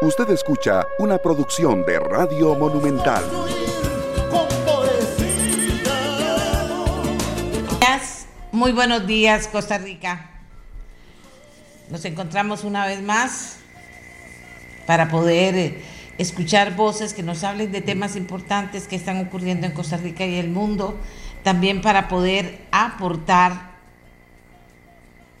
[0.00, 3.24] Usted escucha una producción de Radio Monumental.
[8.58, 10.30] Muy buenos días, Costa Rica.
[11.90, 13.58] Nos encontramos una vez más
[14.84, 15.82] para poder eh,
[16.18, 20.38] escuchar voces que nos hablen de temas importantes que están ocurriendo en Costa Rica y
[20.38, 20.96] el mundo,
[21.44, 23.77] también para poder aportar,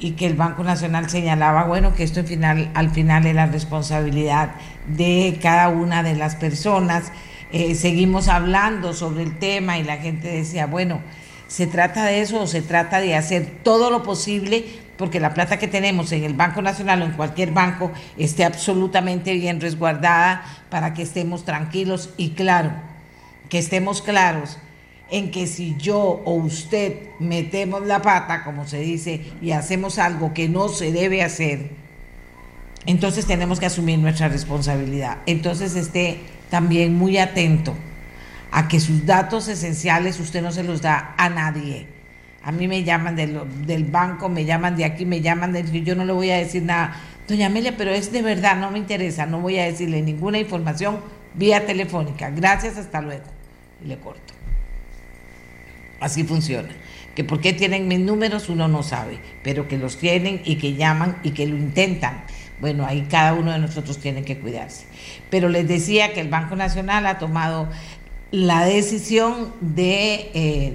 [0.00, 4.56] y que el Banco Nacional señalaba, bueno, que esto al final, al es la responsabilidad
[4.88, 7.12] de cada una de las personas.
[7.52, 11.00] Eh, seguimos hablando sobre el tema y la gente decía, bueno,
[11.46, 14.64] ¿se trata de eso o se trata de hacer todo lo posible
[14.96, 19.32] porque la plata que tenemos en el Banco Nacional o en cualquier banco esté absolutamente
[19.34, 22.72] bien resguardada para que estemos tranquilos y claro,
[23.48, 24.58] que estemos claros
[25.10, 30.34] en que si yo o usted metemos la pata, como se dice, y hacemos algo
[30.34, 31.70] que no se debe hacer,
[32.86, 35.18] entonces tenemos que asumir nuestra responsabilidad.
[35.26, 36.20] Entonces esté
[36.50, 37.74] también muy atento
[38.50, 41.86] a que sus datos esenciales usted no se los da a nadie.
[42.42, 45.82] A mí me llaman del, banco, me llaman de aquí, me llaman de...
[45.82, 46.96] Yo no le voy a decir nada.
[47.26, 51.00] Doña Amelia, pero es de verdad, no me interesa, no voy a decirle ninguna información
[51.34, 52.30] vía telefónica.
[52.30, 53.35] Gracias, hasta luego.
[53.84, 54.34] Le corto.
[56.00, 56.68] Así funciona.
[57.14, 60.74] Que por qué tienen mis números uno no sabe, pero que los tienen y que
[60.74, 62.24] llaman y que lo intentan.
[62.60, 64.86] Bueno, ahí cada uno de nosotros tiene que cuidarse.
[65.30, 67.68] Pero les decía que el Banco Nacional ha tomado
[68.30, 70.74] la decisión de eh,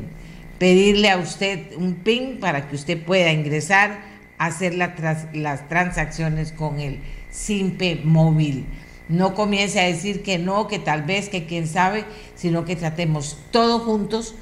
[0.58, 4.00] pedirle a usted un PIN para que usted pueda ingresar
[4.38, 8.66] a hacer las transacciones con el SIMPE móvil.
[9.12, 12.06] No comience a decir que no, que tal vez, que quién sabe,
[12.36, 14.36] sino que tratemos todos juntos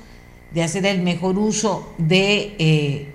[0.51, 3.07] de hacer el mejor uso de, eh,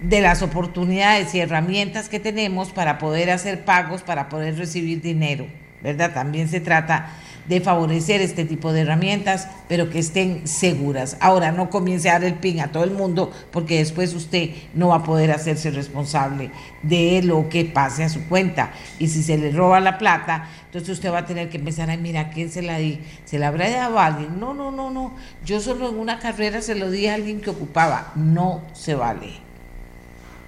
[0.00, 5.46] de las oportunidades y herramientas que tenemos para poder hacer pagos, para poder recibir dinero,
[5.80, 6.12] ¿verdad?
[6.12, 7.10] También se trata
[7.46, 11.16] de favorecer este tipo de herramientas, pero que estén seguras.
[11.20, 14.88] Ahora, no comience a dar el pin a todo el mundo, porque después usted no
[14.88, 16.50] va a poder hacerse responsable
[16.82, 18.72] de lo que pase a su cuenta.
[18.98, 21.96] Y si se le roba la plata, entonces usted va a tener que empezar a
[21.96, 23.00] mirar a quién se la di.
[23.24, 24.38] ¿Se la habrá dado a alguien?
[24.38, 25.14] No, no, no, no.
[25.44, 28.12] Yo solo en una carrera se lo di a alguien que ocupaba.
[28.14, 29.32] No se vale.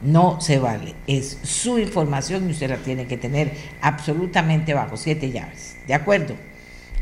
[0.03, 0.94] No se vale.
[1.06, 5.76] Es su información y usted la tiene que tener absolutamente bajo siete llaves.
[5.87, 6.34] ¿De acuerdo?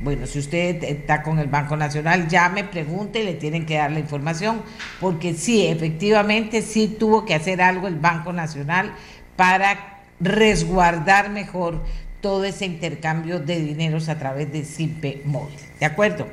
[0.02, 3.92] Bueno, si usted está con el Banco Nacional, llame, pregunte y le tienen que dar
[3.92, 4.62] la información,
[5.00, 8.94] porque sí, efectivamente, sí tuvo que hacer algo el Banco Nacional
[9.36, 11.84] para resguardar mejor
[12.20, 15.54] todo ese intercambio de dineros a través de SIMPE móvil.
[15.78, 16.26] ¿De acuerdo?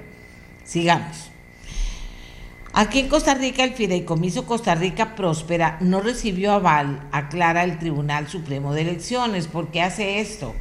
[0.64, 1.30] Sigamos.
[2.74, 8.28] Aquí en Costa Rica, el Fideicomiso Costa Rica Próspera no recibió aval, aclara el Tribunal
[8.28, 9.48] Supremo de Elecciones.
[9.48, 10.56] ¿Por qué hace esto?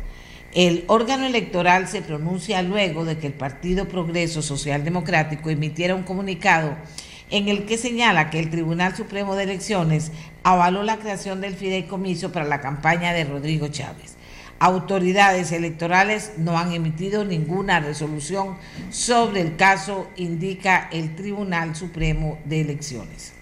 [0.54, 6.04] El órgano electoral se pronuncia luego de que el Partido Progreso Social Democrático emitiera un
[6.04, 6.74] comunicado
[7.30, 10.10] en el que señala que el Tribunal Supremo de Elecciones
[10.42, 14.16] avaló la creación del fideicomiso para la campaña de Rodrigo Chávez.
[14.58, 18.56] Autoridades electorales no han emitido ninguna resolución
[18.90, 23.37] sobre el caso, indica el Tribunal Supremo de Elecciones.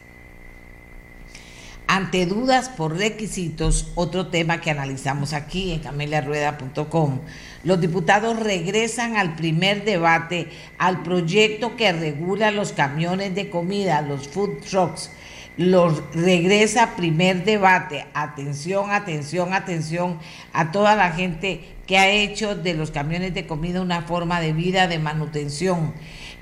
[1.88, 7.20] Ante dudas por requisitos, otro tema que analizamos aquí en cameliarueda.com,
[7.62, 10.48] los diputados regresan al primer debate
[10.78, 15.12] al proyecto que regula los camiones de comida, los food trucks.
[15.56, 18.06] Los regresa primer debate.
[18.12, 20.18] Atención, atención, atención
[20.52, 24.52] a toda la gente que ha hecho de los camiones de comida una forma de
[24.52, 25.94] vida, de manutención.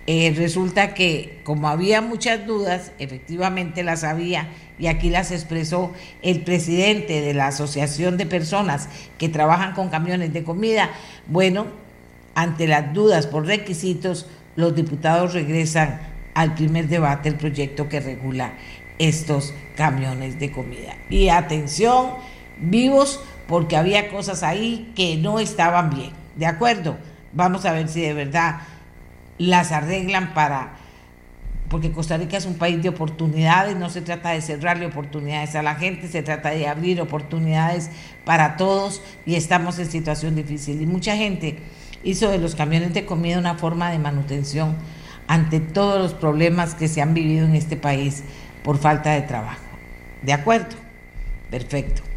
[0.07, 4.49] Eh, resulta que como había muchas dudas, efectivamente las había
[4.79, 10.33] y aquí las expresó el presidente de la Asociación de Personas que trabajan con camiones
[10.33, 10.91] de comida.
[11.27, 11.67] Bueno,
[12.35, 16.01] ante las dudas por requisitos, los diputados regresan
[16.35, 18.55] al primer debate el proyecto que regula
[18.99, 20.97] estos camiones de comida.
[21.09, 22.11] Y atención,
[22.59, 26.11] vivos, porque había cosas ahí que no estaban bien.
[26.37, 26.97] ¿De acuerdo?
[27.33, 28.61] Vamos a ver si de verdad
[29.39, 30.77] las arreglan para
[31.69, 35.63] porque Costa Rica es un país de oportunidades, no se trata de cerrarle oportunidades a
[35.63, 37.91] la gente, se trata de abrir oportunidades
[38.25, 40.81] para todos y estamos en situación difícil.
[40.81, 41.59] Y mucha gente
[42.05, 44.77] hizo de los camiones de comida una forma de manutención
[45.27, 48.23] ante todos los problemas que se han vivido en este país
[48.63, 49.65] por falta de trabajo.
[50.23, 50.77] ¿De acuerdo?
[51.51, 52.14] Perfecto.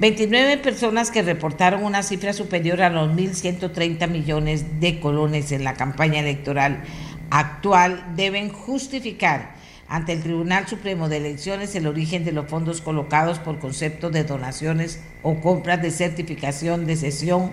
[0.00, 5.74] 29 personas que reportaron una cifra superior a los 1.130 millones de colones en la
[5.74, 6.82] campaña electoral
[7.28, 9.54] actual deben justificar
[9.88, 14.24] ante el Tribunal Supremo de Elecciones el origen de los fondos colocados por concepto de
[14.24, 17.52] donaciones o compras de certificación de sesión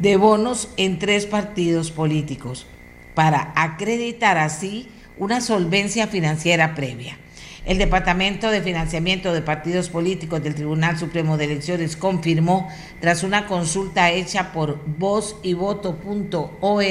[0.00, 2.66] de bonos en tres partidos políticos
[3.14, 4.88] para acreditar así
[5.18, 7.16] una solvencia financiera previa.
[7.64, 12.68] El Departamento de Financiamiento de Partidos Políticos del Tribunal Supremo de Elecciones confirmó,
[13.00, 16.82] tras una consulta hecha por voz y voto.org,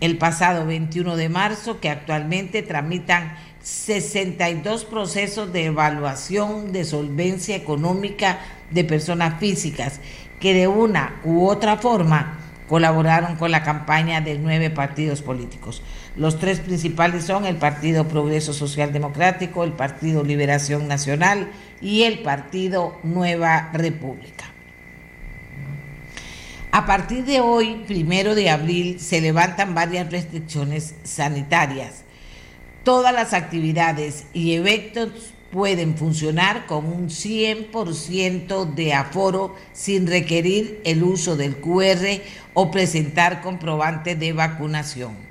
[0.00, 8.38] el pasado 21 de marzo que actualmente tramitan 62 procesos de evaluación de solvencia económica
[8.70, 10.00] de personas físicas
[10.40, 15.82] que de una u otra forma colaboraron con la campaña de nueve partidos políticos.
[16.16, 21.50] Los tres principales son el Partido Progreso Social Democrático, el Partido Liberación Nacional
[21.80, 24.44] y el Partido Nueva República.
[26.70, 32.04] A partir de hoy, primero de abril, se levantan varias restricciones sanitarias.
[32.84, 41.02] Todas las actividades y eventos pueden funcionar con un 100% de aforo sin requerir el
[41.02, 42.20] uso del QR
[42.54, 45.23] o presentar comprobante de vacunación.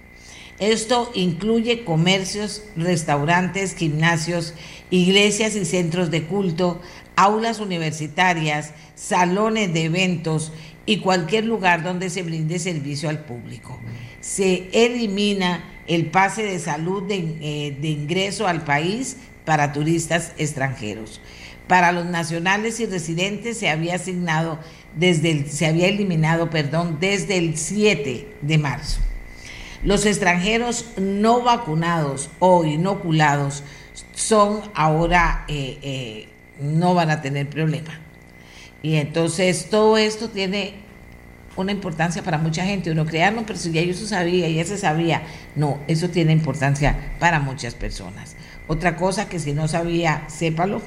[0.63, 4.53] Esto incluye comercios, restaurantes, gimnasios,
[4.91, 6.79] iglesias y centros de culto,
[7.17, 10.53] aulas universitarias, salones de eventos
[10.85, 13.77] y cualquier lugar donde se brinde servicio al público.
[14.21, 21.19] Se elimina el pase de salud de, eh, ingreso al país para turistas extranjeros.
[21.67, 24.59] Para los nacionales y residentes se había asignado
[24.95, 29.01] desde el, se había eliminado, perdón, desde el 7 de marzo.
[29.83, 33.63] Los extranjeros no vacunados o inoculados
[34.13, 37.99] son ahora eh, eh, no van a tener problema.
[38.81, 40.75] Y entonces todo esto tiene
[41.55, 42.91] una importancia para mucha gente.
[42.91, 45.23] Uno crea, no, pero si ya yo eso sabía, ya se sabía.
[45.55, 48.35] No, eso tiene importancia para muchas personas.
[48.67, 50.81] Otra cosa que si no sabía, sépalo.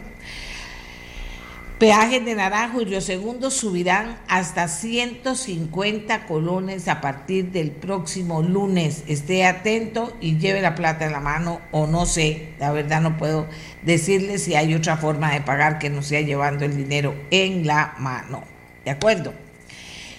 [1.78, 9.05] Peajes de Naranjo y Río Segundo subirán hasta 150 colones a partir del próximo lunes.
[9.08, 13.19] Esté atento y lleve la plata en la mano o no sé, la verdad no
[13.19, 13.46] puedo
[13.82, 17.94] decirle si hay otra forma de pagar que no sea llevando el dinero en la
[17.99, 18.43] mano.
[18.82, 19.34] ¿De acuerdo?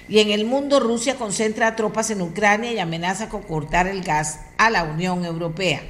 [0.08, 4.42] Y en el mundo Rusia concentra tropas en Ucrania y amenaza con cortar el gas
[4.60, 5.82] a la Unión Europea.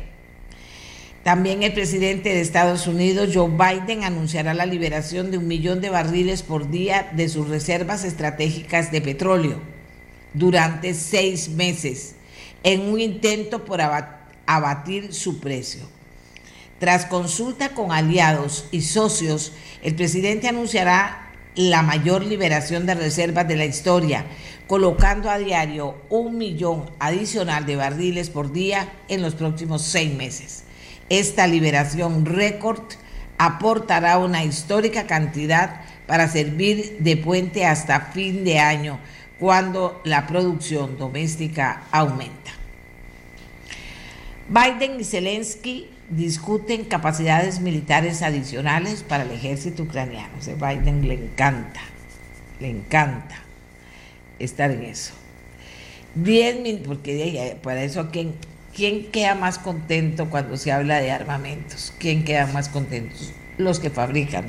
[1.28, 5.90] También el presidente de Estados Unidos, Joe Biden, anunciará la liberación de un millón de
[5.90, 9.60] barriles por día de sus reservas estratégicas de petróleo
[10.34, 12.16] durante seis meses,
[12.64, 13.82] en un intento por
[14.46, 15.82] abatir su precio.
[16.80, 19.52] Tras consulta con aliados y socios,
[19.84, 24.26] el presidente anunciará la mayor liberación de reservas de la historia,
[24.66, 30.64] colocando a diario un millón adicional de barriles por día en los próximos seis meses.
[31.10, 32.82] Esta liberación récord
[33.38, 39.00] aportará una histórica cantidad para servir de puente hasta fin de año,
[39.40, 42.52] cuando la producción doméstica aumenta.
[44.50, 50.34] Biden y Zelensky discuten capacidades militares adicionales para el ejército ucraniano.
[50.38, 51.82] A Biden le encanta,
[52.60, 53.36] le encanta
[54.40, 55.14] estar en eso.
[56.16, 58.34] Diez mil, porque para eso, ¿quién,
[58.78, 61.92] ¿quién queda más contento cuando se habla de armamentos?
[61.98, 63.16] ¿Quién queda más contento?
[63.58, 64.48] Los que fabrican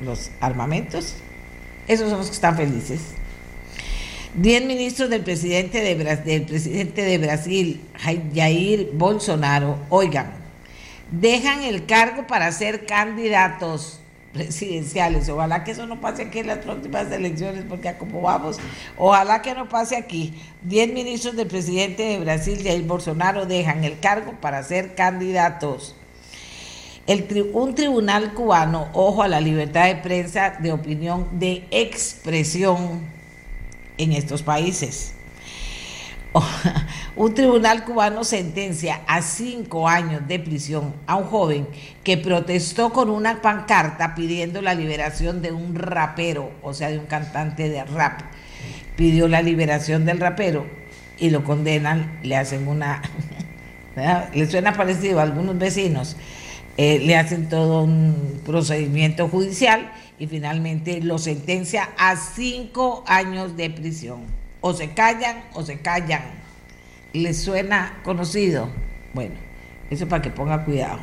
[0.00, 1.14] los, armamentos.
[1.86, 3.00] Esos son los que están felices.
[4.34, 7.80] Diez ministros del presidente de, Brasil,
[8.34, 10.32] Jair Bolsonaro, oigan,
[11.12, 14.00] dejan el cargo para ser candidatos
[14.32, 15.28] presidenciales.
[15.28, 18.58] Ojalá que eso no pase aquí en las próximas elecciones, porque como vamos,
[18.96, 20.34] ojalá que no pase aquí.
[20.62, 25.94] Diez ministros del presidente de Brasil, Jair Bolsonaro, dejan el cargo para ser candidatos.
[27.06, 33.06] El, un tribunal cubano, ojo a la libertad de prensa, de opinión, de expresión
[33.96, 35.14] en estos países.
[37.16, 41.68] Un tribunal cubano sentencia a cinco años de prisión a un joven
[42.04, 47.06] que protestó con una pancarta pidiendo la liberación de un rapero, o sea, de un
[47.06, 48.20] cantante de rap.
[48.96, 50.66] Pidió la liberación del rapero
[51.18, 53.02] y lo condenan, le hacen una...
[54.34, 56.16] le suena parecido a algunos vecinos,
[56.76, 59.90] eh, le hacen todo un procedimiento judicial
[60.20, 66.22] y finalmente lo sentencia a cinco años de prisión o se callan o se callan.
[67.12, 68.68] ¿Les suena conocido?
[69.14, 69.34] Bueno,
[69.90, 71.00] eso para que ponga cuidado.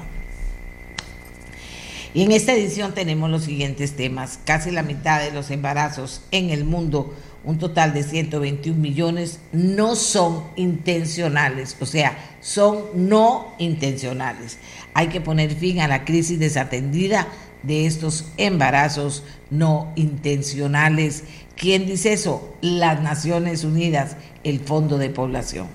[2.14, 4.40] Y en esta edición tenemos los siguientes temas.
[4.46, 9.98] Casi la mitad de los embarazos en el mundo, un total de 121 millones, no
[9.98, 14.60] son intencionales, o sea, son no intencionales.
[14.94, 17.28] Hay que poner fin a la crisis desatendida
[17.64, 22.56] de estos embarazos no intencionales ¿Quién dice eso?
[22.62, 25.68] Las Naciones Unidas, el Fondo de Población.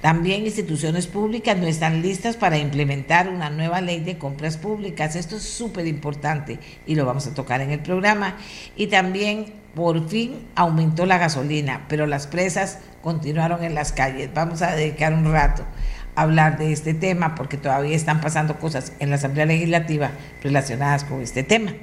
[0.00, 5.14] También instituciones públicas no están listas para implementar una nueva ley de compras públicas.
[5.14, 8.36] Esto es súper importante y lo vamos a tocar en el programa.
[8.76, 14.30] Y también por fin aumentó la gasolina, pero las presas continuaron en las calles.
[14.32, 15.66] Vamos a dedicar un rato
[16.14, 21.04] a hablar de este tema porque todavía están pasando cosas en la Asamblea Legislativa relacionadas
[21.04, 21.74] con este tema.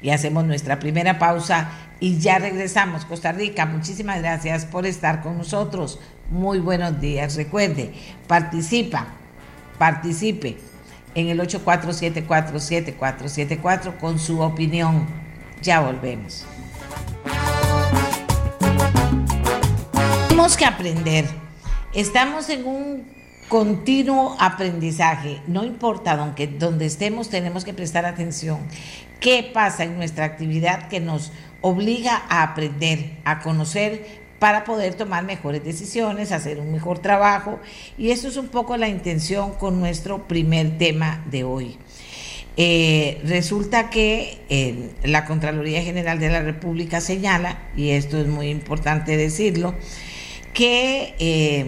[0.00, 3.04] Y hacemos nuestra primera pausa y ya regresamos.
[3.04, 6.00] Costa Rica, muchísimas gracias por estar con nosotros.
[6.30, 7.36] Muy buenos días.
[7.36, 7.92] Recuerde,
[8.26, 9.06] participa,
[9.78, 10.56] participe
[11.14, 15.06] en el 84747474 con su opinión.
[15.62, 16.44] Ya volvemos.
[20.28, 21.26] Tenemos que aprender.
[21.92, 23.17] Estamos en un
[23.48, 25.40] continuo aprendizaje.
[25.46, 28.58] No importa donde, estemos, tenemos que prestar atención.
[29.20, 35.24] ¿Qué pasa en nuestra actividad que nos obliga a aprender, a conocer para poder tomar
[35.24, 37.58] mejores decisiones, hacer un mejor trabajo.
[37.96, 41.78] Y eso es un poco la intención con nuestro primer tema de hoy.
[42.56, 48.48] Eh, resulta que eh, la Contraloría General de la República señala, y esto es muy
[48.48, 49.74] importante decirlo,
[50.54, 51.66] que, eh,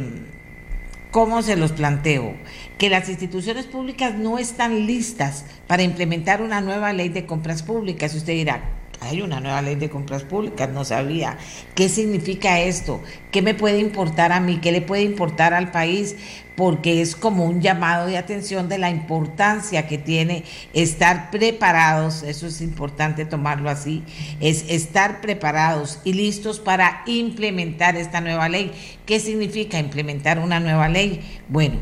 [1.10, 2.34] ¿cómo se los planteo?
[2.78, 8.14] Que las instituciones públicas no están listas para implementar una nueva ley de compras públicas.
[8.14, 8.62] Usted dirá,
[9.00, 11.38] hay una nueva ley de compras públicas, no sabía.
[11.74, 13.00] ¿Qué significa esto?
[13.30, 14.58] ¿Qué me puede importar a mí?
[14.58, 16.16] ¿Qué le puede importar al país?
[16.60, 22.46] Porque es como un llamado de atención de la importancia que tiene estar preparados, eso
[22.46, 24.02] es importante tomarlo así,
[24.40, 28.72] es estar preparados y listos para implementar esta nueva ley.
[29.06, 31.22] ¿Qué significa implementar una nueva ley?
[31.48, 31.76] Bueno,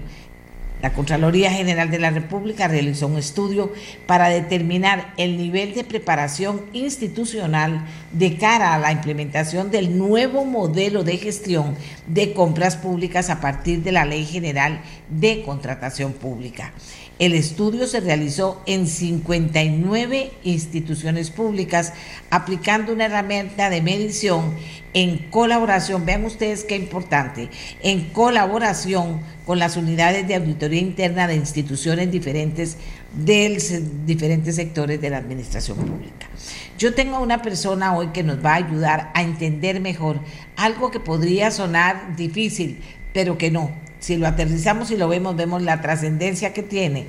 [0.83, 3.73] la Contraloría General de la República realizó un estudio
[4.07, 11.03] para determinar el nivel de preparación institucional de cara a la implementación del nuevo modelo
[11.03, 16.73] de gestión de compras públicas a partir de la Ley General de Contratación Pública.
[17.19, 21.93] El estudio se realizó en 59 instituciones públicas
[22.31, 24.55] aplicando una herramienta de medición
[24.95, 27.51] en colaboración, vean ustedes qué importante,
[27.83, 32.77] en colaboración con las unidades de auditoría interna de instituciones diferentes
[33.13, 36.29] de diferentes sectores de la administración pública.
[36.79, 40.21] Yo tengo una persona hoy que nos va a ayudar a entender mejor.
[40.57, 42.81] Algo que podría sonar difícil,
[43.13, 47.07] pero que no si lo aterrizamos y lo vemos, vemos la trascendencia que tiene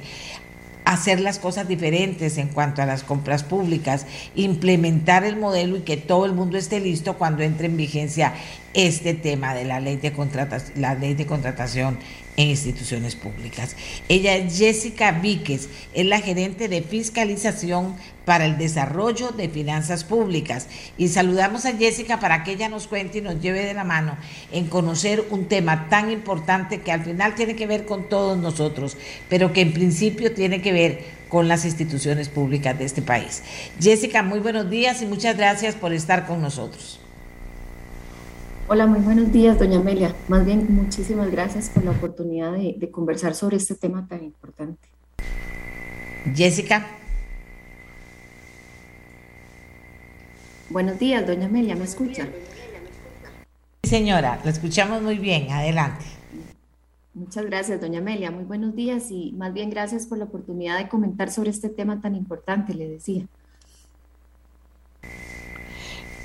[0.89, 5.97] hacer las cosas diferentes en cuanto a las compras públicas, implementar el modelo y que
[5.97, 8.33] todo el mundo esté listo cuando entre en vigencia
[8.73, 10.11] este tema de la ley de
[10.75, 11.99] la ley de contratación
[12.39, 13.75] en instituciones públicas.
[14.07, 20.67] Ella es Jessica Víquez, es la gerente de fiscalización para el desarrollo de finanzas públicas.
[20.97, 24.17] Y saludamos a Jessica para que ella nos cuente y nos lleve de la mano
[24.53, 28.95] en conocer un tema tan importante que al final tiene que ver con todos nosotros,
[29.27, 33.43] pero que en principio tiene que ver con las instituciones públicas de este país.
[33.81, 37.01] Jessica, muy buenos días y muchas gracias por estar con nosotros.
[38.71, 40.15] Hola, muy buenos días, doña Amelia.
[40.27, 44.87] Más bien, muchísimas gracias por la oportunidad de, conversar sobre este tema tan importante.
[46.35, 46.85] Jessica.
[50.69, 52.27] Buenos días, doña Amelia, ¿me escucha?
[53.81, 55.49] Sí, señora, la escuchamos muy bien.
[55.49, 56.05] Adelante.
[57.15, 58.29] Muchas gracias, doña Amelia.
[58.29, 62.01] Muy buenos días y más bien gracias por la oportunidad de comentar sobre este tema
[62.01, 63.25] tan importante, le decía.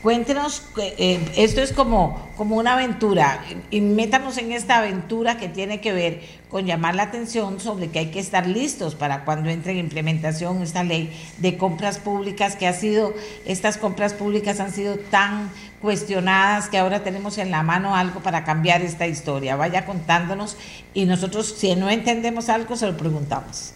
[0.04, 5.80] Cuéntenos, eh, esto es como, como una aventura, y métanos en esta aventura que tiene
[5.80, 6.20] que ver
[6.50, 10.60] con llamar la atención sobre que hay que estar listos para cuando entre en implementación
[10.60, 13.14] esta ley de compras públicas, que ha sido,
[13.46, 18.44] estas compras públicas han sido tan cuestionadas que ahora tenemos en la mano algo para
[18.44, 19.56] cambiar esta historia.
[19.56, 20.58] Vaya contándonos
[20.92, 23.72] y nosotros si no entendemos algo se lo preguntamos.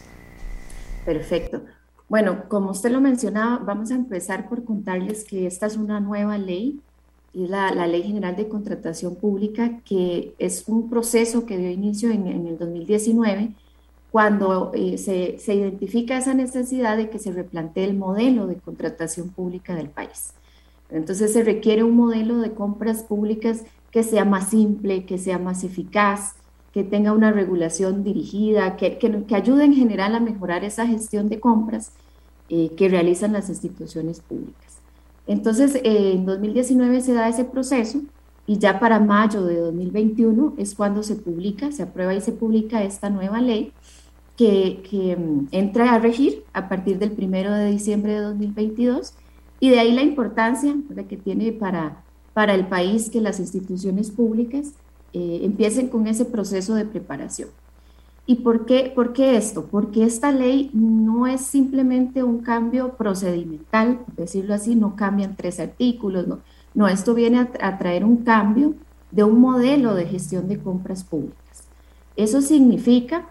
[1.06, 1.62] Perfecto.
[2.08, 6.38] Bueno, como usted lo mencionaba, vamos a empezar por contarles que esta es una nueva
[6.38, 6.80] ley,
[7.34, 12.26] y la, Ley General de Contratación Pública, que es un proceso que dio inicio en,
[12.26, 13.52] el 2019,
[14.10, 19.28] cuando eh, se, se, identifica esa necesidad de que se replantee el modelo de contratación
[19.28, 20.32] pública del país.
[20.90, 25.62] Entonces se requiere un modelo de compras públicas que sea más simple, que sea más
[25.64, 26.34] eficaz,
[26.78, 31.40] que tenga una regulación dirigida, que, que, ayude en general a mejorar esa gestión de
[31.40, 31.90] compras
[32.50, 34.78] eh, que realizan las instituciones públicas.
[35.26, 38.02] Entonces, eh, en 2019 se da ese proceso
[38.46, 42.84] y ya para mayo de 2021 es cuando se publica, se aprueba y se publica
[42.84, 43.72] esta nueva ley
[44.36, 49.14] que, que mm, entra a regir a partir del primero de diciembre de 2022
[49.58, 50.76] y de ahí la importancia
[51.08, 52.04] que tiene para,
[52.34, 54.74] para el país que las instituciones públicas
[55.12, 57.48] eh, empiecen con ese proceso de preparación.
[58.26, 59.64] ¿Y por qué, por qué esto?
[59.70, 66.28] Porque esta ley no es simplemente un cambio procedimental, decirlo así, no cambian tres artículos,
[66.28, 66.40] no,
[66.74, 68.74] no esto viene a, traer un cambio
[69.10, 71.64] de un modelo de gestión de compras públicas.
[72.16, 73.30] Eso significa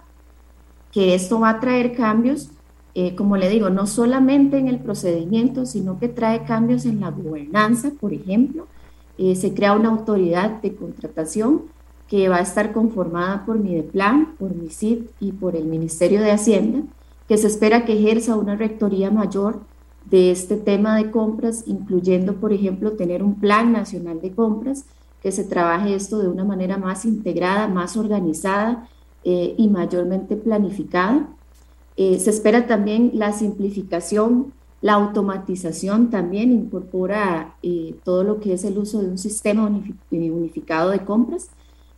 [0.91, 2.50] que esto va a traer cambios,
[2.96, 7.12] eh, como le digo, no solamente en el procedimiento, sino que trae cambios en la
[7.12, 8.65] gobernanza, por ejemplo,
[9.17, 11.63] eh, se crea una autoridad de contratación
[12.07, 16.83] que va a estar conformada por Mideplan, por MISID y por el Ministerio de Hacienda,
[17.27, 19.59] que se espera que ejerza una rectoría mayor
[20.09, 24.86] de este tema de compras, incluyendo, por ejemplo, tener un plan nacional de compras,
[25.21, 28.88] que se trabaje esto de una manera más integrada, más organizada
[29.25, 31.27] eh, y mayormente planificada.
[31.97, 38.63] Eh, se espera también la simplificación la automatización también incorpora eh, todo lo que es
[38.63, 39.69] el uso de un sistema
[40.12, 41.49] eh, unificado de compras.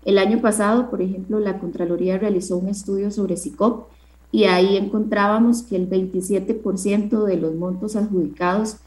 [0.06, 3.90] El año pasado, por ejemplo, la Contraloría realizó un estudio sobre SICOP
[4.32, 8.78] y ahí encontrábamos que el 27% de los montos adjudicados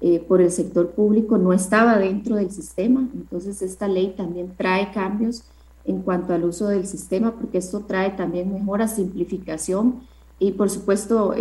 [0.00, 3.08] eh, por el sector público no estaba dentro del sistema.
[3.14, 5.44] Entonces, esta ley también trae cambios
[5.84, 10.00] en cuanto al uso del sistema, porque esto trae también mejora, simplificación
[10.38, 11.34] y, por supuesto,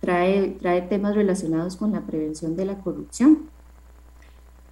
[0.00, 3.48] trae, trae temas relacionados con la prevención de la corrupción.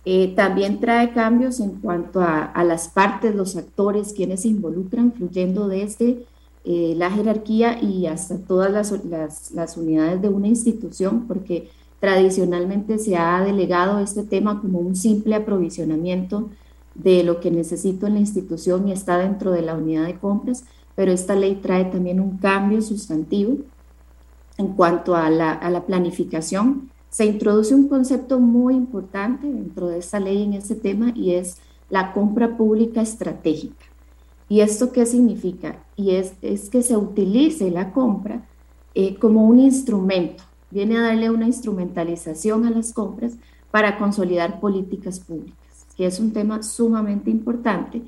[0.05, 5.69] Eh, también trae cambios en cuanto a, las partes, los actores, quienes se involucran, fluyendo
[5.69, 6.27] desde
[6.65, 11.71] eh, la jerarquía y hasta todas las, las, las, unidades de una institución, porque
[12.01, 16.51] tradicionalmente se ha delegado este tema como un simple aprovisionamiento
[16.97, 20.65] de lo que necesito en la institución y está dentro de la unidad de compras,
[20.95, 23.59] pero esta ley trae también un cambio sustantivo
[24.59, 30.43] en cuanto a la, planificación, se introduce un concepto muy importante dentro de esta ley
[30.43, 31.59] en ese tema y es
[31.91, 33.85] la compra pública estratégica.
[34.49, 35.85] ¿Y esto qué significa?
[35.97, 38.47] Y es, es que se utilice la compra
[38.95, 43.35] eh, como un instrumento, viene a darle una instrumentalización a las compras
[43.71, 48.03] para consolidar políticas públicas, que es un tema sumamente importante,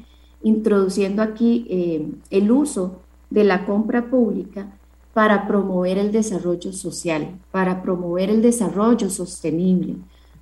[0.44, 4.78] introduciendo aquí eh, el uso de la compra pública
[5.12, 9.96] para promover el desarrollo social, para promover el desarrollo sostenible,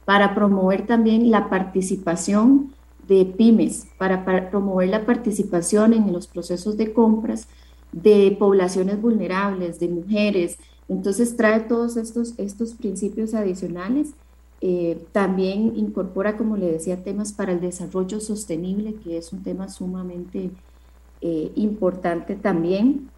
[0.05, 2.73] para promover también la participación
[3.07, 7.49] de pymes, para, promover la participación en los procesos de compras
[7.93, 10.59] de poblaciones vulnerables, de mujeres.
[10.89, 14.15] Entonces trae todos estos, estos principios adicionales.
[14.65, 19.69] Eh, también incorpora, como le decía, temas para el desarrollo sostenible, que es un tema
[19.69, 20.51] sumamente
[21.21, 23.11] eh, importante también.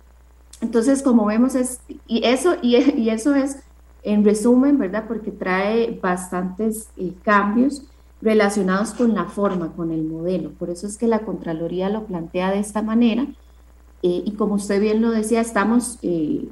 [0.61, 3.59] Entonces, como vemos, es, y, eso, y, eso es
[4.03, 5.05] en resumen, ¿verdad?
[5.07, 7.87] Porque trae bastantes eh, cambios
[8.25, 10.51] relacionados con la forma, con el modelo.
[10.53, 13.27] Por eso es que la Contraloría lo plantea de esta manera.
[14.03, 16.49] Eh, y como usted bien lo decía, estamos, eh,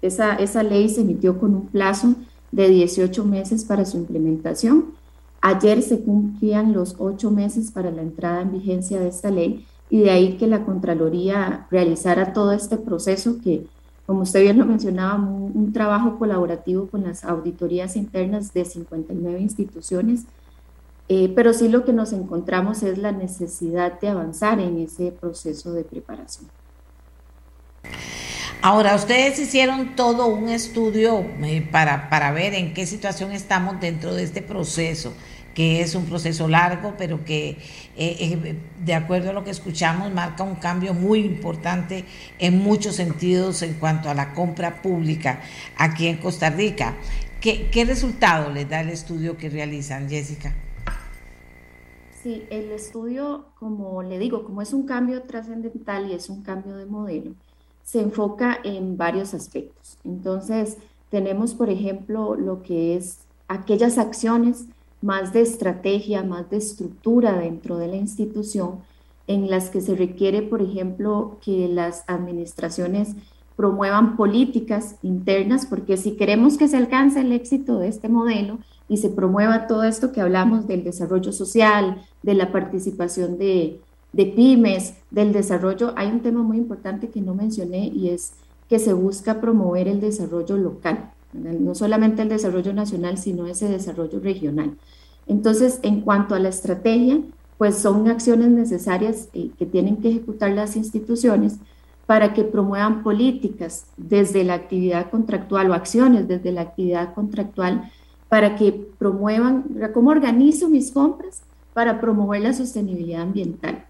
[0.00, 2.14] esa, esa ley se emitió con un plazo
[2.52, 4.92] de 18 meses para su implementación.
[5.40, 10.00] Ayer se cumplían los ocho meses para la entrada en vigencia de esta ley y
[10.00, 13.66] de ahí que la Contraloría realizara todo este proceso que,
[14.06, 20.24] como usted bien lo mencionaba, un, trabajo colaborativo con las auditorías internas de 59 instituciones,
[21.08, 25.72] eh, pero sí lo que nos encontramos es la necesidad de avanzar en ese proceso
[25.72, 26.48] de preparación.
[28.64, 34.14] Ahora, ustedes hicieron todo un estudio eh, para, para ver en qué situación estamos dentro
[34.14, 35.12] de este proceso
[35.52, 37.58] que es un proceso largo, pero que eh,
[37.96, 42.04] eh, de acuerdo a lo que escuchamos marca un cambio muy importante
[42.38, 45.40] en muchos sentidos en cuanto a la compra pública
[45.76, 46.94] aquí en Costa Rica.
[47.40, 50.54] ¿Qué, qué resultado les da el estudio que realizan, Jessica?
[52.22, 56.76] Sí, el estudio, como le digo, como es un cambio trascendental y es un cambio
[56.76, 57.34] de modelo,
[57.92, 59.98] se enfoca en varios aspectos.
[60.02, 60.78] Entonces,
[61.10, 64.64] tenemos, por ejemplo, lo que es aquellas acciones
[65.02, 68.78] más de estrategia, más de estructura dentro de la institución,
[69.26, 73.14] en las que se requiere, por ejemplo, que las administraciones
[73.56, 78.96] promuevan políticas internas, porque si queremos que se alcance el éxito de este modelo y
[78.96, 84.94] se promueva todo esto que hablamos del desarrollo social, de la participación de, de pymes,
[85.10, 88.32] del desarrollo, hay un tema muy importante que no mencioné y es
[88.68, 94.20] que se busca promover el desarrollo local, no solamente el desarrollo nacional, sino ese desarrollo
[94.20, 94.76] regional.
[95.26, 97.20] Entonces, en cuanto a la estrategia,
[97.58, 101.56] pues son acciones necesarias eh, que tienen que ejecutar las instituciones
[102.06, 107.90] para que promuevan políticas desde la actividad contractual o acciones desde la actividad contractual
[108.28, 111.42] para que promuevan, cómo organizo mis compras
[111.74, 113.84] para promover la sostenibilidad ambiental,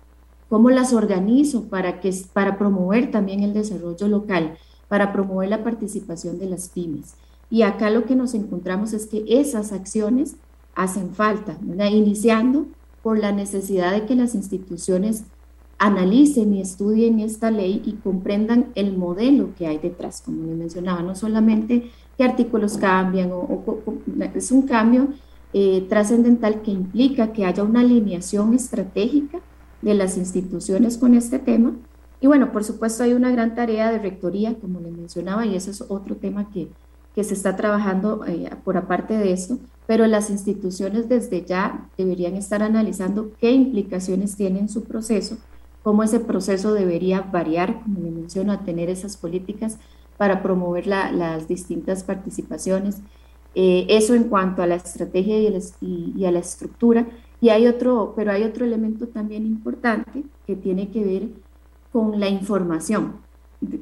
[0.52, 6.38] cómo las organizo para, que, para promover también el desarrollo local, para promover la participación
[6.38, 7.14] de las pymes.
[7.48, 10.36] Y acá lo que nos encontramos es que esas acciones
[10.74, 11.56] hacen falta,
[11.90, 12.66] iniciando
[13.02, 15.24] por la necesidad de que las instituciones
[15.78, 21.00] analicen y estudien esta ley y comprendan el modelo que hay detrás, como les mencionaba,
[21.00, 23.64] no solamente qué artículos cambian, o,
[24.34, 25.08] es un cambio
[25.54, 29.40] eh, trascendental que implica que haya una alineación estratégica
[29.82, 31.74] de las instituciones con este tema.
[32.20, 35.72] Y bueno, por supuesto hay una gran tarea de rectoría, como les mencionaba, y ese
[35.72, 36.68] es otro tema que,
[37.14, 42.36] que se está trabajando eh, por aparte de esto, pero las instituciones desde ya deberían
[42.36, 45.36] estar analizando qué implicaciones tiene en su proceso
[45.82, 49.78] cómo ese proceso debería variar, como le menciono, a tener esas políticas
[50.16, 52.98] para promover las distintas participaciones.
[53.54, 55.38] Eh, eso en cuanto a la estrategia
[55.80, 57.06] y, a la estructura.
[57.42, 61.28] Y hay otro, pero hay otro elemento también importante que tiene que ver
[61.92, 63.14] con la información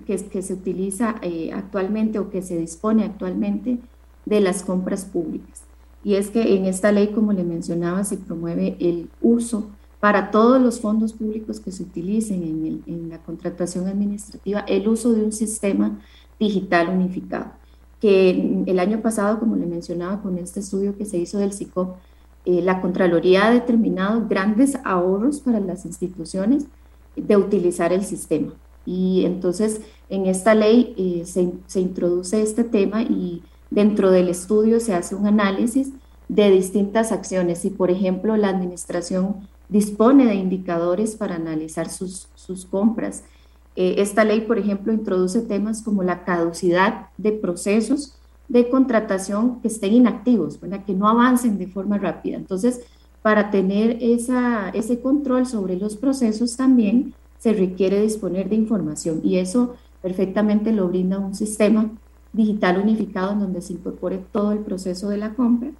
[0.06, 3.78] que, se utiliza eh, actualmente o que se dispone actualmente
[4.24, 5.62] de las compras públicas.
[6.02, 9.68] Y es que en esta ley, como le mencionaba, se promueve el uso
[10.00, 15.22] para todos los fondos públicos que se utilicen en, la contratación administrativa el uso de
[15.22, 16.00] un sistema
[16.38, 17.52] digital unificado,
[18.00, 21.98] que el año pasado, como le mencionaba con este estudio que se hizo del SICOP,
[22.44, 26.66] eh, la Contraloría ha determinado grandes ahorros para las instituciones
[27.16, 28.52] de utilizar el sistema.
[28.86, 34.80] Y entonces en esta ley eh, se, se introduce este tema y dentro del estudio
[34.80, 35.92] se hace un análisis
[36.28, 37.58] de distintas acciones.
[37.58, 43.22] Si, por ejemplo, la administración dispone de indicadores para analizar sus, sus compras.
[43.76, 48.19] Eh, esta ley, por ejemplo, introduce temas como la caducidad de procesos
[48.50, 52.36] de contratación que estén inactivos, que no avancen de forma rápida.
[52.36, 52.80] Entonces,
[53.22, 59.36] para tener esa, ese control sobre los procesos también se requiere disponer de información y
[59.36, 61.90] eso perfectamente lo brinda un sistema
[62.32, 65.70] digital unificado en donde se incorpore todo el proceso de la compra,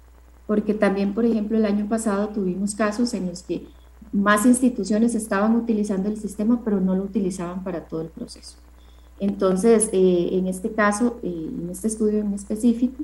[0.47, 3.67] porque también, por ejemplo, el año pasado tuvimos casos en los que
[4.13, 8.55] más instituciones estaban utilizando el sistema, pero no lo utilizaban para todo el proceso.
[9.21, 13.03] Entonces, eh, en este caso, eh, en este estudio en específico,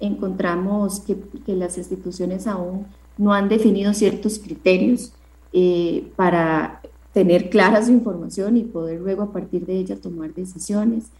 [0.00, 1.18] encontramos que,
[1.54, 2.86] las instituciones aún
[3.18, 5.12] no han definido ciertos criterios
[5.52, 6.80] eh, para
[7.12, 11.10] tener clara su información y poder luego a partir de ella tomar decisiones,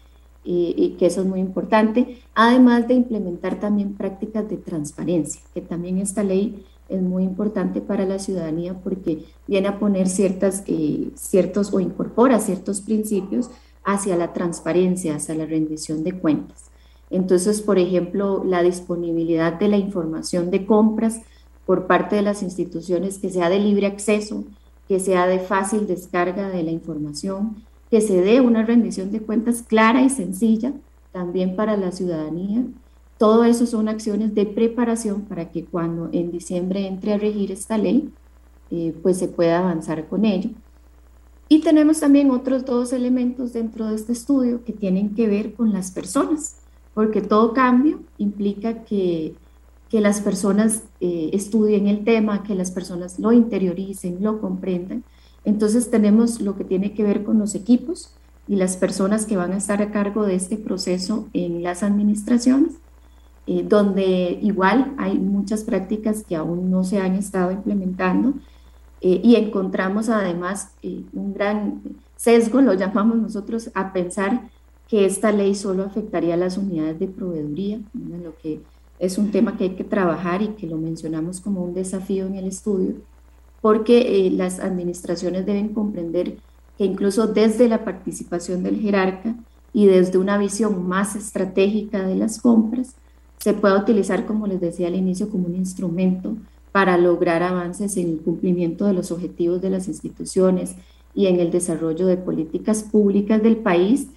[0.51, 5.99] y que eso es muy importante, además de implementar también prácticas de transparencia, que también
[5.99, 10.63] esta ley es muy importante para la ciudadanía porque viene a poner ciertas,
[11.15, 13.51] ciertos o incorpora ciertos principios
[13.83, 16.71] hacia la transparencia, hacia la rendición de cuentas.
[17.09, 21.21] Entonces, por ejemplo, la disponibilidad de la información de compras
[21.65, 24.43] por parte de las instituciones que sea de libre acceso,
[24.87, 29.63] que sea de fácil descarga de la información, que se dé una rendición de cuentas
[29.63, 30.73] clara y sencilla
[31.11, 32.65] también para la ciudadanía
[33.19, 37.77] todo eso son acciones de preparación para que cuando en diciembre entre a regir esta
[37.77, 38.13] ley,
[38.71, 40.51] eh, pues se pueda avanzar con ello.
[41.49, 45.73] Y tenemos también otros dos elementos dentro de este estudio que tienen que ver con
[45.73, 46.57] las personas,
[46.93, 49.33] porque todo cambio implica que,
[49.89, 55.03] que las personas eh, estudien el tema, que las personas lo interioricen, lo comprendan.
[55.43, 58.13] Entonces tenemos lo que tiene que ver con los equipos
[58.47, 62.75] y las personas que van a estar a cargo de este proceso en las administraciones
[63.51, 68.35] eh, donde igual hay muchas prácticas que aún no se han estado implementando
[69.01, 71.81] eh, y encontramos además eh, un gran
[72.15, 74.49] sesgo, lo llamamos nosotros, a pensar
[74.87, 78.61] que esta ley solo afectaría a las unidades de proveeduría, lo que
[78.97, 82.35] es un tema que hay que trabajar y que lo mencionamos como un desafío en
[82.35, 82.95] el estudio,
[83.61, 86.37] porque las administraciones deben comprender
[86.77, 89.35] que incluso desde la participación del jerarca
[89.73, 92.95] y desde una visión más estratégica de las compras,
[93.37, 96.35] se puede utilizar, como les decía al inicio, como un instrumento
[96.71, 100.75] para lograr avances en el cumplimiento de los objetivos de las instituciones
[101.15, 104.07] y en el desarrollo de políticas públicas del país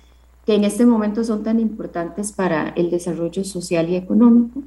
[0.47, 4.63] que en este momento son tan importantes para el desarrollo social y económico,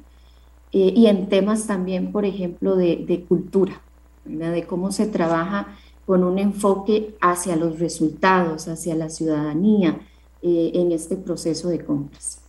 [0.72, 3.80] eh, y en temas también, por ejemplo, de, cultura,
[4.24, 10.00] de cómo se trabaja con un enfoque hacia los resultados, hacia la ciudadanía
[10.42, 12.45] eh, en este proceso de compras.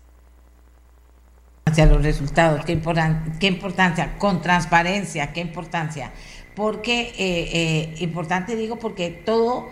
[1.68, 2.80] Hacia los resultados, qué,
[3.40, 6.12] qué importancia, con transparencia, qué importancia.
[6.56, 9.70] Porque, eh, eh, importante digo, porque todo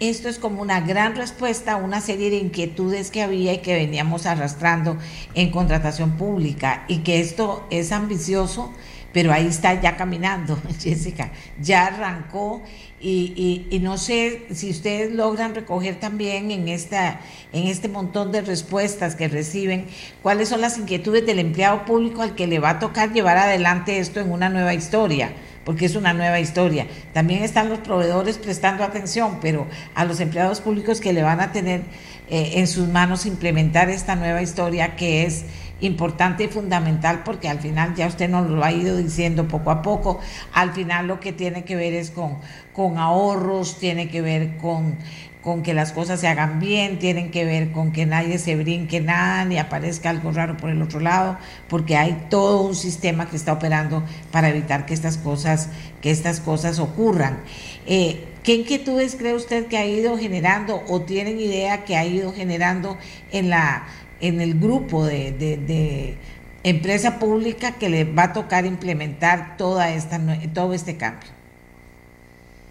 [0.00, 3.74] esto es como una gran respuesta a una serie de inquietudes que había y que
[3.74, 4.96] veníamos arrastrando
[5.34, 8.72] en contratación pública y que esto es ambicioso,
[9.12, 12.62] pero ahí está ya caminando, Jessica, ya arrancó
[13.00, 17.20] y, no sé si ustedes logran recoger también en, esta,
[17.52, 19.86] en este montón de respuestas que reciben,
[20.22, 23.98] cuáles son las inquietudes del empleado público al que le va a tocar llevar adelante
[23.98, 25.32] esto en una nueva historia,
[25.64, 26.86] porque es una nueva historia.
[27.12, 31.52] También están los proveedores prestando atención, pero a los empleados públicos que le van a
[31.52, 31.82] tener
[32.30, 35.44] eh, en sus manos implementar esta nueva historia que es
[35.80, 39.82] importante y fundamental porque al final ya usted nos lo ha ido diciendo poco a
[39.82, 40.20] poco,
[40.52, 42.38] al final lo que tiene que ver es con,
[42.72, 44.96] con ahorros, tiene que ver con,
[45.42, 49.00] con que las cosas se hagan bien, tienen que ver con que nadie se brinque
[49.00, 51.38] nada ni aparezca algo raro por el otro lado,
[51.68, 55.70] porque hay todo un sistema que está operando para evitar que estas cosas,
[56.02, 57.38] que estas cosas ocurran.
[57.86, 62.32] Eh, ¿Qué inquietudes cree usted que ha ido generando o tienen idea que ha ido
[62.32, 62.96] generando
[63.30, 63.86] en la
[64.20, 66.18] en el grupo de,
[66.64, 70.20] empresa pública que le va a tocar implementar toda esta,
[70.52, 71.30] todo este cambio?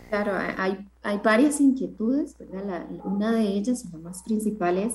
[0.10, 2.36] Claro, hay, hay varias inquietudes,
[3.04, 4.94] una de ellas, la más principal, es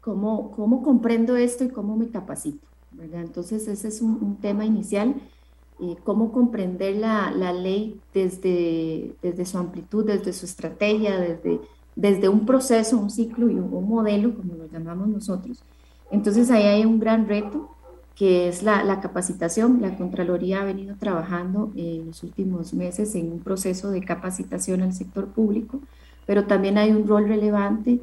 [0.00, 2.66] cómo, cómo comprendo esto y cómo me capacito.
[3.12, 5.14] Entonces, ese es un, tema inicial,
[5.80, 11.60] eh, cómo comprender la, la, ley desde, desde su amplitud, desde su estrategia, desde,
[11.96, 15.62] desde un proceso, un ciclo y un modelo, como lo llamamos nosotros,
[16.12, 17.70] entonces ahí hay un gran reto
[18.14, 19.80] que es la, capacitación.
[19.80, 24.92] La Contraloría ha venido trabajando en los últimos meses en un proceso de capacitación al
[24.92, 25.80] sector público,
[26.26, 28.00] pero también hay un rol relevante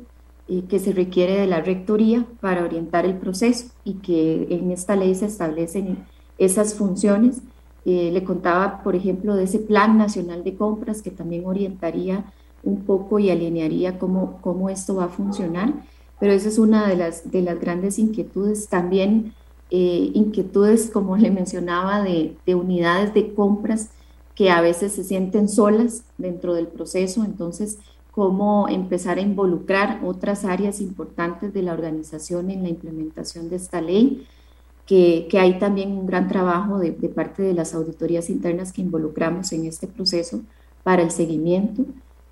[0.47, 4.95] eh, que se requiere de la Rectoría para orientar el proceso y que en esta
[4.95, 5.99] ley se establecen
[6.39, 7.41] esas funciones.
[7.85, 12.25] Eh, le contaba, por ejemplo, de ese Plan Nacional de Compras que también orientaría
[12.63, 15.73] un poco y alinearía cómo, cómo esto va a funcionar
[16.19, 18.67] pero esa es una de las, de las grandes inquietudes.
[18.67, 19.33] También
[19.69, 23.89] eh, inquietudes, como le mencionaba, de, de, unidades de compras
[24.35, 27.77] que a veces se sienten solas dentro del proceso, entonces
[28.11, 33.81] cómo empezar a involucrar otras áreas importantes de la organización en la implementación de esta
[33.81, 34.25] ley,
[34.85, 39.51] que, que hay también un gran trabajo de, parte de las auditorías internas que involucramos
[39.53, 40.41] en este proceso
[40.83, 41.85] para el seguimiento.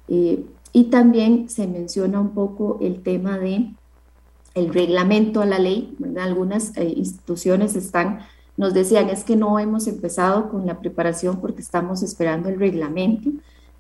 [0.07, 0.43] Eh,
[0.77, 3.73] y también se menciona un poco el tema de
[4.53, 8.19] el reglamento a la ley, Algunas eh, instituciones están,
[8.57, 13.31] nos decían, es que no hemos empezado con la preparación porque estamos esperando el reglamento.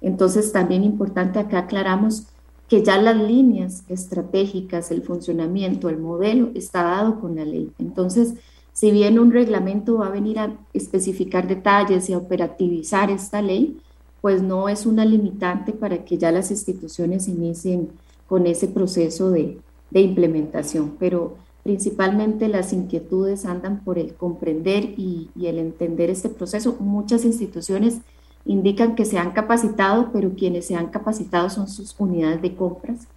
[0.01, 2.29] Entonces, también importante acá aclaramos
[2.67, 7.71] que ya las líneas estratégicas, el funcionamiento, el modelo está dado con la ley.
[7.77, 8.33] Entonces,
[8.73, 13.79] si bien un reglamento va a venir a especificar detalles y a operativizar esta ley,
[14.27, 17.91] pues no es una limitante para que ya las instituciones inicien
[18.27, 19.57] con ese proceso de,
[19.89, 26.75] de implementación, pero principalmente las inquietudes andan por el comprender y, el entender este proceso.
[26.81, 27.99] Muchas instituciones
[28.43, 33.07] indican que se han capacitado, pero quienes se han capacitado son sus unidades de compras.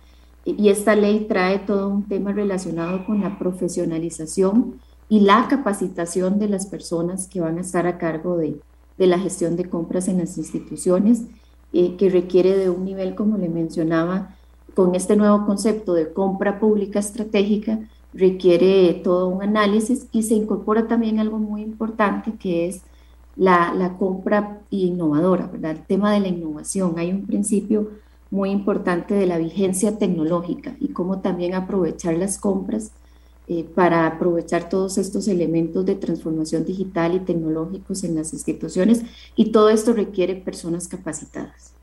[0.44, 4.74] Y esta ley trae todo un tema relacionado con la profesionalización
[5.08, 8.60] y la capacitación de las personas que van a estar a cargo de,
[9.00, 11.22] de la gestión de compras en las instituciones,
[11.72, 14.36] eh, que requiere de un nivel, como le mencionaba,
[14.74, 17.80] con este nuevo concepto de compra pública estratégica
[18.12, 22.82] requiere todo un análisis y se incorpora también algo muy importante que es
[23.36, 25.72] la, la compra innovadora, ¿verdad?
[25.72, 26.98] El tema de la innovación.
[26.98, 27.88] Hay un principio
[28.30, 32.92] muy importante de la vigencia tecnológica y cómo también aprovechar las compras
[33.52, 39.02] eh, para aprovechar todos estos elementos de transformación digital y tecnológicos en las instituciones
[39.34, 41.74] y todo esto requiere personas capacitadas.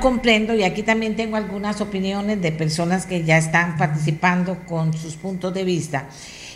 [0.00, 5.16] comprendo y aquí también tengo algunas opiniones de personas que ya están participando con sus
[5.16, 6.08] puntos de vista.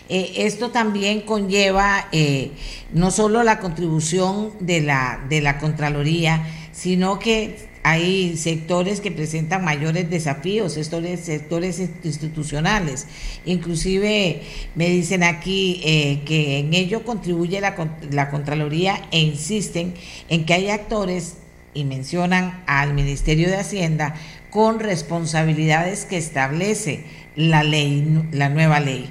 [0.07, 2.53] Eh, esto también conlleva eh,
[2.93, 9.63] no solo la contribución de la, de la Contraloría, sino que hay sectores que presentan
[9.63, 13.07] mayores desafíos, sectores, sectores institucionales.
[13.45, 14.41] Inclusive
[14.73, 17.75] me dicen aquí eh, que en ello contribuye la,
[18.09, 19.93] la Contraloría e insisten
[20.29, 21.35] en que hay actores
[21.73, 24.15] y mencionan al Ministerio de Hacienda
[24.49, 27.03] con responsabilidades que establece
[27.35, 29.09] la ley, la nueva ley.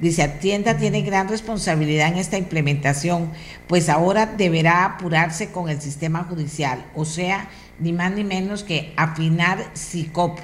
[0.00, 3.30] Dice, Hacienda tiene gran responsabilidad en esta implementación,
[3.66, 8.92] pues ahora deberá apurarse con el sistema judicial, o sea, ni más ni menos que
[8.96, 10.38] afinar SICOP,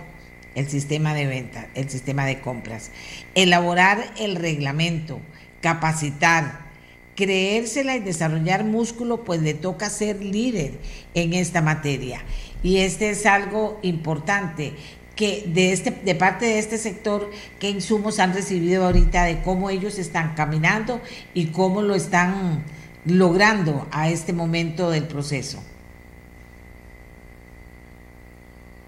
[0.54, 2.90] el sistema de venta, el sistema de compras,
[3.34, 5.20] elaborar el reglamento,
[5.60, 6.70] capacitar,
[7.14, 10.72] creérsela y desarrollar músculo, pues le toca ser líder
[11.14, 12.22] en esta materia.
[12.62, 14.72] Y este es algo importante
[15.16, 19.68] que de este de parte de este sector qué insumos han recibido ahorita de cómo
[19.68, 21.00] ellos están caminando
[21.34, 22.64] y cómo lo están
[23.04, 25.62] logrando a este momento del proceso.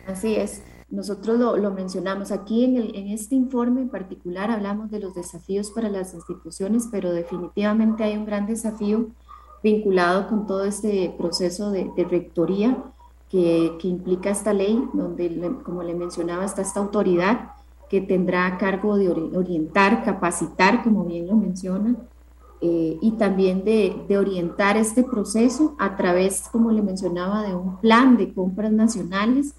[0.07, 0.63] Así es.
[0.91, 5.71] Nosotros lo, mencionamos aquí en, el, en, este informe en particular, hablamos de los desafíos
[5.71, 9.07] para las instituciones, pero definitivamente hay un gran desafío
[9.63, 12.85] vinculado con todo este proceso de, rectoría
[13.31, 17.53] que, que, implica esta ley, donde, como le mencionaba, está esta autoridad
[17.89, 21.97] que tendrá a cargo de orientar, capacitar, como bien lo menciona,
[22.61, 27.79] eh, y también de, de, orientar este proceso a través, como le mencionaba, de un
[27.79, 29.55] plan de compras nacionales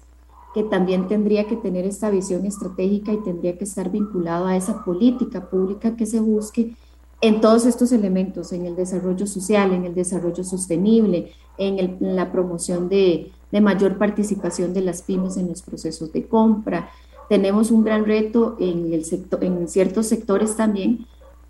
[0.54, 4.84] que también tendría que tener esta visión estratégica y tendría que estar vinculado a esa
[4.84, 6.76] política pública que se busque
[7.20, 12.88] en todos estos elementos, en el desarrollo social, en el desarrollo sostenible, en, la promoción
[12.88, 16.90] de, mayor participación de las pymes en los procesos de compra.
[17.28, 21.06] Tenemos un gran reto en, el sector, en ciertos sectores también,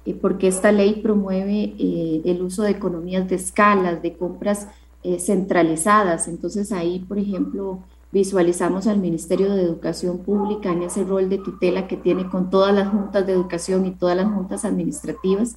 [0.06, 4.68] eh, porque esta ley promueve eh, el uso de economías de escala, de compras
[5.02, 6.28] eh, centralizadas.
[6.28, 7.80] Entonces ahí, por ejemplo,
[8.14, 12.72] visualizamos al Ministerio de Educación Pública en ese rol de tutela que tiene con todas
[12.72, 15.56] las juntas de educación y todas las juntas administrativas,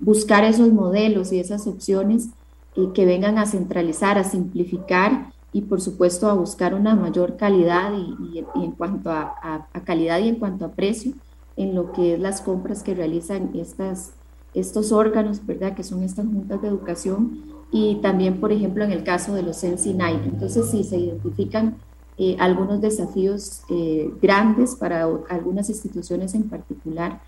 [0.00, 2.30] buscar esos modelos y esas opciones
[2.74, 7.92] y que vengan a centralizar, a simplificar y por supuesto a buscar una mayor calidad
[7.96, 11.12] y, en cuanto a, calidad y en cuanto a precio
[11.56, 14.14] en lo que es las compras que realizan estas,
[14.54, 15.76] estos órganos, ¿verdad?
[15.76, 19.60] Que son estas juntas de educación y también, por ejemplo, en el caso de los
[19.60, 20.14] CENSINAI.
[20.24, 21.76] Entonces, si se identifican
[22.24, 27.20] eh, algunos desafíos eh, grandes para algunas instituciones en particular,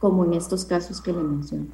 [0.00, 1.66] como en estos casos que le menciono.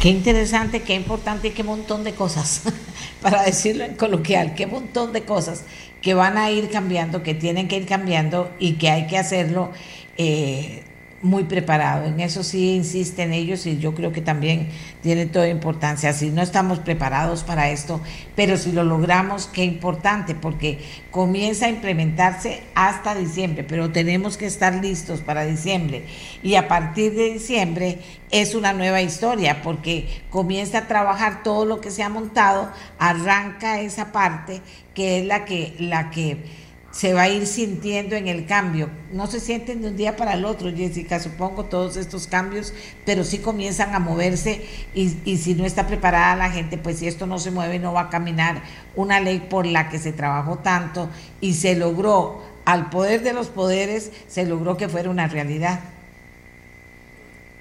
[0.00, 2.62] Qué interesante, qué importante y qué montón de cosas,
[3.20, 5.64] para decirlo en coloquial, qué montón de cosas
[6.00, 9.70] que van a ir cambiando, que tienen que ir cambiando y que hay que hacerlo
[10.16, 10.85] eh,
[11.22, 12.04] muy preparado.
[12.04, 14.68] En eso sí insisten ellos y yo creo que también
[15.02, 16.12] tiene toda importancia.
[16.12, 18.00] Si no estamos preparados para esto,
[18.34, 20.78] pero si lo logramos, qué importante, porque
[21.10, 26.04] comienza a implementarse hasta diciembre, pero tenemos que estar listos para diciembre.
[26.42, 27.98] Y a partir de diciembre
[28.30, 33.80] es una nueva historia, porque comienza a trabajar todo lo que se ha montado, arranca
[33.80, 34.60] esa parte
[34.94, 36.65] que es la que, la que
[36.96, 38.88] se va a ir sintiendo en el cambio.
[39.12, 42.72] No se sienten de un día para el otro, Jessica, supongo, todos estos cambios,
[43.04, 47.26] pero sí comienzan a moverse y, si no está preparada la gente, pues si esto
[47.26, 48.62] no se mueve, no va a caminar
[48.94, 51.10] una ley por la que se trabajó tanto
[51.42, 55.80] y se logró, al poder de los poderes, se logró que fuera una realidad.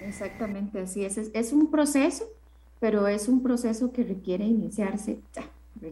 [0.08, 1.18] Exactamente, así es.
[1.18, 2.24] Es, un proceso,
[2.80, 5.44] pero es un proceso que requiere iniciarse ya,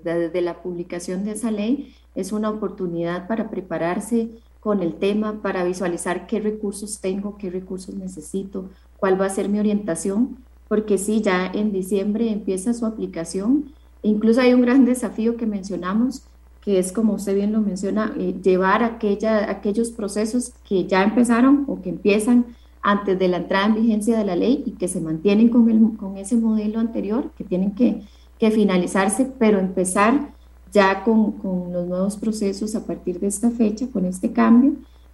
[0.01, 5.63] desde la publicación de esa ley es una oportunidad para prepararse con el tema, para
[5.63, 10.37] visualizar qué recursos tengo, qué recursos necesito, cuál va a ser mi orientación,
[10.69, 13.65] porque sí, ya en diciembre empieza su aplicación.
[14.01, 16.23] Incluso hay un gran desafío que mencionamos,
[16.61, 21.65] que es, como usted bien lo menciona, eh, llevar aquella, aquellos procesos que ya empezaron
[21.67, 22.45] o que empiezan
[22.81, 25.97] antes de la entrada en vigencia de la ley y que se mantienen con, el,
[25.97, 28.03] con ese modelo anterior, que tienen que,
[28.39, 30.33] que finalizarse, pero empezar
[30.73, 34.73] ya con, con, los nuevos procesos a partir de esta fecha, con este cambio,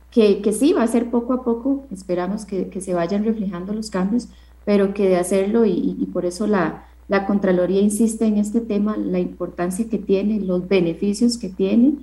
[0.09, 3.73] que, que sí va a ser poco a poco, esperamos que, que, se vayan reflejando
[3.73, 4.29] los cambios,
[4.65, 8.95] pero que de hacerlo y, y por eso la, la Contraloría insiste en este tema,
[8.97, 11.95] la importancia que tiene, los beneficios que tiene,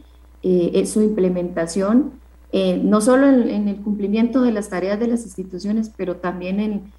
[0.42, 2.12] eh, su implementación
[2.52, 6.92] eh, no solo en, el cumplimiento de las tareas de las instituciones, pero también en,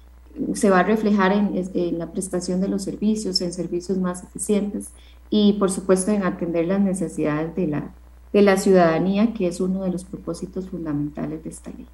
[0.54, 4.90] se va a reflejar en, en, la prestación de los servicios, en servicios más eficientes
[5.30, 7.94] y por supuesto en atender las necesidades de la,
[8.32, 11.86] de la ciudadanía, que es uno de los propósitos fundamentales de esta ley.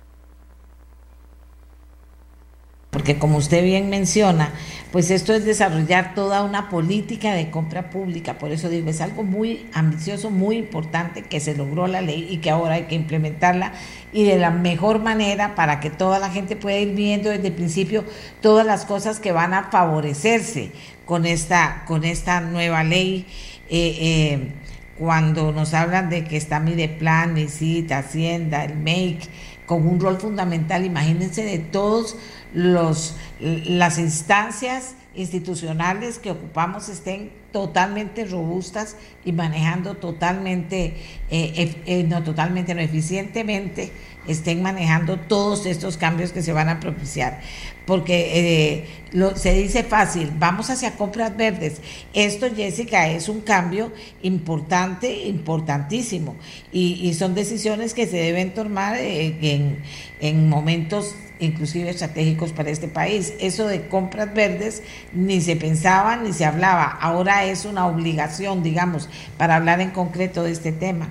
[2.94, 4.52] Porque como usted bien menciona,
[4.92, 9.24] pues esto es desarrollar toda una política de compra pública, por eso digo, es algo
[9.24, 13.72] muy ambicioso, muy importante que se logró la ley y que ahora hay que implementarla
[14.12, 17.54] y de la mejor manera para que toda la gente pueda ir viendo desde el
[17.54, 18.04] principio
[18.40, 20.70] todas las cosas que van a favorecerse
[21.04, 23.26] con esta, con esta nueva ley.
[23.68, 24.52] Eh, eh,
[24.98, 29.28] cuando nos hablan de que está Mideplan, Cita, Hacienda, el MAKE,
[29.66, 32.16] con un rol fundamental, imagínense de todos
[32.52, 40.94] los, las instancias institucionales que ocupamos estén totalmente robustas y manejando totalmente,
[41.30, 43.92] eh, eh, no totalmente, no eficientemente,
[44.26, 47.40] estén manejando todos estos cambios que se van a propiciar.
[47.86, 51.80] Porque eh, se dice fácil, vamos hacia compras verdes.
[52.12, 53.92] Esto, Jessica, es un cambio
[54.22, 56.34] importante, importantísimo.
[56.72, 59.78] Y, y son decisiones que se deben tomar en,
[60.20, 63.34] en momentos inclusive estratégicos para este país.
[63.40, 64.82] Eso de compras verdes
[65.12, 66.84] ni se pensaba ni se hablaba.
[66.84, 69.08] Ahora es una obligación, digamos,
[69.38, 71.08] para hablar en concreto de este tema.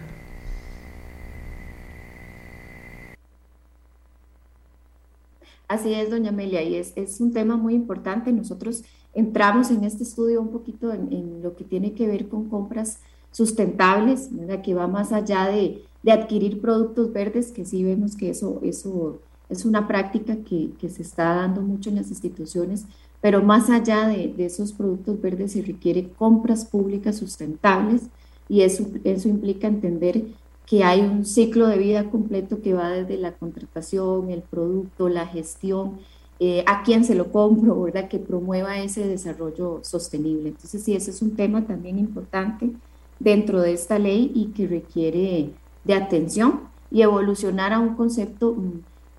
[5.68, 8.32] Así es, doña Amelia, y es, es un tema muy importante.
[8.32, 13.00] Nosotros entramos en este estudio un poquito en, lo que tiene que ver con compras
[13.32, 14.30] sustentables,
[14.64, 19.20] que va más allá de, de, adquirir productos verdes, que sí vemos que eso, eso
[19.54, 22.86] es una práctica que, se está dando mucho en las instituciones,
[23.22, 28.04] pero más allá de, esos productos verdes se requiere compras públicas sustentables
[28.50, 30.26] y eso, eso implica entender
[30.66, 35.28] que hay un ciclo de vida completo que va desde la contratación, el producto, la
[35.28, 36.00] gestión,
[36.40, 38.10] eh, a quién se lo compro, ¿verdad?
[38.10, 40.50] Que promueva ese desarrollo sostenible.
[40.50, 42.72] Entonces, sí, ese es un tema también importante
[43.20, 45.52] dentro de esta ley y que requiere
[45.84, 48.56] de atención y evolucionar a un concepto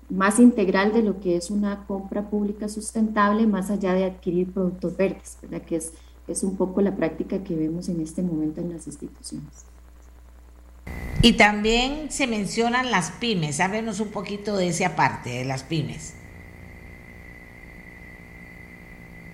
[0.09, 4.95] más integral de lo que es una compra pública sustentable, más allá de adquirir productos
[4.97, 5.61] verdes, ¿verdad?
[5.61, 5.93] que es,
[6.27, 9.65] es un poco la práctica que vemos en este momento en las instituciones.
[11.21, 16.13] Y también se mencionan las pymes, háblenos un poquito de esa parte, de las pymes.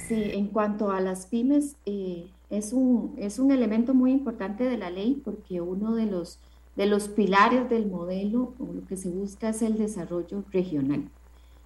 [0.08, 4.78] Sí, en cuanto a las pymes, eh, es, un, es un elemento muy importante de
[4.78, 6.40] la ley porque uno de los
[6.76, 11.10] de los pilares del modelo, lo que se busca es el desarrollo regional.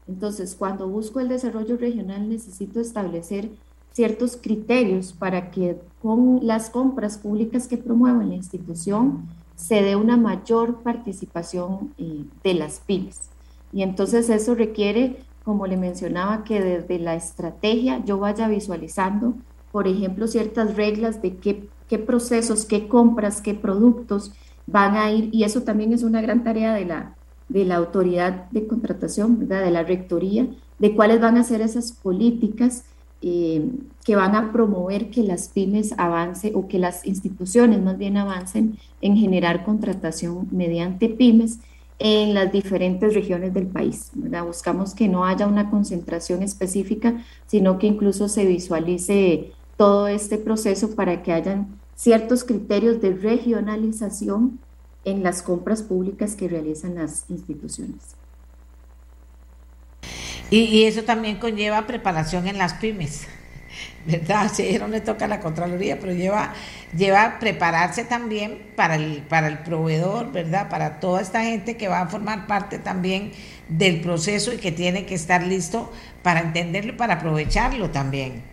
[0.08, 3.50] Entonces, cuando busco el desarrollo regional, necesito establecer
[3.92, 10.18] ciertos criterios para que con las compras públicas que promueva la institución se dé una
[10.18, 13.30] mayor participación eh, de las pymes.
[13.72, 19.34] Y entonces eso requiere, como le mencionaba, que desde la estrategia yo vaya visualizando,
[19.72, 24.34] por ejemplo, ciertas reglas de qué, qué procesos, qué compras, qué productos
[24.68, 27.16] van a ir, y eso también es una gran tarea de la,
[27.50, 29.64] de la autoridad de contratación, ¿verdad?
[29.64, 30.48] de la rectoría,
[30.80, 32.86] de cuáles van a ser esas políticas
[33.22, 33.70] eh,
[34.04, 38.78] que van a promover que las pymes avancen o que las instituciones más bien avancen
[39.02, 41.60] en generar contratación mediante pymes
[41.98, 44.12] en las diferentes regiones del país.
[44.14, 44.46] ¿verdad?
[44.46, 50.96] Buscamos que no haya una concentración específica, sino que incluso se visualice todo este proceso
[50.96, 54.60] para que hayan ciertos criterios de regionalización
[55.06, 58.16] en las compras públicas que realizan las instituciones.
[60.52, 63.28] Y, eso también conlleva preparación en las pymes,
[64.06, 64.52] ¿verdad?
[64.54, 66.54] Sí, no le toca la Contraloría, pero lleva,
[66.96, 70.70] lleva prepararse también para el, para el proveedor, ¿verdad?
[70.70, 73.32] Para toda esta gente que va a formar parte también
[73.70, 75.92] del proceso y que tiene que estar listo
[76.22, 78.44] para entenderlo, para aprovecharlo también.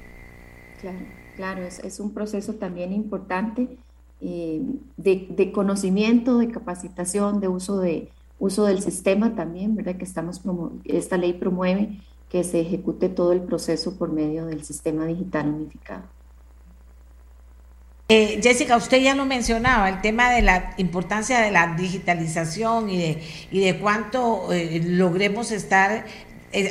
[0.80, 1.21] Claro.
[1.36, 3.78] Claro, es, un proceso también importante
[4.20, 4.60] eh,
[4.96, 9.96] de, conocimiento, de capacitación, de uso, de uso del sistema también, ¿verdad?
[9.96, 10.42] Que estamos
[10.84, 16.04] esta ley promueve que se ejecute todo el proceso por medio del sistema digital unificado.
[18.08, 22.98] Eh, Jessica, usted ya lo mencionaba, el tema de la importancia de la digitalización y
[22.98, 26.04] de, y de cuánto eh, logremos estar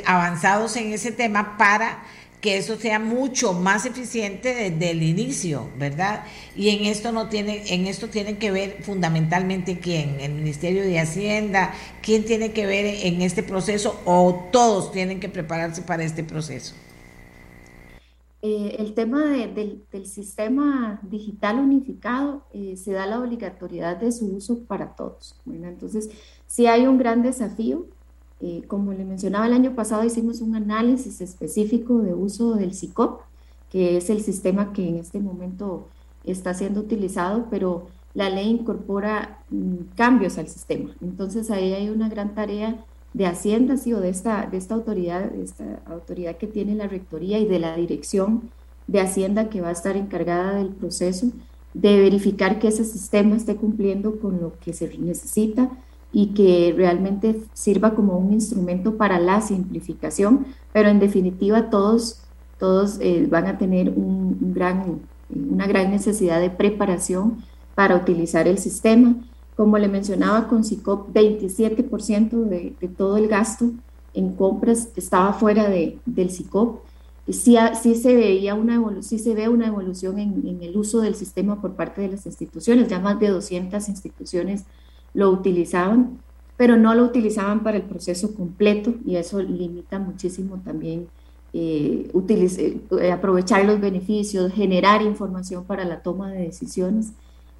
[0.06, 2.04] avanzados en ese tema para
[2.42, 6.24] que eso sea mucho más eficiente desde el inicio, ¿verdad?
[6.56, 10.98] Y en esto no tiene, en esto tienen que ver fundamentalmente quién, el Ministerio de
[10.98, 11.72] Hacienda,
[12.02, 16.74] quién tiene que ver en este proceso o todos tienen que prepararse para este proceso.
[18.42, 24.64] Eh, el tema del, sistema digital unificado eh, se da la obligatoriedad de su uso
[24.64, 25.40] para todos.
[25.46, 26.10] Entonces,
[26.48, 27.86] sí hay un gran desafío.
[28.44, 33.20] Eh, como le mencionaba el año pasado, hicimos un análisis específico de uso del SICOP,
[33.70, 35.88] que es el sistema que en este momento
[36.24, 40.90] está siendo utilizado, pero la ley incorpora mm, cambios al sistema.
[41.00, 42.84] Entonces ahí hay una gran tarea
[43.14, 46.88] de Hacienda, sí, o de esta, de esta autoridad, de esta autoridad que tiene la
[46.88, 48.50] Rectoría y de la Dirección
[48.88, 51.28] de Hacienda que va a estar encargada del proceso,
[51.74, 55.70] de verificar que ese sistema esté cumpliendo con lo que se necesita
[56.12, 62.20] y que realmente sirva como un instrumento para la simplificación, pero en definitiva todos,
[62.58, 65.00] todos eh, van a tener un, gran,
[65.30, 67.42] una gran necesidad de preparación
[67.74, 69.16] para utilizar el sistema.
[69.56, 73.70] Como le mencionaba con SICOP, 27% de, de, todo el gasto
[74.12, 76.80] en compras estaba fuera de, del SICOP.
[77.28, 81.14] Sí, sí, se veía una sí se ve una evolución en, en, el uso del
[81.14, 82.88] sistema por parte de las instituciones.
[82.88, 84.64] Ya más de 200 instituciones
[85.14, 86.18] lo utilizaban,
[86.56, 91.08] pero no lo utilizaban para el proceso completo y eso limita muchísimo también
[91.54, 97.12] eh, eh, aprovechar los beneficios, generar información para la toma de decisiones.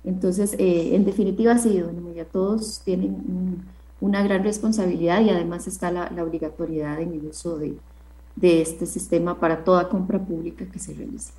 [0.05, 3.63] Entonces, eh, en definitiva, sí, don todos tienen
[4.01, 7.77] una gran responsabilidad y además está la, obligatoriedad en el uso de,
[8.37, 11.33] de, este sistema para toda compra pública que se realice.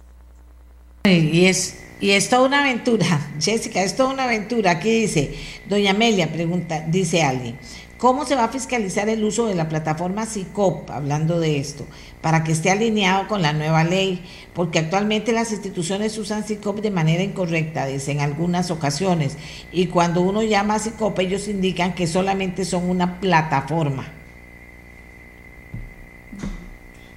[1.05, 3.05] Y es, y es toda una aventura,
[3.41, 4.71] Jessica, es toda una aventura.
[4.71, 5.35] Aquí dice,
[5.67, 7.57] doña Amelia pregunta, dice alguien,
[7.97, 11.85] ¿cómo se va a fiscalizar el uso de la plataforma SICOP, hablando de esto,
[12.21, 14.23] para que esté alineado con la nueva ley?
[14.53, 19.35] Porque actualmente las instituciones usan SICOP de manera incorrecta, dice, en algunas ocasiones.
[19.73, 24.07] Y cuando uno llama a SICOP, ellos indican que solamente son una plataforma.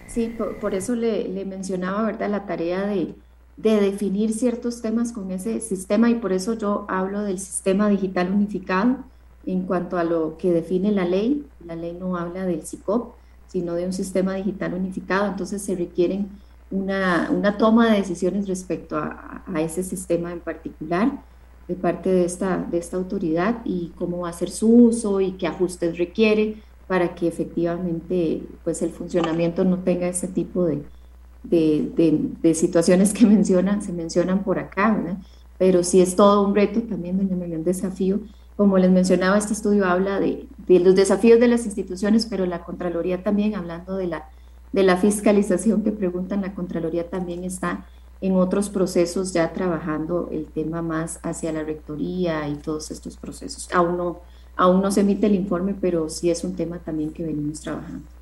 [0.08, 3.14] Sí, por, eso le mencionaba, ¿verdad?, la tarea de
[3.56, 8.30] de definir ciertos temas con ese sistema y por eso yo hablo del sistema digital
[8.30, 8.98] unificado
[9.46, 11.46] en cuanto a lo que define la ley.
[11.64, 13.14] La ley no habla del SICOP,
[13.46, 16.28] sino de un sistema digital unificado, entonces se requieren
[16.70, 21.22] una, una toma de decisiones respecto a, a, ese sistema en particular
[21.68, 25.32] de parte de esta, de esta autoridad y cómo va a ser su uso y
[25.32, 30.82] qué ajustes requiere para que efectivamente pues el funcionamiento no tenga ese tipo de,
[31.50, 34.96] de, situaciones que mencionan, se mencionan por acá,
[35.58, 38.20] pero sí es todo un reto también, doña un desafío.
[38.56, 43.22] Como les mencionaba, este estudio habla de, los desafíos de las instituciones, pero la Contraloría
[43.22, 44.28] también, hablando de la,
[44.72, 47.86] de la fiscalización que preguntan, la Contraloría también está
[48.20, 53.68] en otros procesos ya trabajando el tema más hacia la rectoría y todos estos procesos.
[53.74, 54.20] Aún no,
[54.56, 58.15] aún no se emite el informe, pero sí es un tema también que venimos trabajando.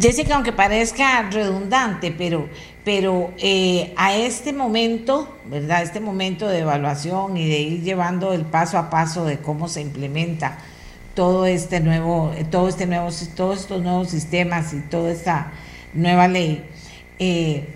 [0.00, 2.48] Jessica, aunque parezca redundante, pero,
[2.84, 5.84] pero eh, a este momento, ¿verdad?
[5.84, 9.82] Este momento de evaluación y de ir llevando el paso a paso de cómo se
[9.82, 10.58] implementa
[11.14, 15.52] todo este nuevo, todo este nuevo, todos estos nuevos sistemas y toda esta
[15.92, 16.64] nueva ley,
[17.20, 17.68] eh,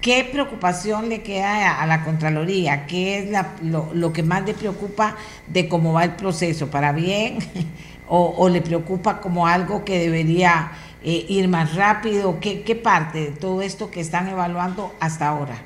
[0.00, 2.86] ¿qué preocupación le queda a la Contraloría?
[2.86, 3.30] ¿Qué es
[3.62, 5.16] lo, lo, que más le preocupa
[5.48, 6.70] de cómo va el proceso?
[6.70, 7.38] ¿Para bien?
[8.10, 10.72] ¿O, o le preocupa como algo que debería
[11.02, 12.38] eh, ir más rápido?
[12.40, 15.62] ¿Qué, ¿Qué parte de todo esto que están evaluando hasta ahora?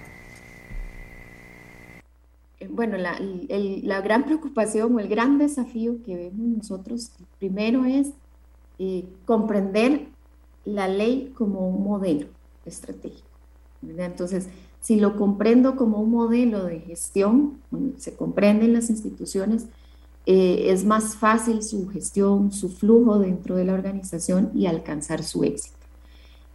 [2.61, 8.09] Eh, bueno, la, la, gran preocupación o el gran desafío que vemos nosotros, primero es
[8.78, 10.07] eh, comprender
[10.64, 12.26] la ley como un modelo
[12.64, 13.26] estratégico.
[13.83, 14.49] Entonces,
[14.80, 17.59] si lo comprendo como un modelo de gestión,
[17.97, 19.66] se comprenden las instituciones,
[20.24, 25.42] eh, es más fácil su gestión, su flujo dentro de la organización y alcanzar su
[25.42, 25.76] éxito.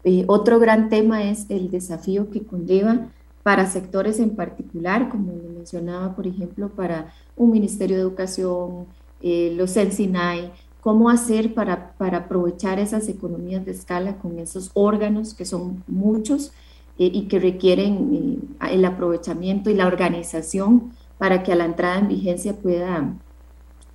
[0.06, 3.10] Eh, otro gran tema es el desafío que conlleva
[3.44, 8.86] para sectores en particular, como mencionaba, por ejemplo, para un Ministerio de Educación,
[9.22, 15.34] eh, los CENSINAI, cómo hacer para, para, aprovechar esas economías de escala con esos órganos
[15.34, 16.54] que son muchos
[17.00, 22.56] y que requieren el aprovechamiento y la organización para que a la entrada en vigencia
[22.56, 23.14] pueda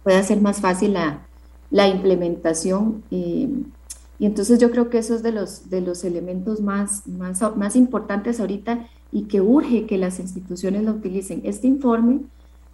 [0.02, 1.26] pueda ser más fácil la,
[1.70, 3.02] la implementación.
[3.10, 3.48] Eh,
[4.18, 7.74] y entonces yo creo que eso es de los, de los elementos más, más, más
[7.74, 11.40] importantes ahorita y que urge que las instituciones lo utilicen.
[11.44, 12.20] Este informe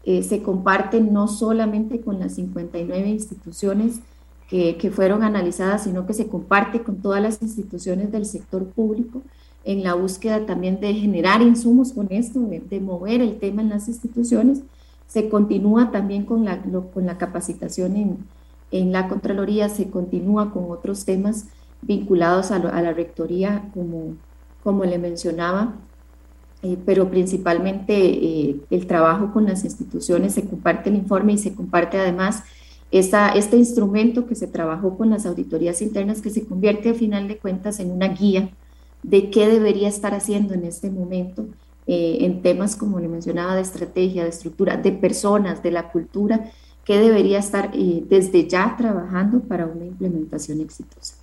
[0.05, 4.01] eh, se comparte no solamente con las 59 instituciones
[4.49, 9.23] que, que, fueron analizadas, sino que se comparte con todas las instituciones del sector público
[9.65, 13.69] en la búsqueda también de generar insumos con esto, de, de mover el tema en
[13.69, 14.63] las instituciones
[15.09, 18.19] se continúa también con la, con la capacitación en,
[18.71, 21.47] en, la Contraloría, se continúa con otros temas
[21.83, 24.15] vinculados a, la rectoría, como,
[24.63, 25.75] como le mencionaba,
[26.63, 31.55] eh, pero principalmente eh, el trabajo con las instituciones, se comparte el informe y se
[31.55, 32.43] comparte además
[32.91, 37.37] este instrumento que se trabajó con las auditorías internas que se convierte a final de
[37.37, 38.51] cuentas en una guía
[39.03, 41.47] de qué debería estar haciendo en este momento
[41.91, 46.51] eh, en temas como le mencionaba de estrategia, de estructura, de personas, de la cultura,
[46.85, 51.15] que debería estar eh, desde ya trabajando para una implementación exitosa.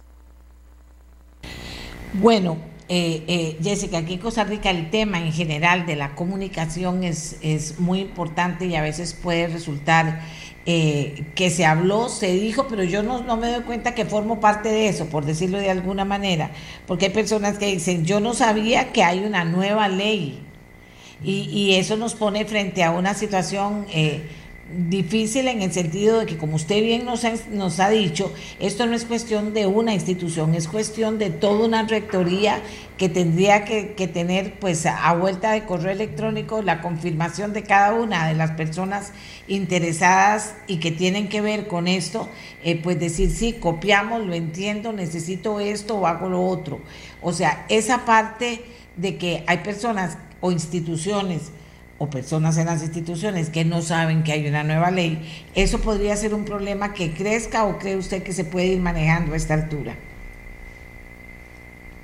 [2.13, 2.57] Bueno,
[2.89, 7.80] eh, Jessica, aquí en Costa Rica el tema en general de la comunicación es, es
[7.80, 10.20] muy importante y a veces puede resultar
[10.66, 14.70] que se habló, se dijo, pero yo no, no, me doy cuenta que formo parte
[14.70, 16.49] de eso, por decirlo de alguna manera,
[16.88, 20.41] porque hay personas que dicen, yo no sabía que hay una nueva ley
[21.24, 24.24] y, eso nos pone frente a una situación eh,
[24.89, 28.88] difícil en el sentido de que, como usted bien nos ha, nos ha dicho, esto
[28.88, 32.59] no es cuestión de una institución, es cuestión de toda una rectoría
[32.97, 38.28] que tendría que, tener pues a vuelta de correo electrónico la confirmación de cada una
[38.28, 39.11] de las personas
[39.47, 42.28] interesadas y que tienen que ver con esto,
[42.63, 46.82] eh, pues decir, sí, copiamos, lo entiendo, necesito esto o hago lo otro.
[47.22, 48.63] O sea, esa parte
[48.97, 51.52] de que hay personas o instituciones
[51.98, 55.22] o personas en las instituciones que no saben que hay una nueva ley,
[55.56, 59.34] ¿eso podría ser un problema que crezca o cree usted que se puede ir manejando
[59.34, 59.96] a esta altura?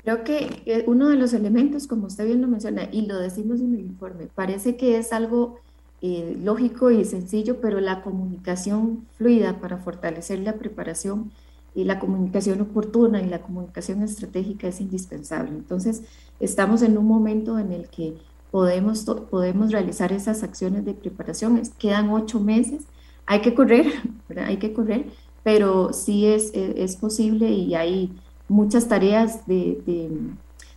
[0.02, 3.74] Creo que uno de los elementos, como usted bien lo menciona, y lo decimos en
[3.74, 5.60] el informe, parece que es algo
[6.00, 11.30] eh, lógico y sencillo, pero la comunicación fluida para fortalecer la preparación
[11.74, 15.50] y la comunicación oportuna y la comunicación estratégica es indispensable.
[15.50, 16.02] Entonces,
[16.40, 18.14] estamos en un momento en el que
[18.50, 21.60] podemos, podemos realizar esas acciones de preparación.
[21.78, 22.84] Quedan ocho meses,
[23.26, 23.86] hay que correr,
[24.36, 25.06] hay que correr,
[25.42, 28.12] pero sí es, es, posible y hay
[28.48, 30.10] muchas tareas de, de,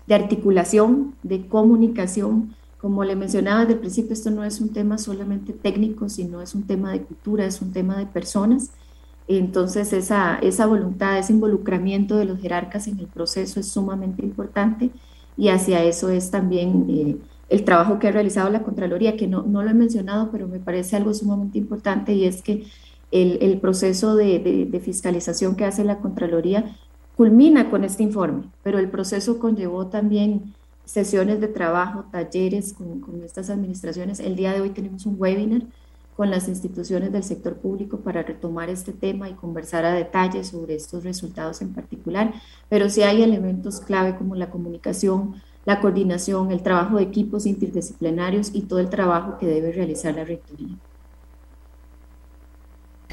[0.07, 2.55] de, articulación, de comunicación.
[2.79, 6.55] Como le mencionaba desde el principio, esto no es un tema solamente técnico, sino es
[6.55, 8.71] un tema de cultura, es un tema de personas.
[9.27, 14.91] Entonces, esa, esa voluntad, ese involucramiento de los jerarcas en el proceso es sumamente importante
[15.37, 17.17] y hacia eso es también eh,
[17.49, 20.59] el trabajo que ha realizado la Contraloría, que no, no, lo he mencionado, pero me
[20.59, 22.65] parece algo sumamente importante y es que
[23.11, 26.77] el, el proceso de, de, fiscalización que hace la Contraloría
[27.15, 30.53] culmina con este informe, pero el proceso conllevó también
[30.85, 34.19] sesiones de trabajo, talleres con, con estas administraciones.
[34.19, 35.63] El día de hoy tenemos un webinar
[36.15, 40.75] con las instituciones del sector público para retomar este tema y conversar a detalle sobre
[40.75, 42.33] estos resultados en particular,
[42.69, 48.51] pero sí hay elementos clave como la comunicación, la coordinación, el trabajo de equipos interdisciplinarios
[48.53, 50.77] y todo el trabajo que debe realizar la rectoría.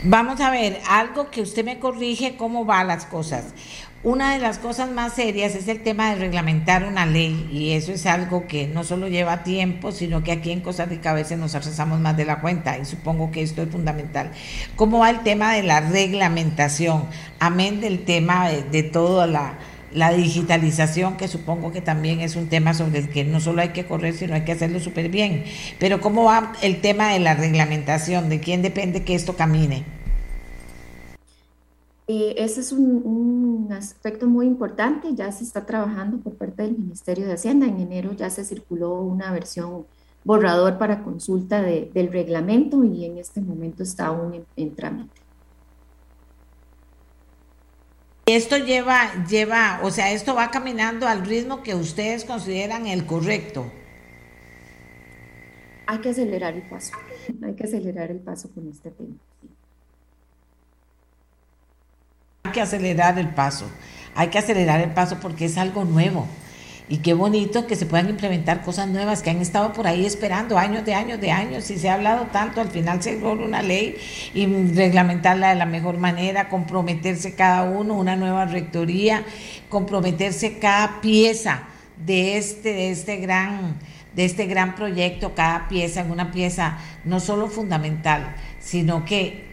[0.04, 3.54] Vamos a ver, algo que usted me corrige cómo van las cosas.
[4.04, 7.92] Una de las cosas más serias es el tema de reglamentar una ley y eso
[7.92, 11.38] es algo que no solo lleva tiempo, sino que aquí en Costa Rica a veces
[11.38, 14.32] nos atrasamos más de la cuenta y supongo que esto es fundamental.
[14.74, 17.04] ¿Cómo va el tema de la reglamentación?
[17.38, 19.60] Amén del tema de, toda la,
[19.92, 23.68] la digitalización, que supongo que también es un tema sobre el que no solo hay
[23.68, 25.44] que correr, sino hay que hacerlo súper bien.
[25.78, 28.30] Pero ¿cómo va el tema de la reglamentación?
[28.30, 29.84] ¿De quién depende que esto camine?
[32.14, 37.24] Eh, ese es un, aspecto muy importante, ya se está trabajando por parte del Ministerio
[37.26, 37.66] de Hacienda.
[37.66, 39.86] En enero ya se circuló una versión
[40.22, 45.22] borrador para consulta del reglamento y en este momento está aún en trámite.
[48.26, 53.72] Esto lleva, lleva, o sea, esto va caminando al ritmo que ustedes consideran el correcto.
[55.86, 56.92] Hay que acelerar el paso,
[57.42, 59.16] hay que acelerar el paso con este tema.
[62.41, 63.70] Hay que acelerar el paso,
[64.14, 66.26] hay que acelerar el paso porque es algo nuevo.
[66.88, 70.58] Y qué bonito que se puedan implementar cosas nuevas que han estado por ahí esperando
[70.58, 71.70] años de años de años.
[71.70, 73.96] Y se ha hablado tanto, al final se logra una ley
[74.34, 79.24] y reglamentarla de la mejor manera, comprometerse cada uno, una nueva rectoría,
[79.70, 81.62] comprometerse cada pieza
[82.04, 83.76] de este, de este gran
[84.14, 89.44] de este gran proyecto, cada pieza en una pieza no solo fundamental, sino que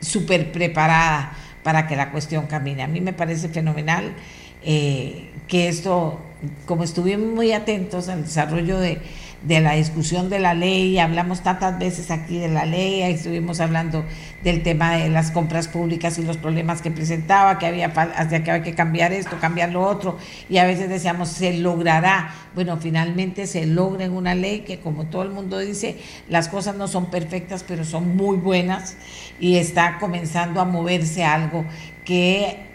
[0.00, 1.32] súper preparada
[1.62, 2.82] para que la cuestión camine.
[2.82, 4.14] A mí me parece fenomenal
[4.64, 6.20] eh, que esto,
[6.66, 9.00] como estuvimos muy atentos al desarrollo de,
[9.48, 14.04] la discusión de la ley, hablamos tantas veces aquí de la ley, estuvimos hablando
[14.44, 18.62] del tema de las compras públicas y los problemas que presentaba, que había, que había
[18.62, 20.16] que cambiar esto, cambiar lo otro,
[20.48, 22.34] y a veces decíamos, se logrará.
[22.54, 26.76] Bueno, finalmente se logra en una ley que, como todo el mundo dice, las cosas
[26.76, 28.96] no son perfectas, pero son muy buenas,
[29.40, 31.64] y está comenzando a moverse algo
[32.04, 32.71] que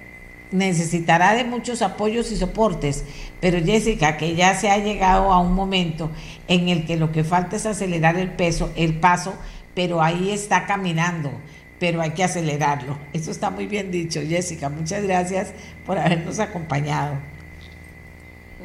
[0.52, 3.04] necesitará de muchos apoyos y soportes,
[3.42, 6.10] pero Jessica, que ya se ha llegado a un momento
[6.48, 9.34] en el que lo que falta es acelerar el peso, el paso,
[9.76, 11.32] pero ahí está caminando.
[11.80, 12.98] pero hay que acelerarlo.
[13.14, 14.68] Eso está muy bien dicho, Jessica.
[14.68, 15.54] Muchas gracias
[15.86, 17.20] por habernos acompañado.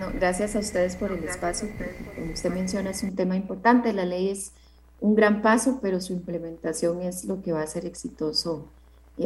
[0.01, 1.69] No, gracias a ustedes por el espacio.
[2.17, 3.93] Como usted menciona, es un tema importante.
[3.93, 4.53] La ley es
[5.01, 8.71] un gran paso, pero su implementación es lo que va a ser exitoso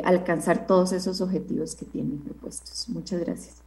[0.05, 2.89] alcanzar todos esos objetivos que tienen propuestos.
[2.89, 3.63] Muchas gracias.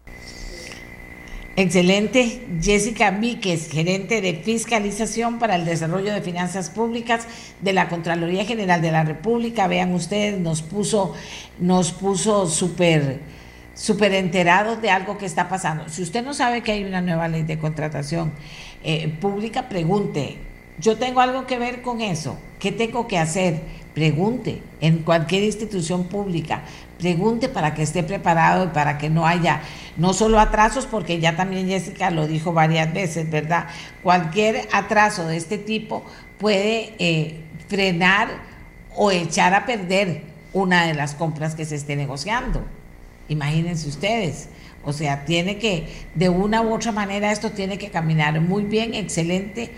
[1.56, 2.48] Excelente.
[2.62, 7.28] Jessica Víquez, gerente de fiscalización para el desarrollo de finanzas públicas
[7.62, 9.68] de la Contraloría General de la República.
[9.68, 11.14] Vean ustedes, nos puso,
[11.60, 13.20] nos puso súper
[13.74, 15.88] súper enterados de algo que está pasando.
[15.88, 18.34] Si usted no sabe que hay una nueva ley de contratación
[18.84, 20.38] eh, pública, pregunte.
[20.80, 22.38] Yo tengo algo que ver con eso.
[22.60, 23.62] ¿Qué tengo que hacer?
[24.00, 26.62] Pregunte en cualquier institución pública.
[27.00, 29.62] Pregunte para que esté preparado y para que no haya
[29.98, 33.68] no solo atrasos, porque ya también Jessica lo dijo varias veces, ¿verdad?
[34.02, 36.06] Cualquier atraso de este tipo
[36.38, 38.30] puede eh, frenar
[38.96, 40.22] o echar a perder
[40.54, 42.64] una de las compras que se esté negociando.
[43.28, 44.48] Imagínense ustedes.
[44.86, 48.94] O sea, tiene que, de una u otra manera, esto tiene que caminar muy bien,
[48.94, 49.72] excelente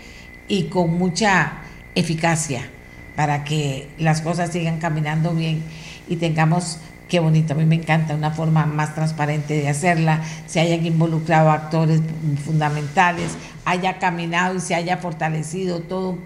[0.46, 1.54] y con mucha
[1.96, 2.70] eficacia
[3.16, 5.62] para que las cosas sigan caminando bien
[6.08, 10.60] y tengamos qué bonito, a mí me encanta una forma más transparente de hacerla, se
[10.60, 12.00] hayan involucrado actores
[12.42, 13.36] fundamentales,
[13.66, 16.16] haya caminado y se haya fortalecido todo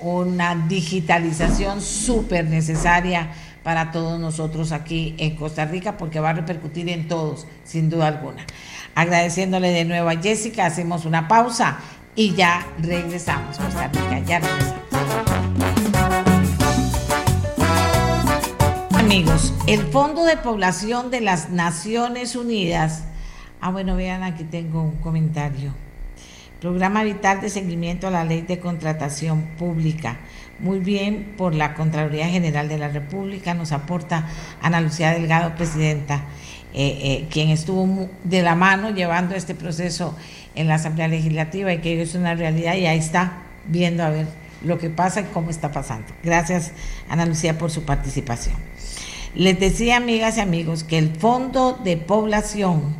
[0.00, 3.32] una digitalización súper necesaria
[3.64, 8.06] para todos nosotros aquí en Costa Rica porque va a repercutir en todos, sin duda
[8.06, 8.46] alguna.
[8.94, 11.78] Agradeciéndole de nuevo a Jessica, hacemos una pausa
[12.14, 14.81] y ya regresamos, Costa Rica, ya regresamos.
[19.12, 23.04] Amigos, el Fondo de Población de las Naciones Unidas,
[23.60, 25.74] ah bueno, vean aquí tengo un comentario.
[26.62, 30.16] Programa Vital de Seguimiento a la Ley de Contratación Pública.
[30.60, 34.28] Muy bien por la Contraloría General de la República, nos aporta
[34.62, 36.22] Ana Lucía Delgado, presidenta,
[36.72, 40.16] eh, eh, quien estuvo de la mano llevando este proceso
[40.54, 44.41] en la Asamblea Legislativa y que es una realidad y ahí está viendo a ver
[44.64, 46.06] lo que pasa y cómo está pasando.
[46.22, 46.72] Gracias,
[47.08, 48.56] Ana Lucía, por su participación.
[49.34, 52.94] Les decía, amigas y amigos, que el Fondo de Población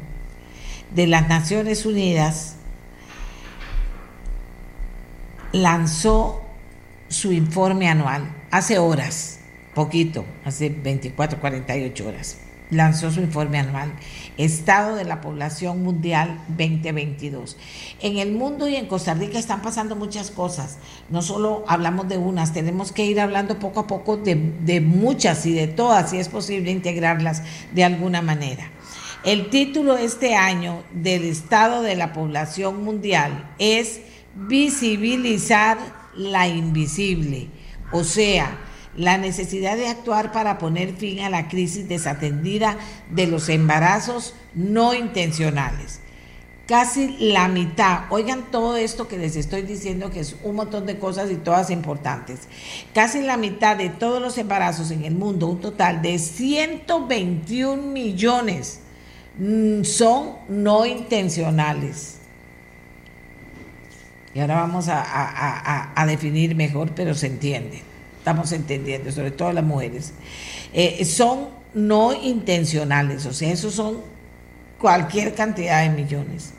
[0.95, 2.57] de las Naciones Unidas
[5.53, 6.43] lanzó
[7.09, 9.41] su informe anual hace horas,
[9.75, 12.42] poquito, hace 24, 48 horas
[12.73, 13.93] lanzó su informe anual,
[14.39, 17.59] Estado de la Población Mundial 2022.
[18.01, 20.79] En el mundo y en Costa Rica están pasando muchas cosas,
[21.11, 25.53] no solo hablamos de unas, tenemos que ir hablando poco a poco de, muchas y
[25.53, 27.43] de todas, si es posible integrarlas
[27.73, 28.71] de alguna manera.
[29.23, 34.01] El título este año del Estado de la Población Mundial es
[34.35, 35.79] Visibilizar
[36.17, 37.49] la Invisible,
[37.93, 38.57] o sea,
[38.97, 42.77] la necesidad de actuar para poner fin a la crisis desatendida
[43.11, 46.01] de los embarazos no intencionales.
[46.67, 50.99] Casi la mitad, oigan todo esto que les estoy diciendo que es un montón de
[50.99, 52.41] cosas y todas importantes.
[52.95, 58.81] Casi la mitad de todos los embarazos en el mundo, un total de 121 millones,
[59.39, 62.19] mm, son no intencionales.
[64.35, 67.92] Y ahora vamos a, a definir mejor, pero se entiende
[68.23, 70.13] estamos entendiendo, sobre todo las mujeres,
[70.73, 73.97] eh, son no intencionales, o sea, esos son
[74.79, 76.51] cualquier cantidad de millones.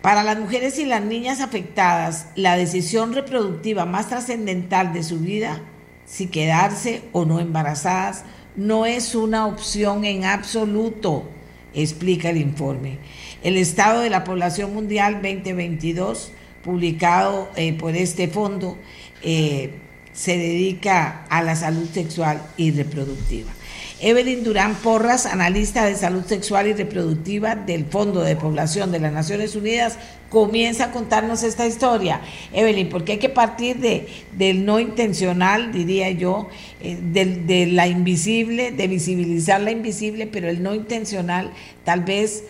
[0.00, 5.60] Para las mujeres y las niñas afectadas, la decisión reproductiva más trascendental de su vida,
[6.06, 8.24] si quedarse o no embarazadas,
[8.56, 11.28] no es una opción en absoluto,
[11.74, 12.96] explica el informe.
[13.42, 16.32] El Estado de la Población Mundial 2022,
[16.64, 18.78] publicado eh, por este fondo,
[19.22, 19.74] eh,
[20.12, 23.50] se dedica a la salud sexual y reproductiva.
[24.02, 29.12] Evelyn Durán Porras, analista de salud sexual y reproductiva del Fondo de Población de las
[29.12, 29.98] Naciones Unidas,
[30.30, 32.22] comienza a contarnos esta historia.
[32.54, 36.48] Evelyn, porque hay que partir de, del no intencional, diría yo,
[36.80, 41.52] eh, de la invisible, de visibilizar la invisible, pero el no intencional
[41.84, 42.44] tal vez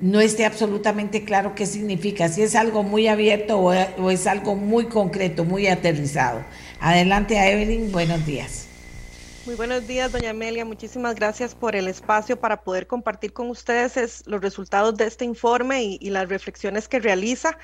[0.00, 4.86] no esté absolutamente claro qué significa, si es algo muy abierto o es algo muy
[4.86, 6.44] concreto, muy aterrizado.
[6.84, 8.68] Adelante Evelyn, buenos días.
[9.46, 10.66] Muy buenos días, doña Amelia.
[10.66, 15.82] Muchísimas gracias por el espacio para poder compartir con ustedes los resultados de este informe
[15.82, 17.56] y, las reflexiones que realiza.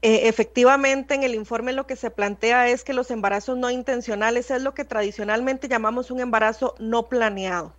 [0.00, 4.50] Eh, efectivamente, en el informe lo que se plantea es que los embarazos no intencionales
[4.50, 7.74] es lo que tradicionalmente llamamos un embarazo no planeado.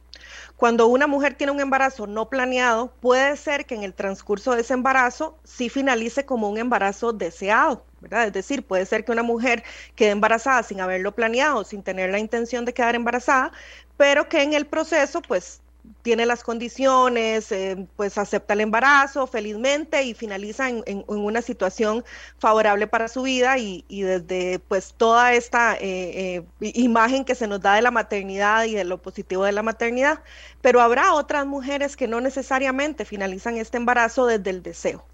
[0.56, 4.62] Cuando una mujer tiene un embarazo no planeado, puede ser que en el transcurso de
[4.62, 8.28] ese embarazo sí finalice como un embarazo deseado, ¿verdad?
[8.28, 9.64] Es decir, puede ser que una mujer
[9.96, 13.52] quede embarazada sin haberlo planeado, sin tener la intención de quedar embarazada,
[13.98, 15.63] pero que en el proceso pues
[16.02, 22.04] tiene las condiciones, eh, pues acepta el embarazo felizmente y finaliza en, una situación
[22.38, 27.62] favorable para su vida y, desde pues toda esta eh, eh, imagen que se nos
[27.62, 30.24] da de la maternidad y de lo positivo de la maternidad,
[30.62, 35.06] pero habrá otras mujeres que no necesariamente finalizan este embarazo desde el deseo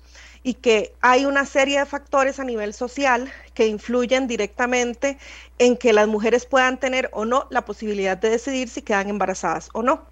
[0.43, 5.17] y que hay una serie de factores a nivel social que influyen directamente
[5.57, 9.67] en que las mujeres puedan tener o no la posibilidad de decidir si quedan embarazadas
[9.73, 10.05] o no.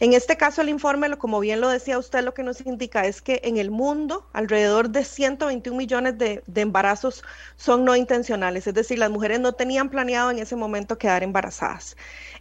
[0.00, 3.20] En este caso, el informe, como bien lo decía usted, lo que nos indica es
[3.20, 7.22] que en el mundo alrededor de 121 millones de, embarazos
[7.56, 11.98] son no intencionales, es decir, las mujeres no tenían planeado en ese momento quedar embarazadas.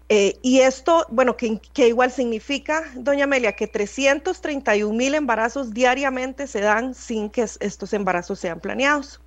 [0.07, 6.47] Eh, y esto, bueno, que, que, igual significa, doña Amelia, que 331 mil embarazos diariamente
[6.47, 9.20] se dan sin que estos embarazos sean planeados.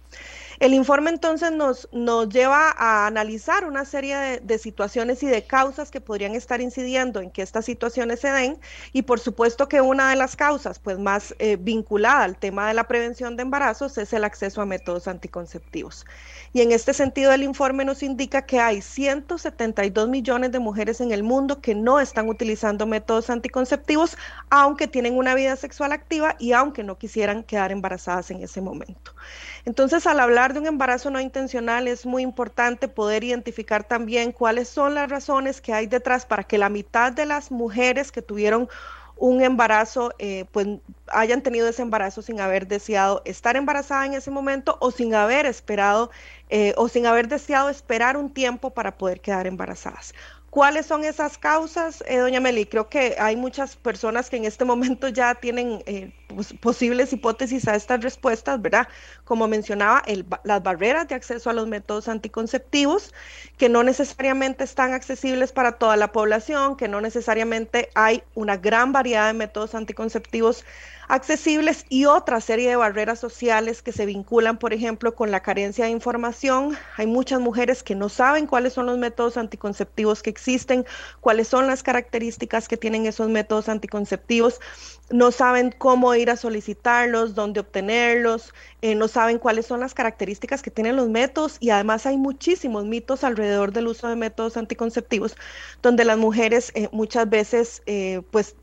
[0.59, 5.91] El informe entonces nos, nos lleva a analizar una serie de, situaciones y de causas
[5.91, 8.59] que podrían estar incidiendo en que estas situaciones se den
[8.95, 12.75] y por supuesto que una de las causas pues más eh, vinculada al tema de
[12.75, 16.07] la prevención de embarazos es el acceso a métodos anticonceptivos.
[16.55, 21.13] Y en este sentido el informe nos indica que hay 172 millones de mujeres en
[21.13, 24.17] el mundo que no están utilizando métodos anticonceptivos
[24.49, 29.16] aunque tienen una vida sexual activa y aunque no quisieran quedar embarazadas en ese momento.
[29.65, 34.69] Entonces, al hablar de un embarazo no intencional, es muy importante poder identificar también cuáles
[34.69, 38.69] son las razones que hay detrás para que la mitad de las mujeres que tuvieron
[39.19, 40.67] un embarazo, eh, pues
[41.09, 45.47] hayan tenido ese embarazo sin haber deseado estar embarazada en ese momento o sin haber
[45.47, 46.11] esperado
[46.51, 50.13] eh, o sin haber deseado esperar un tiempo para poder quedar embarazadas.
[50.57, 52.65] ¿Cuáles son esas causas, eh, doña Meli?
[52.65, 56.13] Creo que hay muchas personas que en este momento ya tienen eh,
[56.61, 58.89] posibles hipótesis a estas respuestas, ¿verdad?
[59.25, 60.03] Como mencionaba,
[60.45, 63.15] las barreras de acceso a los métodos anticonceptivos,
[63.57, 68.93] que no necesariamente están accesibles para toda la población, que no necesariamente hay una gran
[68.93, 70.65] variedad de métodos anticonceptivos
[71.09, 75.85] accesibles y otra serie de barreras sociales que se vinculan, por ejemplo, con la carencia
[75.85, 76.77] de información.
[76.97, 80.85] Hay muchas mujeres que no saben cuáles son los métodos anticonceptivos que existen,
[81.21, 84.61] cuáles son las características que tienen esos métodos anticonceptivos,
[85.11, 88.53] no saben cómo ir a solicitarlos, dónde obtenerlos,
[88.83, 92.85] eh, no saben cuáles son las características que tienen los métodos y además hay muchísimos
[92.85, 95.37] mitos alrededor del uso de métodos anticonceptivos
[95.83, 98.57] donde las mujeres eh, muchas veces eh, pues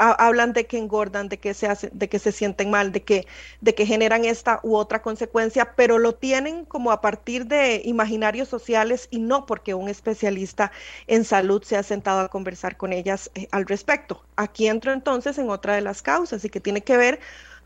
[0.00, 3.26] hablan de que engordan, de que se hace, de que se sienten mal, de que,
[3.60, 8.48] de que generan esta u otra consecuencia, pero lo tienen como a partir de imaginarios
[8.48, 10.72] sociales y no porque un especialista
[11.06, 14.24] en salud se ha sentado a conversar con ellas eh, al respecto.
[14.36, 17.20] Aquí entro entonces en otra de las causas y que tiene que ver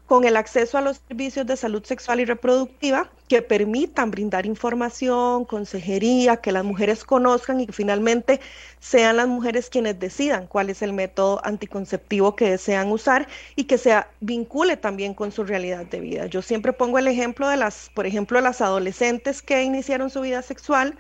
[0.06, 5.46] con el acceso a los servicios de salud sexual y reproductiva que permitan brindar información,
[5.46, 8.40] consejería, que las mujeres conozcan y que finalmente
[8.80, 13.78] sean las mujeres quienes decidan cuál es el método anticonceptivo que desean usar y que
[13.78, 16.26] se vincule también con su realidad de vida.
[16.26, 20.42] Yo siempre pongo el ejemplo de las, por ejemplo, las adolescentes que iniciaron su vida
[20.42, 20.98] sexual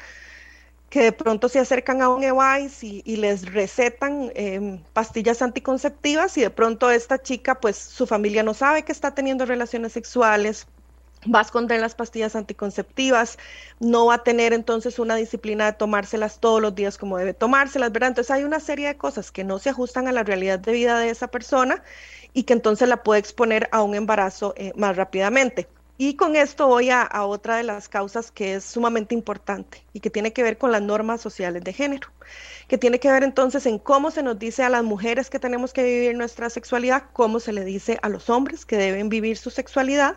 [0.94, 6.42] que de pronto se acercan a un EWIS y, les recetan em, pastillas anticonceptivas y
[6.42, 10.68] de pronto esta chica, pues su familia no sabe que está teniendo relaciones sexuales,
[11.34, 13.38] va a esconder las pastillas anticonceptivas,
[13.80, 17.90] no va a tener entonces una disciplina de tomárselas todos los días como debe tomárselas,
[17.90, 18.10] ¿verdad?
[18.10, 21.00] Entonces hay una serie de cosas que no se ajustan a la realidad de vida
[21.00, 21.82] de esa persona
[22.34, 25.66] y que entonces la puede exponer a un embarazo eh, más rápidamente.
[25.96, 30.10] Y con esto voy a, otra de las causas que es sumamente importante y que
[30.10, 32.08] tiene que ver con las normas sociales de género,
[32.66, 35.72] que tiene que ver entonces en cómo se nos dice a las mujeres que tenemos
[35.72, 39.50] que vivir nuestra sexualidad, cómo se le dice a los hombres que deben vivir su
[39.50, 40.16] sexualidad,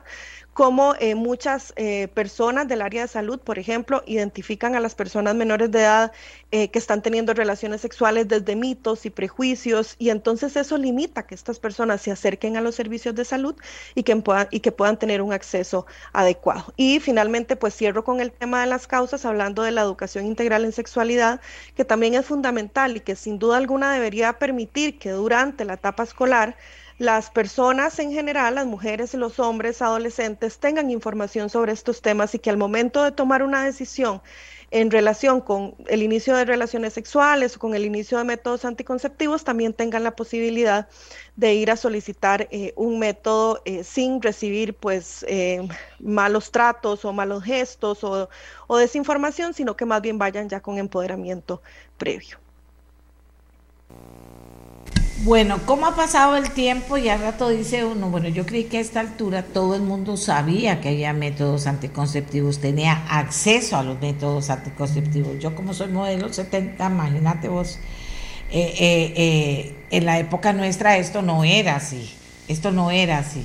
[0.58, 5.36] cómo eh, muchas eh, personas del área de salud, por ejemplo, identifican a las personas
[5.36, 6.12] menores de edad
[6.49, 11.36] eh, que están teniendo relaciones sexuales desde mitos y prejuicios, y entonces eso limita que
[11.36, 13.55] estas personas se acerquen a los servicios de salud
[13.93, 16.74] y que puedan, y que puedan tener un acceso adecuado.
[16.76, 20.66] Y finalmente, pues cierro con el tema de las causas, hablando de la educación integral
[20.66, 21.39] en sexualidad,
[21.76, 26.01] que también es fundamental y que sin duda alguna debería permitir que durante la etapa
[26.01, 26.55] escolar,
[26.98, 32.39] las personas en general, las mujeres, los hombres, adolescentes, tengan información sobre estos temas y
[32.39, 34.22] que al momento de tomar una decisión
[34.72, 39.43] en relación con el inicio de relaciones sexuales o con el inicio de métodos anticonceptivos,
[39.43, 40.89] también tengan la posibilidad
[41.36, 45.66] de ir a solicitar eh, un método eh, sin recibir pues eh,
[46.00, 48.30] malos tratos o malos gestos o,
[48.68, 51.62] o desinformación, sino que más bien vayan ya con empoderamiento
[51.98, 52.39] previo.
[55.24, 56.95] Bueno, ¿cómo ha pasado el tiempo?
[56.97, 60.15] Y al rato dice uno, bueno, yo creí que a esta altura todo el mundo
[60.15, 65.39] sabía que había métodos anticonceptivos, tenía acceso a los métodos anticonceptivos.
[65.39, 67.80] Yo como soy modelo 70, imagínate vos,
[68.51, 72.13] eh, eh, eh, en la época nuestra esto no era así,
[72.47, 73.43] esto no era así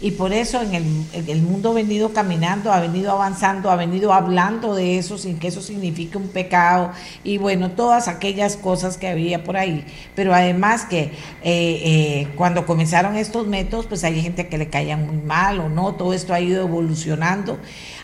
[0.00, 4.74] y por eso en el, mundo ha venido caminando, ha venido avanzando, ha venido hablando
[4.74, 6.90] de eso sin que eso signifique un pecado
[7.22, 9.84] y bueno, todas aquellas cosas que había por ahí.
[10.14, 11.12] Pero además que eh,
[11.44, 15.94] eh, cuando comenzaron estos métodos, pues hay gente que le caían muy mal o no,
[15.94, 17.58] todo esto ha ido evolucionando.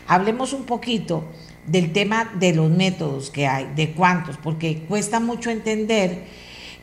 [0.07, 1.25] Hablemos un poquito
[1.67, 6.23] del tema de los métodos que hay, de cuántos, porque cuesta mucho entender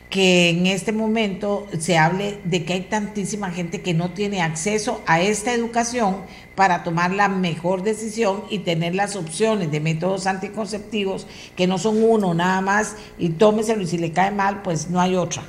[0.09, 5.01] que en este momento se hable de que hay tantísima gente que no tiene acceso
[5.05, 6.23] a esta educación
[6.55, 12.03] para tomar la mejor decisión y tener las opciones de métodos anticonceptivos que no son
[12.03, 15.43] uno nada más y tómeselo y si le cae mal pues no hay otra.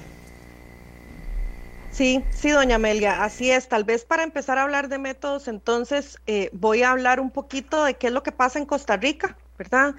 [1.90, 3.68] Sí, sí, doña Amelia, así es.
[3.68, 7.84] Tal vez para empezar a hablar de métodos, entonces eh, voy a hablar un poquito
[7.84, 9.94] de qué es lo que pasa en Costa Rica, ¿verdad?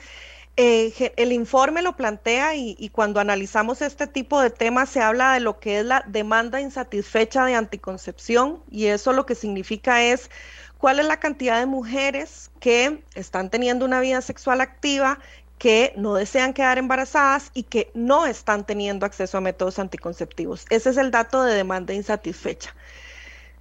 [0.64, 5.40] Eh, el informe lo plantea y, cuando analizamos este tipo de temas se habla de
[5.40, 10.30] lo que es la demanda insatisfecha de anticoncepción y eso lo que significa es
[10.78, 15.18] cuál es la cantidad de mujeres que están teniendo una vida sexual activa,
[15.58, 20.68] que no desean quedar embarazadas y que no están teniendo acceso a métodos anticonceptivos.
[20.70, 22.76] Ese es el dato de demanda insatisfecha.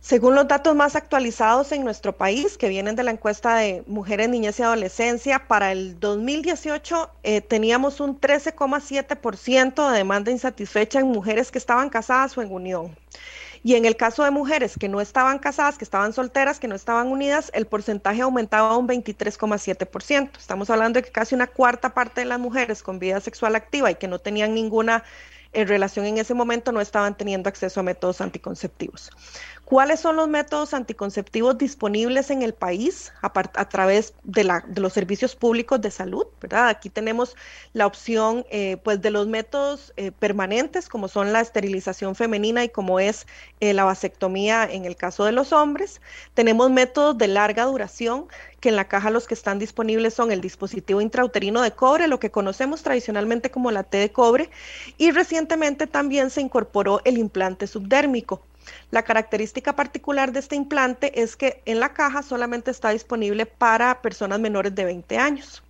[0.03, 4.31] Según los datos más actualizados en nuestro país, que vienen de la encuesta de mujeres,
[4.31, 11.51] niñez y adolescencia, para el 2018 eh, teníamos un 13,7% de demanda insatisfecha en mujeres
[11.51, 12.97] que estaban casadas o en unión.
[13.63, 16.77] Y en el caso de mujeres que no estaban casadas, que estaban solteras, que no
[16.77, 20.31] estaban unidas, el porcentaje aumentaba a un 23,7%.
[20.39, 23.91] Estamos hablando de que casi una cuarta parte de las mujeres con vida sexual activa
[23.91, 25.05] y que no tenían ninguna
[25.53, 29.11] en relación en ese momento no estaban teniendo acceso a métodos anticonceptivos.
[29.71, 34.43] ¿Cuáles son los métodos anticonceptivos disponibles en el país a, través de,
[34.75, 36.27] los servicios públicos de salud?
[36.51, 37.37] Aquí tenemos
[37.73, 42.69] la opción eh, pues de los métodos eh, permanentes, como son la esterilización femenina y
[42.71, 43.29] como es
[43.61, 46.01] eh, la vasectomía en el caso de los hombres.
[46.35, 48.27] Tenemos métodos de larga duración,
[48.59, 52.19] que en la caja los que están disponibles son el dispositivo intrauterino de cobre, lo
[52.19, 54.51] que conocemos tradicionalmente como la T de cobre,
[54.99, 58.43] y recientemente también se incorporó el implante subdérmico.
[58.91, 64.03] La característica particular de este implante es que en la caja solamente está disponible para
[64.03, 65.63] personas menores de 20 años.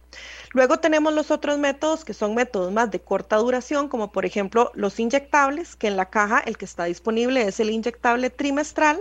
[0.53, 4.73] Luego tenemos los otros métodos que son métodos más de corta duración, como por ejemplo
[4.75, 8.99] los inyectables, que en la caja el que está disponible es el inyectable trimestral,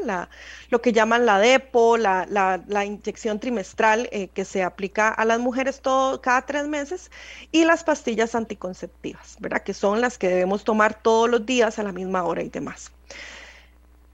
[0.69, 5.81] lo que llaman la DEPO, la, inyección trimestral eh, que se aplica a las mujeres
[5.81, 7.09] todo, cada tres meses,
[7.51, 9.63] y las pastillas anticonceptivas, ¿verdad?
[9.63, 12.91] que son las que debemos tomar todos los días a la misma hora y demás.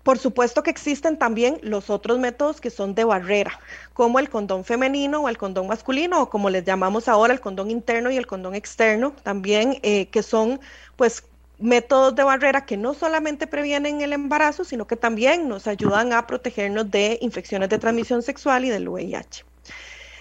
[0.05, 3.59] Por supuesto que existen también los otros métodos que son de barrera,
[3.93, 7.71] como el condón femenino o el condón masculino, o como les llamamos ahora el condón
[7.71, 10.59] interno y el condón externo, también eh, que son
[10.95, 11.23] pues
[11.57, 16.27] métodos de barrera que no solamente previenen el embarazo, sino que también nos ayudan a
[16.27, 19.54] protegernos de infecciones de transmisión sexual y del VIH.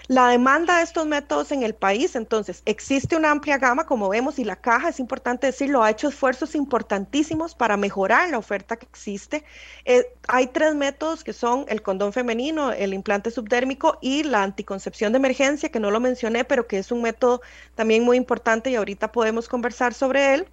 [0.07, 4.37] La demanda de estos métodos en el país, entonces, existe una amplia gama, como vemos,
[4.37, 8.85] y la caja, es importante decirlo, ha hecho esfuerzos importantísimos para mejorar la oferta que
[8.85, 9.43] existe.
[9.83, 15.11] Eh, hay tres métodos que son el condón femenino, el implante subdérmico y la anticoncepción
[15.11, 17.41] de emergencia, que no lo mencioné, pero que es un método
[17.73, 20.47] también muy importante y ahorita podemos conversar sobre él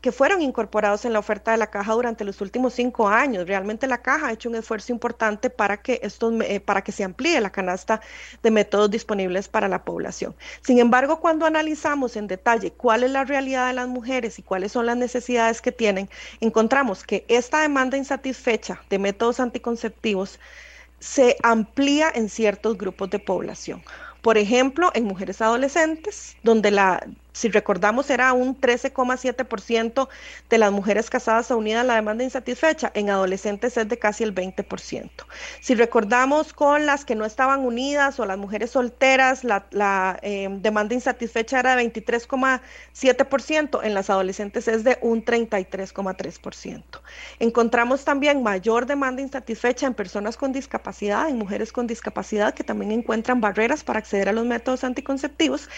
[0.00, 3.46] que fueron incorporados en la oferta de la caja durante los últimos cinco años.
[3.46, 7.04] Realmente la caja ha hecho un esfuerzo importante para que estos, eh, para que se
[7.04, 8.00] amplíe la canasta
[8.42, 10.34] de métodos disponibles para la población.
[10.62, 14.72] Sin embargo, cuando analizamos en detalle cuál es la realidad de las mujeres y cuáles
[14.72, 16.08] son las necesidades que tienen,
[16.40, 20.40] encontramos que esta demanda insatisfecha de métodos anticonceptivos
[20.98, 23.82] se amplía en ciertos grupos de población.
[24.22, 27.06] Por ejemplo, en mujeres adolescentes, donde la
[27.36, 30.08] si recordamos, era un 13,7%
[30.48, 32.90] de las mujeres casadas unidas a la demanda insatisfecha.
[32.94, 35.10] En adolescentes es de casi el 20%.
[35.60, 40.94] Si recordamos con las que no estaban unidas o las mujeres solteras, la, em, demanda
[40.94, 43.82] insatisfecha era de 23,7%.
[43.82, 47.02] En las adolescentes es de un 33,3%.
[47.38, 52.92] Encontramos también mayor demanda insatisfecha en personas con discapacidad, en mujeres con discapacidad que también
[52.92, 55.68] encuentran barreras para acceder a los métodos anticonceptivos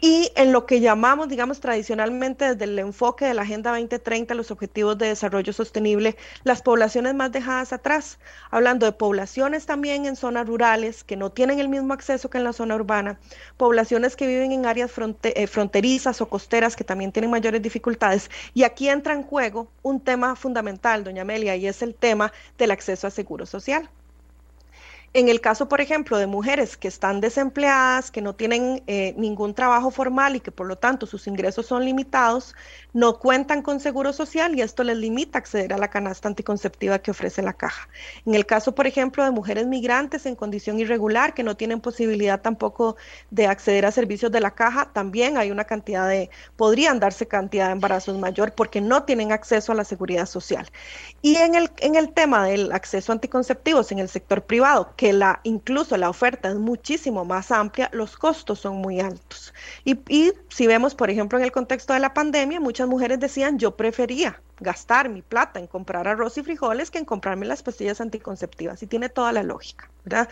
[0.00, 4.50] y en lo que llamamos digamos, tradicionalmente desde el enfoque de la Agenda 2030, los
[4.50, 8.18] Objetivos de Desarrollo Sostenible, las poblaciones más dejadas atrás,
[8.50, 12.44] hablando de poblaciones también en zonas rurales que no tienen el mismo acceso que en
[12.44, 13.18] la zona urbana,
[13.56, 14.92] poblaciones que viven en áreas
[15.22, 18.30] eh, fronterizas o costeras que también tienen mayores dificultades.
[18.52, 22.70] Y aquí entra en juego un tema fundamental, doña Amelia, y es el tema del
[22.70, 23.88] acceso a seguro social.
[25.14, 29.54] En el caso, por ejemplo, de mujeres que están desempleadas, que no tienen eh, ningún
[29.54, 32.54] trabajo formal y que por lo tanto sus ingresos son limitados,
[32.92, 37.10] no cuentan con seguro social y esto les limita acceder a la canasta anticonceptiva que
[37.10, 37.88] ofrece la caja.
[38.26, 42.42] En el caso, por ejemplo, de mujeres migrantes en condición irregular que no tienen posibilidad
[42.42, 42.96] tampoco
[43.30, 47.68] de acceder a servicios de la caja, también hay una cantidad de, podrían darse cantidad
[47.68, 50.68] de embarazos mayor porque no tienen acceso a la seguridad social.
[51.22, 55.12] Y en el, en el tema del acceso a anticonceptivos en el sector privado, que
[55.12, 59.54] la, incluso la oferta es muchísimo más amplia, los costos son muy altos.
[59.84, 63.60] Y, y si vemos, por ejemplo, en el contexto de la pandemia, muchas mujeres decían,
[63.60, 68.00] yo prefería gastar mi plata en comprar arroz y frijoles que en comprarme las pastillas
[68.00, 68.82] anticonceptivas.
[68.82, 70.28] Y tiene toda la lógica, ¿verdad?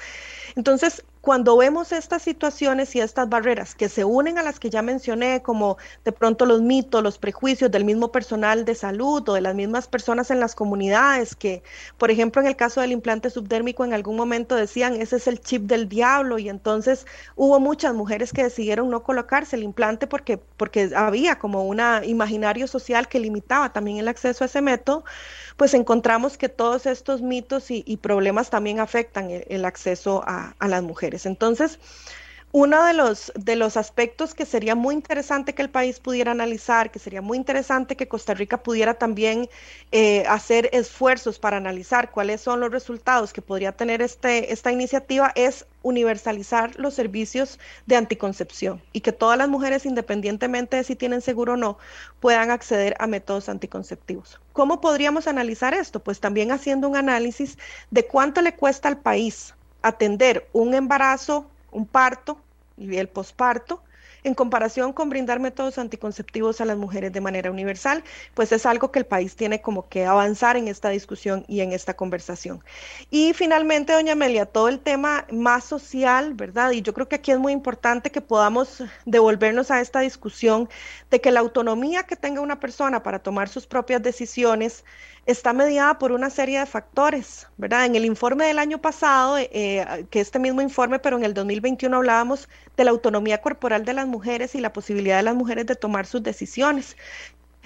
[0.54, 4.80] Entonces, cuando vemos estas situaciones y estas barreras que se unen a las que ya
[4.80, 9.40] mencioné, como de pronto los mitos, los prejuicios del mismo personal de salud o de
[9.40, 11.64] las mismas personas en las comunidades, que,
[11.98, 15.40] por ejemplo, en el caso del implante subdérmico, en algún momento decían, ese es el
[15.40, 20.38] chip del diablo, y entonces hubo muchas mujeres que decidieron no colocarse el implante porque,
[20.38, 25.04] porque había como un imaginario social que limitaba también el acceso a ese método,
[25.56, 31.26] pues encontramos que todos estos mitos y, problemas también afectan el, acceso a, las mujeres.
[31.26, 31.78] Entonces,
[32.58, 36.90] uno de los, de los aspectos que sería muy interesante que el país pudiera analizar,
[36.90, 39.50] que sería muy interesante que Costa Rica pudiera también
[39.92, 45.32] eh, hacer esfuerzos para analizar cuáles son los resultados que podría tener este, esta iniciativa,
[45.34, 51.20] es universalizar los servicios de anticoncepción y que todas las mujeres, independientemente de si tienen
[51.20, 51.76] seguro o no,
[52.20, 54.40] puedan acceder a métodos anticonceptivos.
[54.54, 56.00] ¿Cómo podríamos analizar esto?
[56.00, 57.58] Pues también haciendo un análisis
[57.90, 62.38] de cuánto le cuesta al país atender un embarazo un parto
[62.76, 63.82] y el posparto,
[64.26, 68.02] en comparación con brindar métodos anticonceptivos a las mujeres de manera universal,
[68.34, 71.70] pues es algo que el país tiene como que avanzar en esta discusión y en
[71.70, 72.60] esta conversación.
[73.08, 76.72] Y finalmente, doña Amelia, todo el tema más social, ¿verdad?
[76.72, 80.68] Y yo creo que aquí es muy importante que podamos devolvernos a esta discusión
[81.08, 84.84] de que la autonomía que tenga una persona para tomar sus propias decisiones,
[85.26, 87.84] está mediada por una serie de factores, ¿verdad?
[87.84, 91.96] En el informe del año pasado, eh, que este mismo informe, pero en el 2021
[91.96, 95.74] hablábamos de la autonomía corporal de las mujeres y la posibilidad de las mujeres de
[95.74, 96.96] tomar sus decisiones.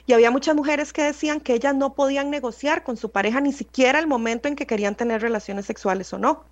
[0.06, 3.52] Y había muchas mujeres que decían que ellas no podían negociar con su pareja ni
[3.52, 6.44] siquiera el momento en que querían tener relaciones sexuales o no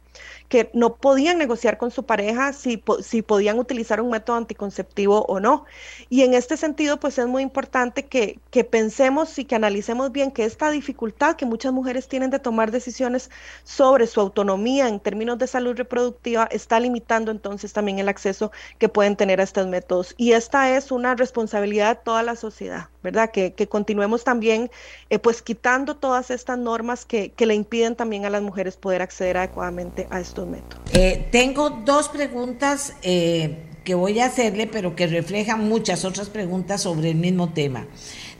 [0.48, 5.40] que no podían negociar con su pareja si, si podían utilizar un método anticonceptivo o
[5.40, 5.64] no.
[6.08, 10.30] Y en este sentido, pues es muy importante que, que pensemos y que analicemos bien
[10.30, 13.30] que esta dificultad que muchas mujeres tienen de tomar decisiones
[13.64, 18.88] sobre su autonomía en términos de salud reproductiva está limitando entonces también el acceso que
[18.88, 20.14] pueden tener a estos métodos.
[20.16, 23.30] Y esta es una responsabilidad de toda la sociedad, ¿verdad?
[23.30, 24.70] Que, que continuemos también
[25.10, 29.02] eh, pues quitando todas estas normas que, que le impiden también a las mujeres poder
[29.02, 30.80] acceder adecuadamente a.
[30.92, 36.82] Eh, tengo dos preguntas eh, que voy a hacerle, pero que reflejan muchas otras preguntas
[36.82, 37.86] sobre el mismo tema.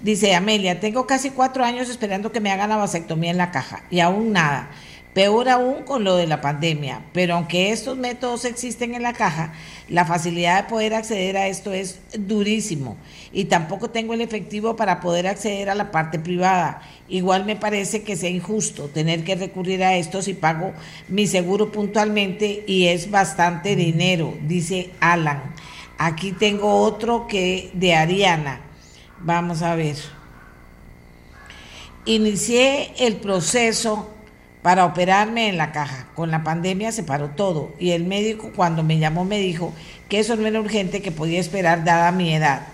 [0.01, 3.85] Dice Amelia, tengo casi cuatro años esperando que me hagan la vasectomía en la caja
[3.91, 4.71] y aún nada.
[5.19, 9.53] Peor aún con lo de la pandemia, pero aunque estos métodos existen en la caja,
[9.89, 12.97] la facilidad de poder acceder a esto es durísimo
[13.33, 16.83] y tampoco tengo el efectivo para poder acceder a la parte privada.
[17.09, 20.73] Igual me parece que sea injusto tener que recurrir a esto si pago
[21.09, 25.43] mi seguro puntualmente y es bastante dinero, dice Alan.
[25.99, 28.61] Aquí tengo otro que de Ariana.
[29.19, 29.97] Vamos a ver.
[32.05, 34.15] Inicié el proceso
[34.69, 36.09] para operarme en la caja.
[36.15, 39.73] Con la pandemia se paró todo y el médico cuando me llamó me dijo
[40.11, 42.67] que eso no era urgente, que podía esperar dada mi edad.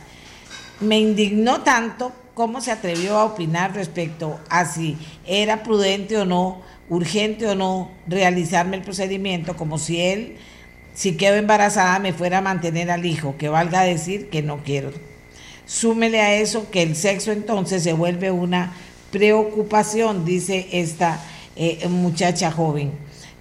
[0.81, 6.63] Me indignó tanto cómo se atrevió a opinar respecto a si era prudente o no,
[6.89, 10.37] urgente o no realizarme el procedimiento, como si él,
[10.95, 14.91] si quedo embarazada, me fuera a mantener al hijo, que valga decir que no quiero.
[15.65, 18.73] Súmele a eso que el sexo entonces se vuelve una
[19.13, 21.21] preocupación, dice esta
[21.57, 22.93] eh, muchacha joven.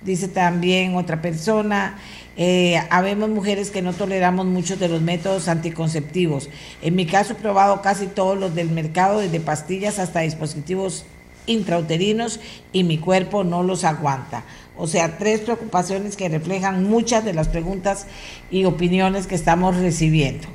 [0.03, 1.97] Dice también otra persona,
[2.35, 6.49] eh, habemos mujeres que no toleramos muchos de los métodos anticonceptivos.
[6.81, 11.05] En mi caso he probado casi todos los del mercado, desde pastillas hasta dispositivos
[11.45, 12.39] intrauterinos
[12.71, 14.43] y mi cuerpo no los aguanta.
[14.77, 18.07] O sea, tres preocupaciones que reflejan muchas de las preguntas
[18.49, 20.47] y opiniones que estamos recibiendo.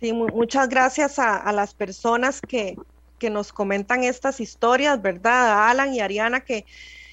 [0.00, 2.76] Sí, muchas gracias a, las personas que,
[3.22, 5.68] que, nos comentan estas historias, ¿verdad?
[5.70, 6.66] Alan y Ariana, que,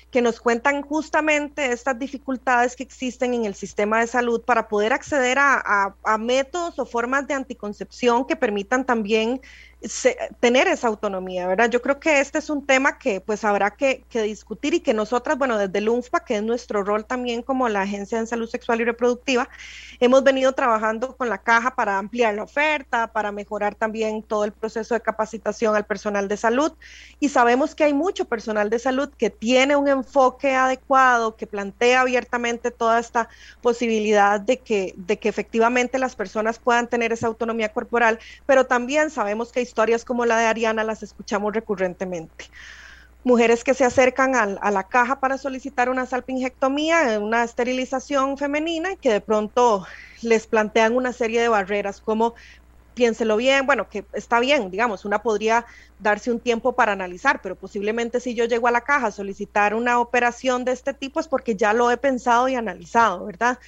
[0.10, 4.92] que nos cuentan justamente estas dificultades que existen en el sistema de salud para poder
[4.92, 9.42] acceder a, a métodos o formas de anticoncepción que permitan también
[10.42, 11.70] tener esa autonomía, ¿verdad?
[11.70, 15.38] Yo creo que este es un tema que pues habrá que, discutir y que nosotras,
[15.38, 18.82] bueno, desde el UNFPA, que es nuestro rol también como la Agencia de Salud Sexual
[18.82, 19.48] y Reproductiva,
[20.02, 24.52] hemos venido trabajando con la caja para ampliar la oferta, para mejorar también todo el
[24.52, 26.74] proceso de capacitación al personal de salud
[27.22, 32.02] y sabemos que hay mucho personal de salud que tiene un enfoque adecuado, que plantea
[32.02, 33.30] abiertamente toda esta
[33.62, 39.10] posibilidad de que, de que efectivamente las personas puedan tener esa autonomía corporal, pero también
[39.10, 42.46] sabemos que hay historias como la de Ariana las escuchamos recurrentemente.
[43.24, 48.98] Mujeres que se acercan a, la caja para solicitar una salpingectomía, una esterilización femenina y
[48.98, 49.86] que de pronto
[50.22, 52.34] les plantean una serie de barreras como
[52.96, 55.66] piénselo bien, bueno, que está bien, digamos, una podría
[56.00, 59.76] darse un tiempo para analizar, pero posiblemente si yo llego a la caja a solicitar
[59.76, 63.60] una operación de este tipo es porque ya lo he pensado y analizado, ¿verdad?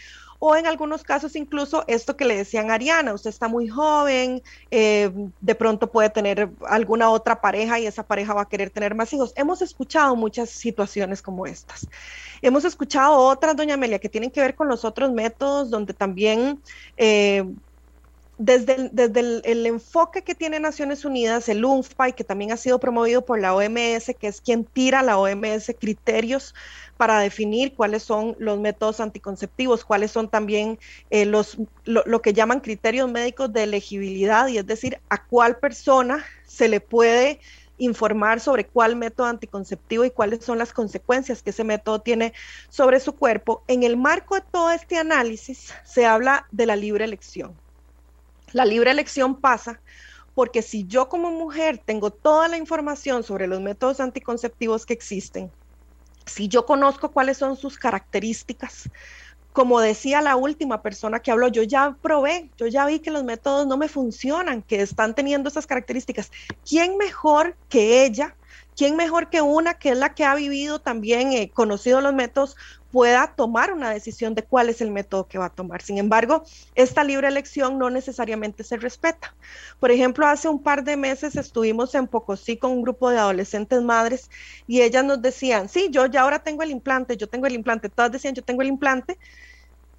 [0.43, 4.41] O en algunos casos incluso esto que le decían Ariana, usted está muy joven,
[4.72, 8.95] eh, de pronto puede tener alguna otra pareja y esa pareja va a querer tener
[8.95, 9.34] más hijos.
[9.35, 11.88] Hemos escuchado muchas situaciones como estas.
[12.41, 16.59] Hemos escuchado otras, doña Amelia, que tienen que ver con los otros métodos donde también...
[16.97, 17.45] Eh,
[18.41, 19.19] desde, el, desde
[19.51, 23.39] el, enfoque que tiene Naciones Unidas, el UNFPA, y que también ha sido promovido por
[23.39, 26.55] la OMS, que es quien tira la OMS criterios
[26.97, 30.80] para definir cuáles son los métodos anticonceptivos, cuáles son también
[31.11, 36.26] eh, los, lo, que llaman criterios médicos de elegibilidad, y es decir, a cuál persona
[36.47, 37.39] se le puede
[37.77, 42.34] informar sobre cuál método anticonceptivo y cuáles son las consecuencias que ese método tiene
[42.69, 43.63] sobre su cuerpo.
[43.68, 47.60] En el marco de todo este análisis se habla de la libre elección.
[48.53, 49.80] La libre elección pasa
[50.34, 55.52] porque si yo como mujer tengo toda la información sobre los métodos anticonceptivos que existen,
[56.26, 58.90] si yo conozco cuáles son sus características,
[59.53, 63.23] como decía la última persona que habló, yo ya probé, yo ya vi que los
[63.23, 66.32] métodos no me funcionan, que están teniendo esas características.
[66.68, 68.36] ¿Quién mejor que ella?
[68.78, 72.56] ¿Quién mejor que una que es la que ha vivido también, eh, conocido los métodos,
[72.91, 75.81] pueda tomar una decisión de cuál es el método que va a tomar.
[75.81, 76.43] Sin embargo,
[76.76, 79.34] esta libre elección no necesariamente se respeta.
[79.80, 83.81] Por ejemplo, hace un par de meses estuvimos en Pocosí con un grupo de adolescentes
[83.81, 84.30] madres
[84.68, 87.89] y ellas nos decían, sí, yo ya ahora tengo el implante, yo tengo el implante,
[87.89, 89.18] todas decían, yo tengo el implante,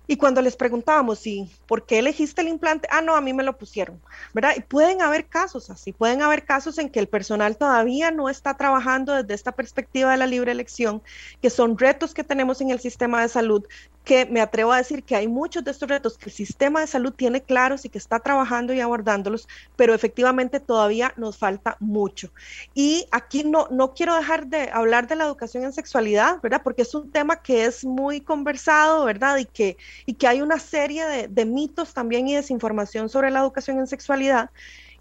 [0.07, 2.89] y cuando les preguntábamos, si, ¿por qué elegiste el implante?
[2.91, 4.03] Ah, no, a mí me lo pusieron,
[4.35, 4.55] ¿verdad?
[4.57, 8.57] Y pueden haber casos así, pueden haber casos en que el personal todavía no está
[8.57, 11.03] trabajando desde esta perspectiva de la libre elección,
[11.41, 13.65] que son retos que tenemos en el sistema de salud,
[14.05, 16.87] que me atrevo a decir que hay muchos de estos retos que el sistema de
[16.87, 22.33] salud tiene claros y que está trabajando y abordándolos, pero efectivamente todavía nos falta mucho.
[22.74, 26.62] Y aquí no, no quiero dejar de hablar de la educación en sexualidad, ¿verdad?
[26.65, 29.39] Porque es un tema que es muy conversado, ¿verdad?
[29.39, 29.77] Y que,
[30.07, 33.87] y que hay una serie de, de mitos también y desinformación sobre la educación en
[33.87, 34.51] sexualidad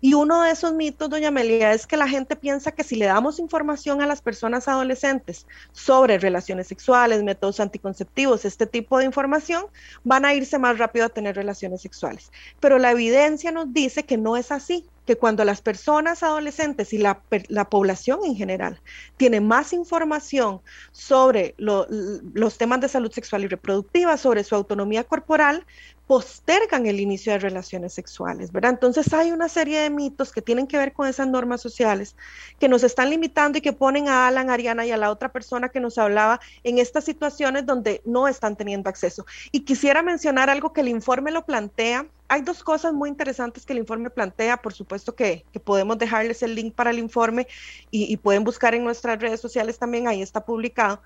[0.02, 3.06] y uno de esos mitos, doña Amelia, es que la gente piensa que si le
[3.06, 9.66] damos información a las personas adolescentes sobre relaciones sexuales, métodos anticonceptivos, este tipo de información,
[10.04, 12.32] van a irse más rápido a tener relaciones sexuales.
[12.60, 16.98] Pero la evidencia nos dice que no es así que cuando las personas adolescentes y
[16.98, 17.22] la,
[17.70, 18.82] población en general
[19.18, 20.62] tiene más información
[20.92, 25.66] sobre los temas de salud sexual y reproductiva, sobre su autonomía corporal,
[26.12, 28.72] postergan el inicio de relaciones sexuales, ¿verdad?
[28.72, 32.18] Entonces hay una serie de mitos que tienen que ver con esas normas sociales
[32.60, 35.70] que nos están limitando y que ponen a Alan, Ariana y a la otra persona
[35.70, 39.26] que nos hablaba en estas situaciones donde no están teniendo acceso.
[39.54, 43.74] Y quisiera mencionar algo que el informe lo plantea hay dos cosas muy interesantes que
[43.74, 44.56] el informe plantea.
[44.62, 47.46] Por supuesto que, podemos dejarles el link para el informe
[47.90, 51.02] y, pueden buscar en nuestras redes sociales también, ahí está publicado.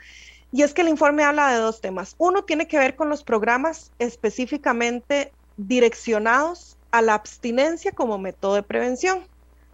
[0.52, 2.16] Y es que el informe habla de dos temas.
[2.18, 8.64] Uno tiene que ver con los programas específicamente direccionados a la abstinencia como método de
[8.64, 9.28] prevención.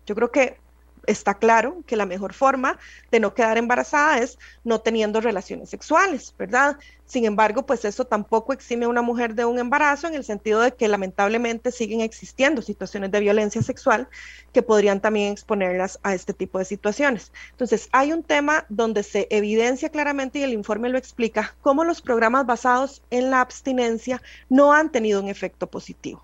[0.05, 0.57] Yo creo que
[1.07, 2.77] está claro que la mejor forma
[3.11, 6.77] de no quedar embarazada es no teniendo relaciones sexuales, ¿verdad?
[7.05, 10.61] Sin embargo, pues eso tampoco exime a una mujer de un embarazo en el sentido
[10.61, 14.07] de que lamentablemente siguen existiendo situaciones de violencia sexual
[14.53, 17.31] que podrían también exponerlas a este tipo de situaciones.
[17.51, 22.01] Entonces, hay un tema donde se evidencia claramente y el informe lo explica cómo los
[22.01, 26.23] programas basados en la abstinencia no han tenido un efecto positivo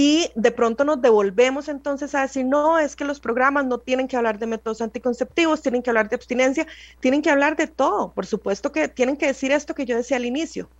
[0.00, 4.06] y de pronto nos devolvemos entonces a decir, no, es que los programas no tienen
[4.06, 6.68] que hablar de métodos anticonceptivos, tienen que hablar de abstinencia,
[7.00, 8.12] tienen que hablar de todo.
[8.12, 10.70] Por supuesto que tienen que decir esto que yo decía al inicio.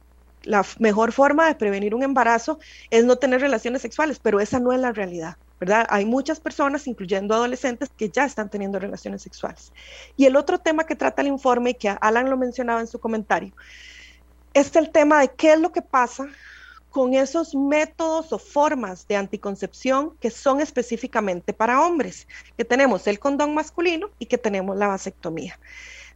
[0.45, 4.73] La mejor forma de prevenir un embarazo es no tener relaciones sexuales, pero esa no
[4.73, 5.37] es la realidad.
[5.59, 5.85] ¿verdad?
[5.91, 9.73] Hay muchas personas, incluyendo adolescentes, que ya están teniendo relaciones sexuales.
[10.17, 13.53] Y el otro tema que trata el informe, que Alan lo mencionaba en su comentario,
[14.55, 16.29] es el tema de qué es lo que pasa
[16.91, 23.19] con esos métodos o formas de anticoncepción que son específicamente para hombres, que tenemos el
[23.19, 25.59] condón masculino y que tenemos la vasectomía.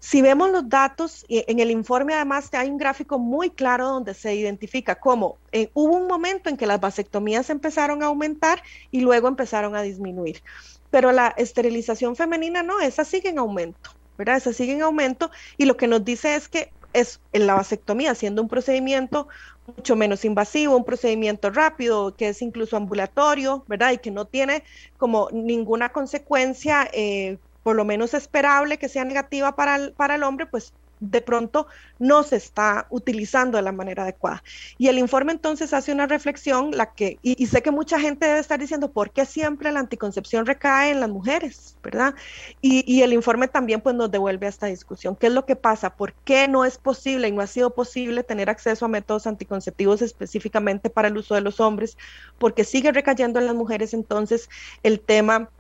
[0.05, 4.35] Si vemos los datos, en el informe además hay un gráfico muy claro donde se
[4.35, 9.29] identifica cómo eh, hubo un momento en que las vasectomías empezaron a aumentar y luego
[9.29, 10.43] empezaron a disminuir.
[10.91, 14.39] Pero la esterilización femenina no, esa sigue en aumento, ¿verdad?
[14.39, 18.43] Esa sigue en aumento y lo que nos dice es que es la vasectomía siendo
[18.43, 19.29] un procedimiento
[19.67, 23.93] mucho menos invasivo, un procedimiento rápido, que es incluso ambulatorio, ¿verdad?
[23.93, 24.65] Y que no tiene
[24.97, 30.23] como ninguna consecuencia eh, por lo menos esperable que sea negativa para el, para el
[30.25, 31.67] hombre, pues de pronto
[31.99, 34.43] no se está utilizando de la manera adecuada.
[34.79, 38.39] Y el informe entonces hace una reflexión, la que, y, sé que mucha gente debe
[38.39, 41.77] estar diciendo, ¿por qué siempre la anticoncepción recae en las mujeres?
[41.83, 42.15] ¿Verdad?
[42.61, 45.17] Y, y, el informe también pues nos devuelve a esta discusión.
[45.17, 45.97] ¿Qué es lo que pasa?
[45.97, 50.03] ¿Por qué no es posible y no ha sido posible tener acceso a métodos anticonceptivos
[50.03, 51.99] específicamente para el uso de los hombres?
[52.39, 54.49] Porque sigue recayendo en las mujeres entonces
[54.85, 55.51] el tema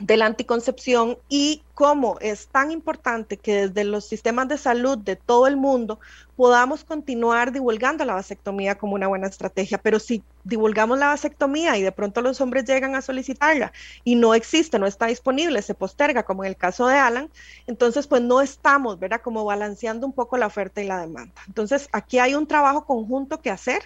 [0.00, 5.14] de la anticoncepción y cómo es tan importante que desde los sistemas de salud de
[5.14, 6.00] todo el mundo
[6.36, 9.78] podamos continuar divulgando la vasectomía como una buena estrategia.
[9.78, 13.72] Pero si divulgamos la vasectomía y de pronto los hombres llegan a solicitarla
[14.02, 17.30] y no existe, no está disponible, se posterga, como en el caso de Alan,
[17.68, 19.20] entonces pues no estamos, ¿verdad?
[19.22, 21.42] Como balanceando un poco la oferta y la demanda.
[21.46, 23.82] Entonces aquí hay un trabajo conjunto que hacer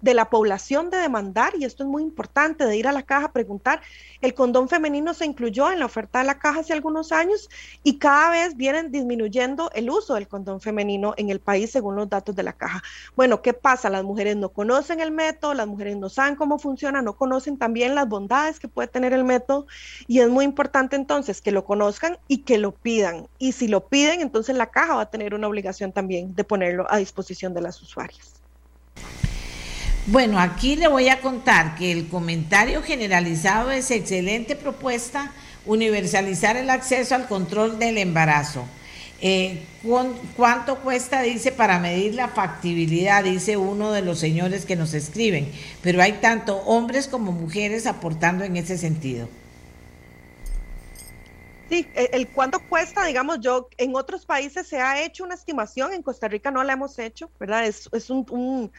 [0.00, 3.26] de la población de demandar, y esto es muy importante, de ir a la caja
[3.26, 3.80] a preguntar,
[4.20, 7.48] el condón femenino se incluyó en la oferta de la caja hace algunos años
[7.82, 12.08] y cada vez vienen disminuyendo el uso del condón femenino en el país según los
[12.08, 12.82] datos de la caja.
[13.16, 13.90] Bueno, ¿qué pasa?
[13.90, 17.94] Las mujeres no conocen el método, las mujeres no saben cómo funciona, no conocen también
[17.94, 19.66] las bondades que puede tener el método
[20.06, 23.28] y es muy importante entonces que lo conozcan y que lo pidan.
[23.38, 26.86] Y si lo piden, entonces la caja va a tener una obligación también de ponerlo
[26.90, 28.34] a disposición de las usuarias.
[30.06, 35.32] Bueno, aquí le voy a contar que el comentario generalizado es excelente propuesta,
[35.64, 38.66] universalizar el acceso al control del embarazo.
[39.22, 39.62] Eh,
[40.36, 41.22] ¿Cuánto cuesta?
[41.22, 45.50] Dice, para medir la factibilidad, dice uno de los señores que nos escriben,
[45.80, 49.26] pero hay tanto hombres como mujeres aportando en ese sentido.
[51.74, 55.92] Sí, e, el, cuánto cuesta, digamos, yo, en otros países se ha hecho una estimación,
[55.92, 57.66] en Costa Rica no la hemos hecho, ¿verdad?
[57.66, 58.70] Es, un,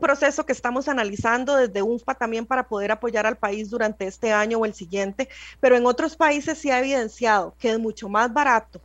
[0.00, 4.58] proceso que estamos analizando desde UNFPA también para poder apoyar al país durante este año
[4.58, 5.28] o el siguiente,
[5.60, 8.80] pero en otros países se ha evidenciado que es mucho más barato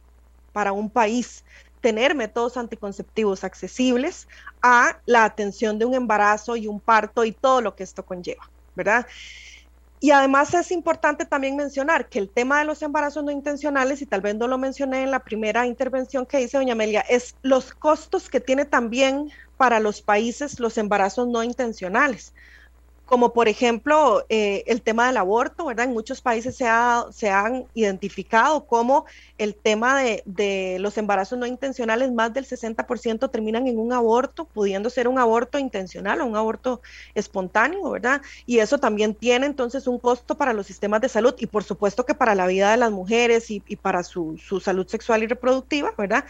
[0.54, 1.44] para un país
[1.82, 4.28] tener métodos anticonceptivos accesibles
[4.62, 8.48] a la atención de un embarazo y un parto y todo lo que esto conlleva,
[8.76, 9.08] ¿verdad?
[10.06, 14.06] Y además es importante también mencionar que el tema de los embarazos no intencionales, y
[14.06, 17.74] tal vez no lo mencioné en la primera intervención que hice doña Amelia, es los
[17.74, 22.35] costos que tiene también para los países los embarazos no intencionales
[23.06, 25.86] como por ejemplo eh, el tema del aborto, ¿verdad?
[25.86, 29.06] En muchos países se, ha, se han identificado como
[29.38, 34.90] el tema de, los embarazos no intencionales, más del 60% terminan en un aborto, pudiendo
[34.90, 36.82] ser un aborto intencional o un aborto
[37.14, 38.22] espontáneo, ¿verdad?
[38.46, 42.06] Y eso también tiene entonces un costo para los sistemas de salud y por supuesto
[42.06, 45.28] que para la vida de las mujeres y, y para su, su salud sexual y
[45.28, 46.26] reproductiva, ¿verdad?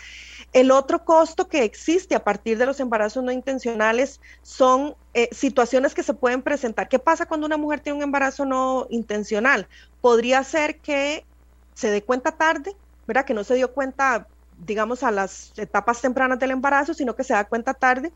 [0.51, 5.95] El otro costo que existe a partir de los embarazos no intencionales son eh, situaciones
[5.95, 6.89] que se pueden presentar.
[6.89, 9.69] ¿Qué pasa cuando una mujer tiene un embarazo no intencional?
[10.01, 11.25] Podría ser que
[11.73, 12.75] se dé cuenta tarde,
[13.07, 13.23] ¿verdad?
[13.23, 14.27] Que no se dio cuenta
[14.57, 18.11] digamos, a las etapas tempranas del embarazo, sino que se da cuenta tarde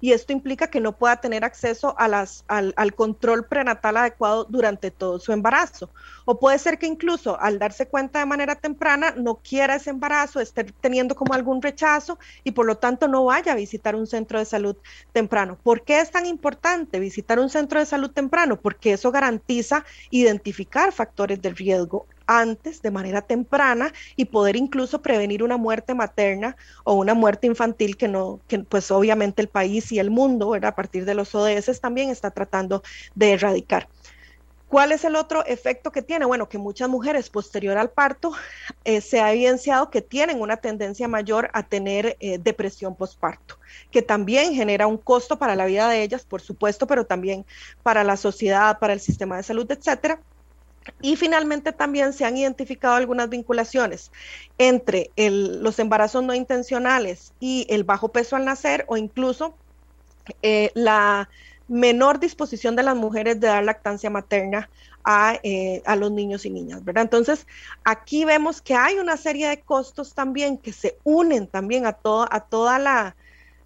[0.00, 4.44] y esto implica que no pueda tener acceso a las, al, al, control prenatal adecuado
[4.44, 5.90] durante todo su embarazo.
[6.24, 10.40] O puede ser que incluso al darse cuenta de manera temprana no quiera ese embarazo,
[10.40, 14.38] esté teniendo como algún rechazo y por lo tanto no vaya a visitar un centro
[14.38, 14.76] de salud
[15.12, 15.56] temprano.
[15.62, 18.60] ¿Por qué es tan importante visitar un centro de salud temprano?
[18.60, 25.42] Porque eso garantiza identificar factores de riesgo antes, de manera temprana, y poder incluso prevenir
[25.42, 29.98] una muerte materna o una muerte infantil que no, que pues obviamente el país y
[29.98, 32.82] el mundo, a partir de los ODS también está tratando
[33.14, 33.88] de erradicar.
[34.72, 36.24] ¿Cuál es el otro efecto que tiene?
[36.24, 38.32] Bueno, que muchas mujeres posterior al parto
[38.84, 43.58] eh, se ha evidenciado que tienen una tendencia mayor a tener eh, depresión postparto,
[43.90, 47.44] que también genera un costo para la vida de ellas, por supuesto, pero también
[47.82, 50.22] para la sociedad, para el sistema de salud, etcétera.
[51.00, 54.10] Y finalmente también se han identificado algunas vinculaciones
[54.58, 59.54] entre los embarazos no intencionales y el bajo peso al nacer o incluso
[60.42, 61.28] eh, la
[61.68, 64.68] menor disposición de las mujeres de dar lactancia materna
[65.04, 66.82] a, eh, a, los niños y niñas.
[66.86, 67.46] Entonces,
[67.84, 72.28] aquí vemos que hay una serie de costos también que se unen también a, todo,
[72.30, 73.16] a toda la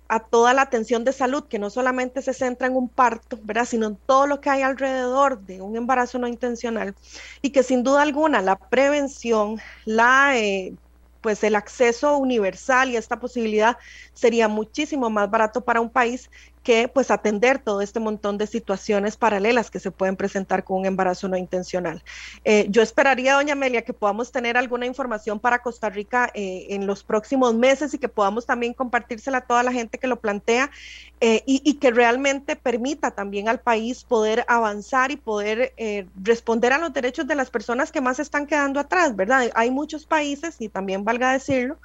[0.08, 3.64] a toda la atención de salud, que no solamente se centra en un parto, ¿verdad?
[3.66, 6.94] sino en todo lo que hay alrededor de un embarazo no intencional,
[7.42, 10.76] y que sin duda alguna la prevención, la eh,
[11.20, 13.76] pues el acceso universal y esta posibilidad
[14.12, 16.30] sería muchísimo más barato para un país
[16.66, 20.86] que pues atender todo este montón de situaciones paralelas que se pueden presentar con un
[20.86, 22.02] embarazo no intencional.
[22.44, 26.88] Eh, yo esperaría, doña Amelia, que podamos tener alguna información para Costa Rica eh, en
[26.88, 30.72] los próximos meses y que podamos también compartírsela a toda la gente que lo plantea
[31.20, 35.72] eh, y, que realmente permita también al país poder avanzar y poder
[36.20, 39.52] responder a los derechos de las personas que más están quedando atrás, ¿verdad?
[39.54, 41.78] Hay muchos países, y también valga decirlo,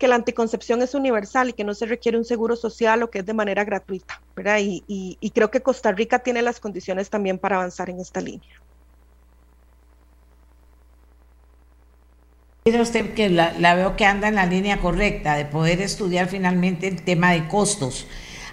[0.00, 3.18] que la anticoncepción es universal y que no se requiere un seguro social o que
[3.18, 4.56] es de manera gratuita, ¿verdad?
[4.58, 8.48] Y, creo que Costa Rica tiene las condiciones también para avanzar en esta línea.
[12.64, 16.88] Usted que la, la, veo que anda en la línea correcta de poder estudiar finalmente
[16.88, 18.06] el tema de costos.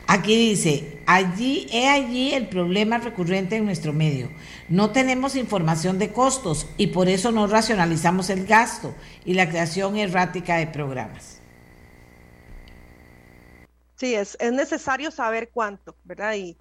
[0.05, 4.29] Aquí dice, allí, he allí el problema recurrente en nuestro medio.
[4.67, 8.93] No tenemos información de costos y por eso no racionalizamos el gasto
[9.23, 11.36] y la creación errática de programas.
[13.97, 16.35] Sí, es, es necesario saber cuánto, ¿verdad?
[16.35, 16.57] Y,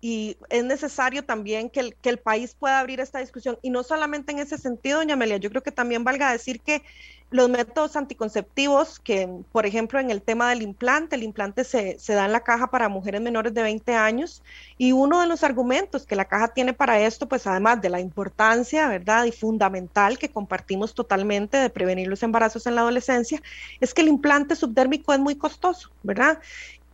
[0.00, 3.58] y es necesario también que el, que el país pueda abrir esta discusión.
[3.62, 6.84] Y no solamente en ese sentido, doña Amelia, yo creo que también valga decir que
[7.30, 12.24] los métodos anticonceptivos, que por ejemplo en el tema del implante, el implante se, da
[12.24, 14.42] en la caja para mujeres menores de 20 años
[14.78, 18.00] y uno de los argumentos que la caja tiene para esto, pues además de la
[18.00, 19.24] importancia, ¿verdad?
[19.24, 23.42] Y fundamental que compartimos totalmente de prevenir los embarazos en la adolescencia,
[23.80, 26.38] es que el implante subdérmico es muy costoso, ¿verdad?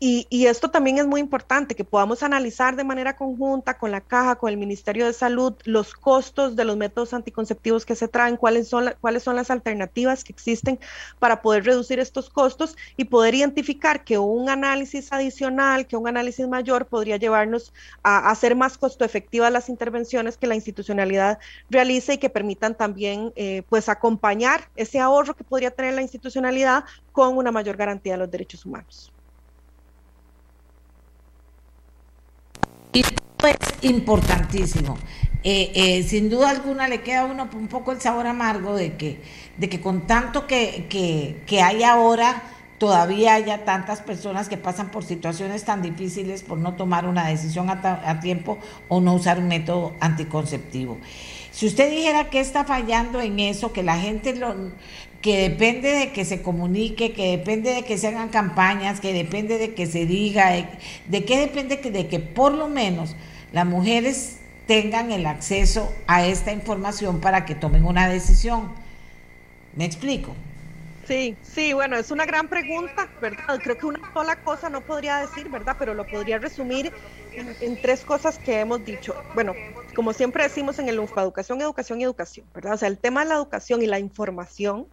[0.06, 4.36] Y, esto también es muy importante, que podamos analizar de manera conjunta con la caja,
[4.36, 8.68] con el Ministerio de Salud, los costos de los métodos anticonceptivos que se traen, cuáles
[8.68, 10.78] son, cuáles son las alternativas que existen
[11.18, 16.46] para poder reducir estos costos y poder identificar que un análisis adicional, que un análisis
[16.46, 17.72] mayor podría llevarnos
[18.02, 21.38] a hacer más costo efectivas las intervenciones que la institucionalidad
[21.70, 26.84] realice y que permitan también eh, pues acompañar ese ahorro que podría tener la institucionalidad
[27.10, 29.13] con una mayor garantía de los derechos humanos.
[32.94, 34.96] Y esto es importantísimo.
[35.42, 38.96] Eh, eh, sin duda alguna le queda a uno un poco el sabor amargo de
[38.96, 39.20] que,
[39.58, 40.86] de que con tanto que,
[41.44, 42.44] que, hay ahora,
[42.78, 47.68] todavía haya tantas personas que pasan por situaciones tan difíciles por no tomar una decisión
[47.68, 48.58] a, tiempo
[48.88, 50.96] o no usar un método anticonceptivo.
[51.50, 54.54] Si usted dijera que está fallando en eso, que la gente lo,
[55.24, 59.56] que depende de que se comunique, que depende de que se hagan campañas, que depende
[59.56, 63.16] de que se diga, de, qué depende que, de que por lo menos
[63.50, 68.70] las mujeres tengan el acceso a esta información para que tomen una decisión.
[69.74, 70.34] ¿Me explico?
[71.08, 73.58] Sí, sí, bueno, es una gran pregunta, ¿verdad?
[73.62, 75.76] Creo que una sola cosa no podría decir, ¿verdad?
[75.78, 76.92] Pero lo podría resumir
[77.32, 79.14] en tres cosas que hemos dicho.
[79.34, 79.54] Bueno,
[79.94, 82.74] como siempre decimos en el UNFA, educación, educación y educación, ¿verdad?
[82.74, 84.86] O sea, el tema de la educación y la información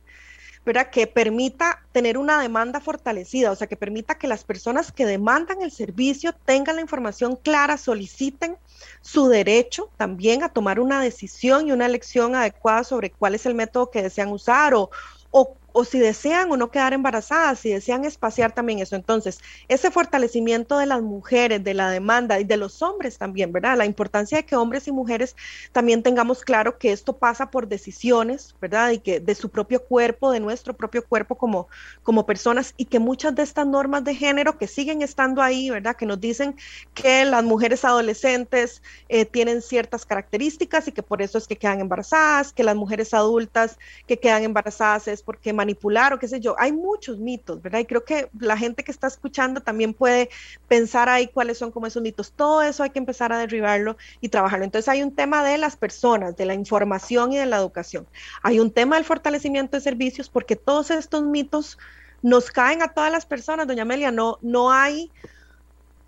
[0.65, 0.91] ¿verdad?
[0.91, 5.61] Que permita tener una demanda fortalecida, o sea, que permita que las personas que demandan
[5.61, 8.57] el servicio tengan la información clara, soliciten
[9.02, 13.56] su derecho también a tomar una decisión y una elección adecuada sobre cuál es el
[13.56, 14.91] método que desean usar o,
[15.32, 18.95] o o si desean o no quedar embarazadas, si desean espaciar también eso.
[18.95, 23.77] Entonces, ese fortalecimiento de las mujeres, de la demanda y de los hombres también, ¿verdad?
[23.77, 25.35] La importancia de que hombres y mujeres
[25.72, 28.91] también tengamos claro que esto pasa por decisiones, ¿verdad?
[28.91, 31.68] Y que de su propio cuerpo, de nuestro propio cuerpo como,
[32.03, 35.95] como personas y que muchas de estas normas de género que siguen estando ahí, ¿verdad?
[35.95, 36.56] Que nos dicen
[36.93, 41.80] que las mujeres adolescentes eh, tienen ciertas características y que por eso es que quedan
[41.80, 43.77] embarazadas, que las mujeres adultas
[44.07, 46.56] que quedan embarazadas es porque manipular o qué sé yo.
[46.58, 47.80] Hay muchos mitos, ¿verdad?
[47.80, 50.30] Y creo que la gente que está escuchando también puede
[50.68, 52.32] pensar ahí cuáles son como esos mitos.
[52.32, 54.66] Todo eso hay que empezar a derribarlo y trabajarlo.
[54.66, 58.08] Entonces hay un tema de las personas, de la información y de la educación.
[58.42, 61.78] Hay un tema del fortalecimiento de servicios porque todos estos mitos
[62.24, 65.12] nos caen a todas las personas, doña Amelia, no, no hay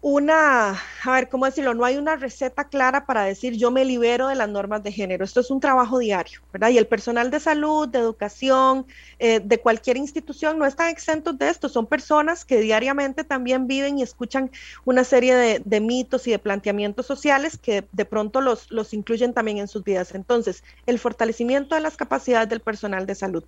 [0.04, 1.74] una, a ver, ¿cómo decirlo?
[1.74, 5.24] No hay una receta clara para decir yo me libero de las normas de género.
[5.24, 6.72] Esto es un trabajo diario, ¿verdad?
[6.72, 8.86] Y el personal de salud, de educación,
[9.18, 11.70] eh, de cualquier institución no están exentos de esto.
[11.70, 14.52] Son personas que diariamente también viven y escuchan
[14.84, 19.60] una serie de, mitos y de planteamientos sociales que de pronto los, los incluyen también
[19.60, 20.14] en sus vidas.
[20.16, 23.46] Entonces, el fortalecimiento de las capacidades del personal de salud,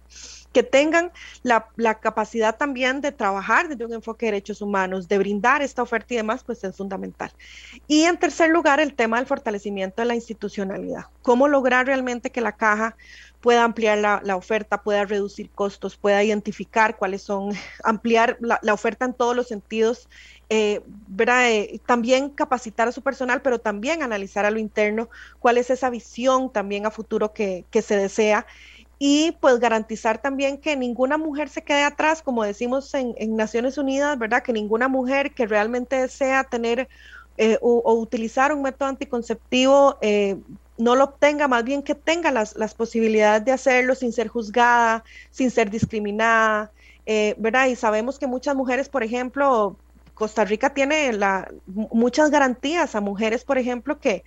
[0.54, 1.12] que tengan
[1.44, 5.84] la, la capacidad también de trabajar desde un enfoque de derechos humanos, de brindar esta
[5.84, 7.32] oferta y demás pues es fundamental.
[7.88, 11.06] Y en tercer lugar, el tema del fortalecimiento de la institucionalidad.
[11.22, 12.96] ¿Cómo lograr realmente que la caja
[13.46, 17.52] pueda ampliar la, oferta, pueda reducir costos, pueda identificar cuáles son,
[17.84, 20.10] ampliar la, oferta en todos los sentidos,
[20.50, 20.82] eh,
[21.20, 25.10] eh, también capacitar a su personal, pero también analizar a lo interno
[25.40, 28.48] cuál es esa visión también a futuro que, que se desea
[28.98, 34.18] y pues garantizar también que ninguna mujer se quede atrás, como decimos en, Naciones Unidas,
[34.18, 34.44] ¿verdad?
[34.44, 36.88] Que ninguna mujer que realmente desea tener
[37.38, 40.38] eh, o, utilizar un método anticonceptivo eh,
[40.78, 45.04] no lo obtenga, más bien que tenga las, las, posibilidades de hacerlo sin ser juzgada,
[45.32, 46.72] sin ser discriminada,
[47.06, 47.68] eh, ¿verdad?
[47.68, 49.78] Y sabemos que muchas mujeres, por ejemplo,
[50.14, 54.24] Costa Rica tiene la, muchas garantías a mujeres, por ejemplo, que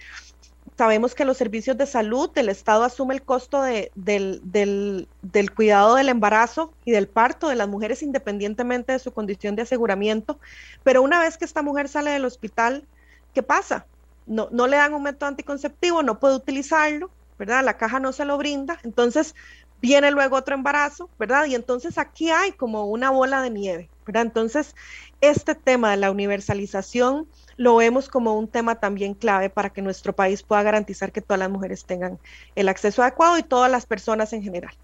[0.76, 5.52] Sabemos que los servicios de salud del Estado asume el costo de, del, del, del,
[5.52, 10.38] cuidado del embarazo y del parto de las mujeres independientemente de su condición de aseguramiento,
[10.82, 12.86] pero una vez que esta mujer sale del hospital,
[13.34, 13.86] ¿qué pasa?
[14.26, 17.64] No, no le dan un método anticonceptivo, no puede utilizarlo, ¿verdad?
[17.64, 19.34] La caja no se lo brinda, entonces
[19.80, 21.46] viene luego otro embarazo, ¿verdad?
[21.46, 24.74] Y entonces aquí hay como una bola de nieve, Entonces,
[25.20, 27.26] este tema de la universalización
[27.56, 31.40] lo vemos como un tema también clave para que nuestro país pueda garantizar que todas
[31.40, 32.18] las mujeres tengan
[32.54, 34.74] el acceso adecuado y todas las personas en general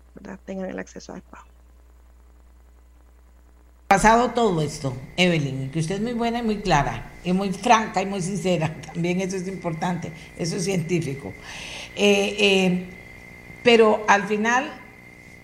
[0.45, 1.47] tengan el acceso adecuado.
[3.87, 8.03] Pasado todo esto, Evelyn, que usted es muy buena y muy clara, y muy franca
[8.03, 11.33] y muy sincera, también eso es importante, eso es científico.
[11.95, 12.91] Eh, eh,
[13.63, 14.84] pero al final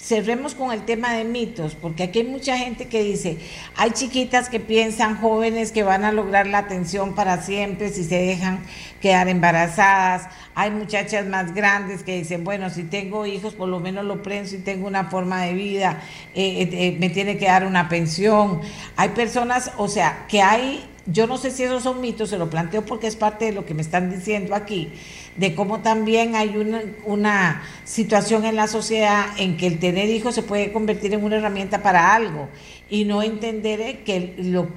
[0.00, 3.38] cerremos con el tema de mitos, porque aquí hay mucha gente que dice,
[3.76, 8.16] hay chiquitas que piensan, jóvenes que van a lograr la atención para siempre si se
[8.16, 8.60] dejan
[9.00, 14.04] quedar embarazadas, hay muchachas más grandes que dicen, bueno, si tengo hijos, por lo menos
[14.04, 16.02] lo prenso y tengo una forma de vida,
[16.34, 18.60] eh, eh, eh, me tiene que dar una pensión.
[18.96, 22.50] Hay personas, o sea, que hay, yo no sé si esos son mitos, se lo
[22.50, 24.92] planteo porque es parte de lo que me están diciendo aquí
[25.36, 26.56] de cómo también hay
[27.04, 31.36] una, situación en la sociedad en que el tener hijos se puede convertir en una
[31.36, 32.48] herramienta para algo
[32.88, 34.34] y no entender que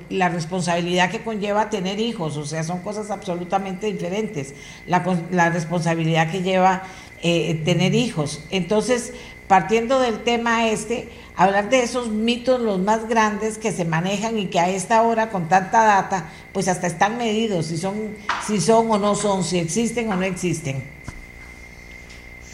[0.10, 4.54] la responsabilidad que conlleva tener hijos, o sea, son cosas absolutamente diferentes,
[4.88, 6.84] la, la responsabilidad que lleva
[7.22, 8.44] eh, tener hijos.
[8.50, 9.14] Entonces,
[9.48, 14.48] partiendo del tema este, hablar de esos mitos los más grandes que se manejan y
[14.48, 18.16] que a esta hora con tanta data, pues hasta están medidos si son,
[18.46, 20.84] si son o no son, si existen o no existen.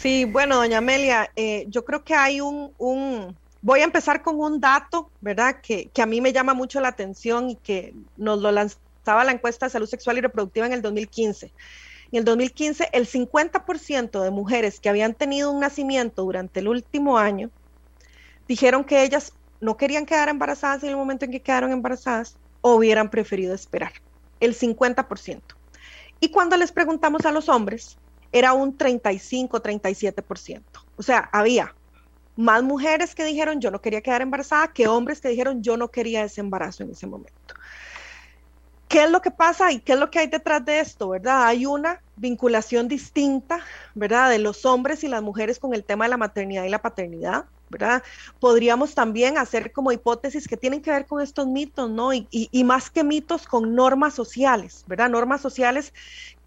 [0.00, 4.40] Sí, bueno, doña Amelia, eh, yo creo que hay un, un, voy a empezar con
[4.40, 5.60] un dato, ¿verdad?
[5.62, 9.32] Que, que, a mí me llama mucho la atención y que nos lo lanzaba la
[9.32, 11.52] encuesta de salud sexual y reproductiva en el 2015.
[12.12, 17.18] En el 2015, el 50% de mujeres que habían tenido un nacimiento durante el último
[17.18, 17.50] año
[18.50, 23.08] dijeron que ellas no querían quedar embarazadas en el momento en que quedaron embarazadas hubieran
[23.08, 23.92] preferido esperar.
[24.40, 25.40] El 50%.
[26.18, 27.96] Y cuando les preguntamos a los hombres,
[28.32, 30.62] era un 35, 37%.
[30.96, 31.76] O sea, había
[32.34, 35.92] más mujeres que dijeron yo no quería quedar embarazada que hombres que dijeron yo no
[35.92, 37.54] quería ese embarazo en ese momento.
[38.90, 41.46] ¿Qué es lo que pasa y qué es lo que hay detrás de esto, verdad?
[41.46, 43.60] Hay una vinculación distinta,
[43.94, 44.30] ¿verdad?
[44.30, 47.44] De los hombres y las mujeres con el tema de la maternidad y la paternidad.
[47.68, 48.02] ¿verdad?
[48.40, 52.12] Podríamos también hacer como hipótesis que tienen que ver con estos mitos, ¿no?
[52.12, 55.08] Y, y, más que mitos, con normas sociales, ¿verdad?
[55.08, 55.94] Normas sociales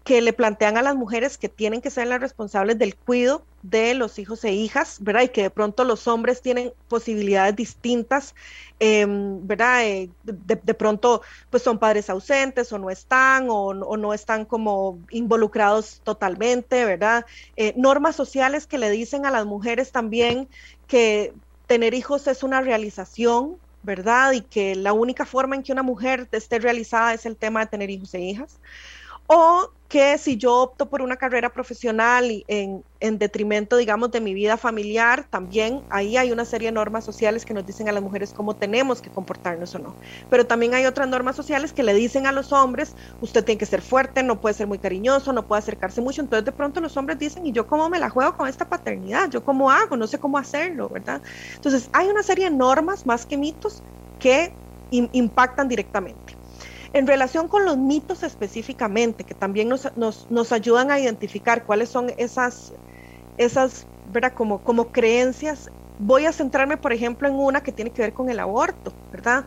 [0.04, 3.94] que le plantean a las mujeres que tienen que ser las responsables del cuidado de
[3.94, 5.22] los hijos e hijas, ¿verdad?
[5.22, 8.34] Y que de pronto los hombres tienen posibilidades distintas,
[8.78, 9.86] em, ¿verdad?
[9.86, 16.02] Eh, de, pronto, pues son padres ausentes o no están o, no están como involucrados
[16.04, 17.24] totalmente, ¿verdad?
[17.56, 20.48] Eh, normas sociales que le dicen a las mujeres también
[20.86, 21.32] que
[21.66, 24.32] tener hijos es una realización, ¿verdad?
[24.32, 27.66] Y que la única forma en que una mujer esté realizada es el tema de
[27.68, 28.60] tener hijos e hijas
[29.26, 34.34] o que si yo opto por una carrera profesional en, en, detrimento, digamos, de mi
[34.34, 38.02] vida familiar, también ahí hay una serie de normas sociales que nos dicen a las
[38.02, 39.96] mujeres cómo tenemos que comportarnos o no.
[40.28, 43.66] Pero también hay otras normas sociales que le dicen a los hombres, usted tiene que
[43.66, 46.22] ser fuerte, no puede ser muy cariñoso, no puede acercarse mucho.
[46.22, 49.30] Entonces de pronto los hombres dicen, ¿y yo cómo me la juego con esta paternidad?
[49.30, 49.96] ¿Yo cómo hago?
[49.96, 51.22] No sé cómo hacerlo, ¿verdad?
[51.56, 53.84] Entonces hay una serie de normas más que mitos
[54.18, 54.56] que
[54.90, 56.23] impactan directamente.
[56.94, 62.72] En relación con los mitos específicamente, que también nos, ayudan a identificar cuáles son esas,
[63.36, 64.32] esas ¿verdad?
[64.32, 68.30] Como, como creencias, voy a centrarme, por ejemplo, en una que tiene que ver con
[68.30, 69.44] el aborto, ¿verdad?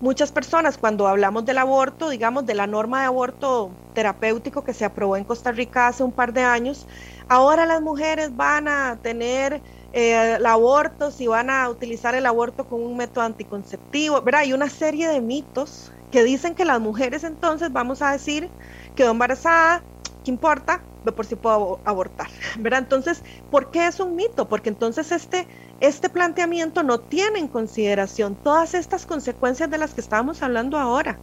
[0.00, 4.84] Muchas personas cuando hablamos del aborto, digamos, de la norma de aborto terapéutico que se
[4.84, 6.88] aprobó en Costa Rica hace un par de años,
[7.28, 9.62] ahora las mujeres van a tener
[9.92, 14.40] eh, el aborto, si van a utilizar el aborto como un método anticonceptivo, ¿verdad?
[14.40, 18.50] Hay una serie de mitos que dicen que las mujeres entonces, vamos a decir,
[18.94, 19.82] quedó embarazada,
[20.24, 20.82] ¿qué importa?
[21.16, 22.28] Por si puedo abortar,
[22.58, 22.80] ¿verdad?
[22.80, 24.48] Entonces, ¿por qué es un mito?
[24.48, 25.46] Porque entonces este,
[25.80, 31.18] este planteamiento no tiene en consideración todas estas consecuencias de las que estábamos hablando ahora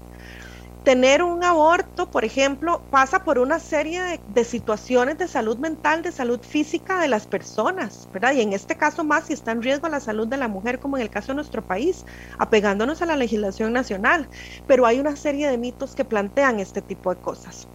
[0.85, 6.11] tener un aborto, por ejemplo, pasa por una serie de, situaciones de salud mental, de
[6.11, 8.33] salud física de las personas, ¿verdad?
[8.33, 10.97] Y en este caso más si está en riesgo la salud de la mujer, como
[10.97, 12.05] en el caso de nuestro país,
[12.37, 14.29] apegándonos a la legislación nacional.
[14.67, 17.67] Pero hay una serie de mitos que plantean este tipo de cosas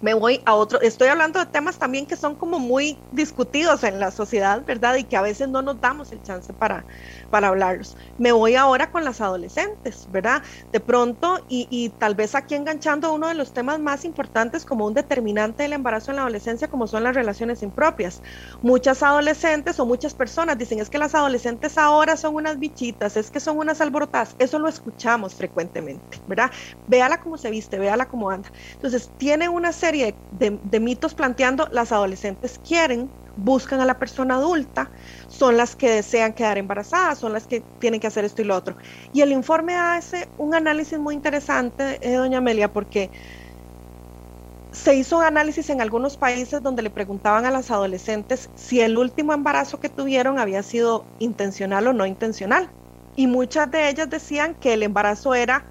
[0.00, 3.98] me voy a otro, estoy hablando de temas también que son como muy discutidos en
[3.98, 4.96] la sociedad, ¿verdad?
[4.96, 6.86] Y que a veces no nos damos el chance para,
[7.28, 7.96] para hablarlos.
[8.16, 10.42] Me voy ahora con las adolescentes, ¿verdad?
[10.72, 14.94] De pronto, y, tal vez aquí enganchando uno de los temas más importantes como un
[14.94, 18.22] determinante del embarazo en la adolescencia, como son las relaciones impropias.
[18.62, 23.30] Muchas adolescentes o muchas personas dicen, es que las adolescentes ahora son unas bichitas, es
[23.30, 24.34] que son unas alborotadas.
[24.38, 26.50] Eso lo escuchamos frecuentemente, ¿verdad?
[26.86, 28.50] Véala cómo se viste, véala cómo anda.
[28.72, 34.90] Entonces, tiene una serie de, mitos planteando las adolescentes quieren, buscan a la persona adulta,
[35.28, 38.56] son las que desean quedar embarazadas, son las que tienen que hacer esto y lo
[38.56, 38.76] otro.
[39.12, 43.10] Y el informe hace un análisis muy interesante, eh, doña Amelia, porque
[44.72, 48.98] se hizo un análisis en algunos países donde le preguntaban a las adolescentes si el
[48.98, 52.70] último embarazo que tuvieron había sido intencional o no intencional.
[53.16, 55.64] Y muchas de ellas decían que el embarazo era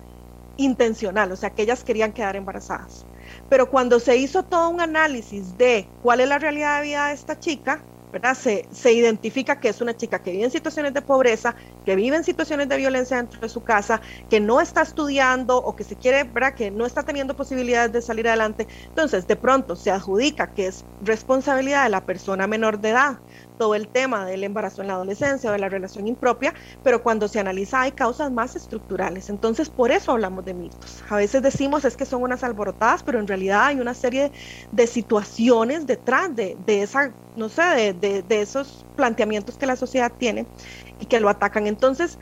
[0.58, 3.06] intencional, o sea, que ellas querían quedar embarazadas.
[3.50, 7.14] Pero cuando se hizo todo un análisis de cuál es la realidad de vida de
[7.14, 7.82] esta chica,
[8.16, 8.36] ¿verdad?
[8.36, 11.54] Se, se, identifica que es una chica que vive en situaciones de pobreza,
[11.84, 15.76] que vive en situaciones de violencia dentro de su casa, que no está estudiando o
[15.76, 16.54] que se quiere, ¿verdad?
[16.56, 18.68] Que no está teniendo posibilidades de salir adelante.
[18.88, 23.20] Entonces, de pronto se adjudica que es responsabilidad de la persona menor de edad
[23.57, 27.27] todo el tema del embarazo en la adolescencia o de la relación impropia, pero cuando
[27.27, 29.30] se analiza hay causas más estructurales.
[29.30, 31.02] Entonces, por eso hablamos de mitos.
[31.10, 34.32] A veces decimos es que son unas alborotadas, pero en realidad hay una serie
[34.72, 40.49] de situaciones detrás de, esa, no sé, de, de esos planteamientos que la sociedad tiene
[40.98, 41.68] y que lo atacan.
[41.68, 42.18] Entonces,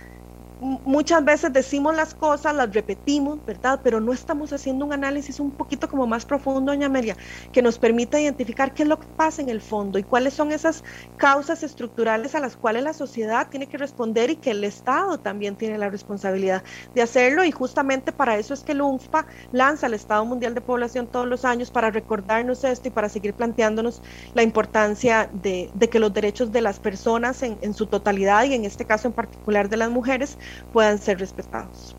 [0.85, 3.81] muchas veces decimos las cosas, las repetimos, ¿verdad?
[3.84, 7.18] Pero no estamos haciendo un análisis un poquito como más profundo, doña Amelia,
[7.52, 10.52] que nos permita identificar qué es lo que pasa en el fondo y cuáles son
[10.52, 10.84] esas
[11.15, 15.57] causas estructurales a las cuales la sociedad tiene que responder y que el Estado también
[15.57, 16.64] tiene la responsabilidad
[16.94, 17.44] de hacerlo.
[17.44, 21.27] Y justamente para eso es que el UNFPA lanza el Estado Mundial de Población todos
[21.27, 24.02] los años para recordarnos esto y para seguir planteándonos
[24.34, 28.85] la importancia de, que los derechos de las personas en su totalidad y en este
[28.85, 30.38] caso en particular de las mujeres
[30.71, 31.95] puedan ser respetados.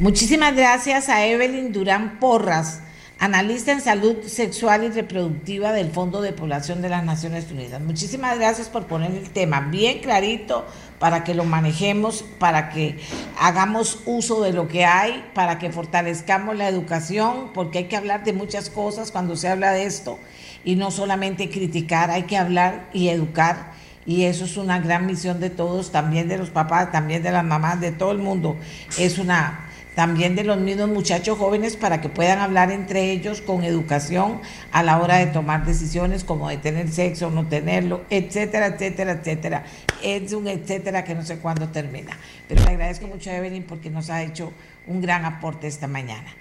[0.00, 2.80] Muchísimas gracias a Evelyn Durán Porras,
[3.18, 7.82] analista en salud sexual y reproductiva del Fondo de Población de las Naciones Unidas.
[7.82, 10.64] Muchísimas gracias por poner el tema bien clarito
[10.98, 12.98] para que lo manejemos, para que
[13.38, 18.24] hagamos uso de lo que hay, para que fortalezcamos la educación, porque hay que hablar
[18.24, 20.18] de muchas cosas cuando se habla de esto
[20.64, 23.72] y no solamente criticar, hay que hablar y educar.
[24.06, 27.44] Y eso es una gran misión de todos, también de los papás, también de las
[27.44, 28.56] mamás, de todo el mundo.
[28.98, 33.64] Es una también de los mismos muchachos jóvenes para que puedan hablar entre ellos con
[33.64, 34.40] educación
[34.72, 39.64] a la hora de tomar decisiones como de tener sexo no tenerlo, etcétera, etcétera, etcétera.
[40.02, 42.16] Es un etcétera que no sé cuándo termina.
[42.48, 44.52] Pero le agradezco mucho a Evelyn porque nos ha hecho
[44.86, 46.34] un gran aporte esta mañana.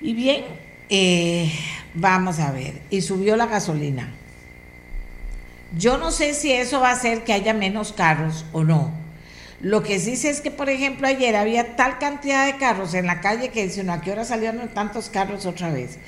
[0.00, 0.44] Y bien,
[0.88, 1.52] eh,
[1.94, 4.12] vamos a ver, y subió la gasolina.
[5.76, 8.92] Yo no sé si eso va a hacer que haya menos carros o no.
[9.60, 13.06] Lo que sí sé es que, por ejemplo, ayer había tal cantidad de carros en
[13.06, 15.98] la calle que dice, ¿a qué hora salieron tantos carros otra vez?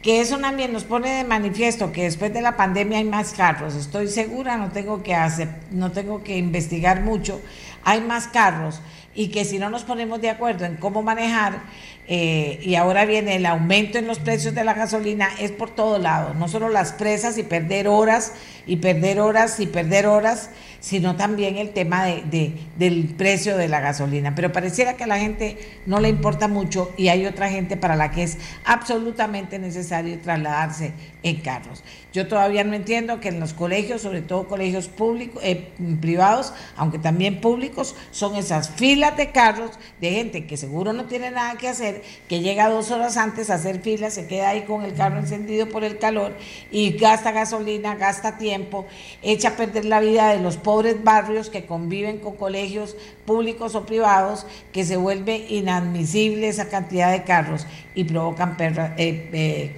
[0.00, 3.74] Que eso también nos pone de manifiesto que después de la pandemia hay más carros.
[3.74, 7.40] Estoy segura, no tengo que hacer, no tengo que investigar mucho.
[7.84, 8.80] Hay más carros
[9.14, 11.62] y que si no nos ponemos de acuerdo en cómo manejar,
[12.06, 15.98] eh, y ahora viene el aumento en los precios de la gasolina, es por todo
[15.98, 18.32] lado, no solo las presas y perder horas
[18.66, 20.50] y perder horas y perder horas,
[20.84, 24.34] sino también el tema de, del precio de la gasolina.
[24.34, 25.56] Pero pareciera que a la gente
[25.86, 28.36] no le importa mucho y hay otra gente para la que es
[28.66, 30.92] absolutamente necesario trasladarse
[31.22, 31.82] en carros.
[32.12, 35.70] Yo todavía no entiendo que en los colegios, sobre todo colegios públicos, eh,
[36.02, 39.70] privados, aunque también públicos, son esas filas de carros
[40.02, 43.54] de gente que seguro no tiene nada que hacer, que llega dos horas antes a
[43.54, 46.36] hacer filas, se queda ahí con el carro encendido por el calor
[46.70, 48.86] y gasta gasolina, gasta tiempo,
[49.22, 53.86] echa a perder la vida de los pobres barrios que conviven con colegios públicos o
[53.86, 59.70] privados, que se vuelve inadmisible esa cantidad de carros y provocan eh, eh,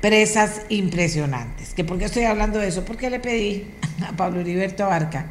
[0.00, 1.74] presas impresionantes.
[1.74, 2.84] ¿Que ¿Por qué estoy hablando de eso?
[2.84, 3.66] Porque le pedí
[4.06, 5.26] a Pablo Heriberto Abarca,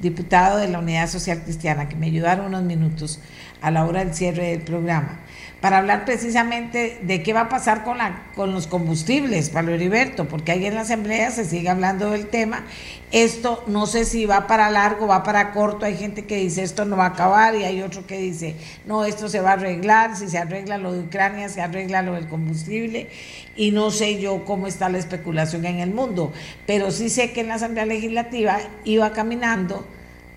[0.00, 3.20] diputado de la Unidad Social Cristiana, que me ayudaron unos minutos
[3.60, 5.20] a la hora del cierre del programa
[5.66, 10.28] para hablar precisamente de qué va a pasar con, la, con los combustibles, Pablo Heriberto,
[10.28, 12.62] porque ahí en la Asamblea se sigue hablando del tema.
[13.10, 16.84] Esto no sé si va para largo, va para corto, hay gente que dice esto
[16.84, 18.54] no va a acabar y hay otro que dice
[18.86, 22.14] no, esto se va a arreglar, si se arregla lo de Ucrania, se arregla lo
[22.14, 23.08] del combustible
[23.56, 26.32] y no sé yo cómo está la especulación en el mundo,
[26.64, 29.84] pero sí sé que en la Asamblea Legislativa iba caminando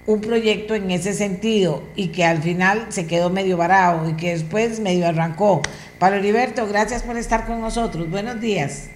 [0.09, 4.31] un proyecto en ese sentido y que al final se quedó medio varado y que
[4.31, 5.61] después medio arrancó.
[5.99, 8.09] Pablo Heriberto, gracias por estar con nosotros.
[8.09, 8.89] Buenos días.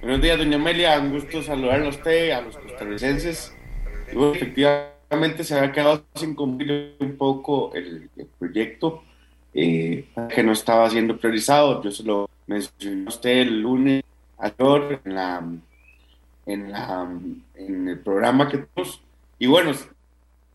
[0.00, 0.98] Buenos días, doña Amelia.
[0.98, 3.52] Un gusto saludarle a usted, a los costarricenses.
[4.08, 8.08] efectivamente, se había quedado sin cumplir un poco el,
[8.38, 9.04] proyecto
[9.52, 11.82] eh, que no estaba siendo priorizado.
[11.82, 14.02] Yo se lo mencioné a usted el lunes
[14.38, 15.42] ayer en la
[16.46, 17.08] en, la,
[17.54, 19.00] en el programa que tenemos.
[19.38, 19.72] Y bueno,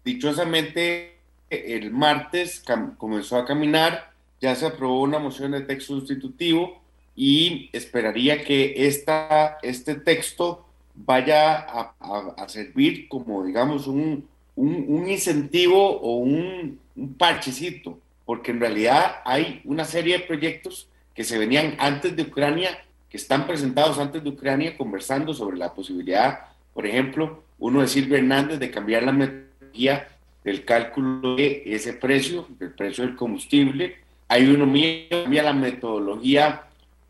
[0.04, 1.18] dichosamente
[1.50, 2.64] el martes
[2.98, 4.12] comenzó a caminar,
[4.42, 6.82] ya se aprobó una moción de texto sustitutivo
[7.16, 11.94] y esperaría que esta, este texto vaya a,
[12.38, 19.18] a, servir como, digamos, un, un, un incentivo o un, un, parchecito, porque en realidad
[19.26, 22.78] hay una serie de proyectos que se venían antes de Ucrania
[23.10, 26.40] que están presentados antes de Ucrania conversando sobre la posibilidad,
[26.74, 30.08] por ejemplo, uno de Silvia Hernández de cambiar la metodología
[30.44, 33.98] del cálculo de ese precio, del precio del combustible.
[34.28, 36.64] Hay uno mío que cambia la metodología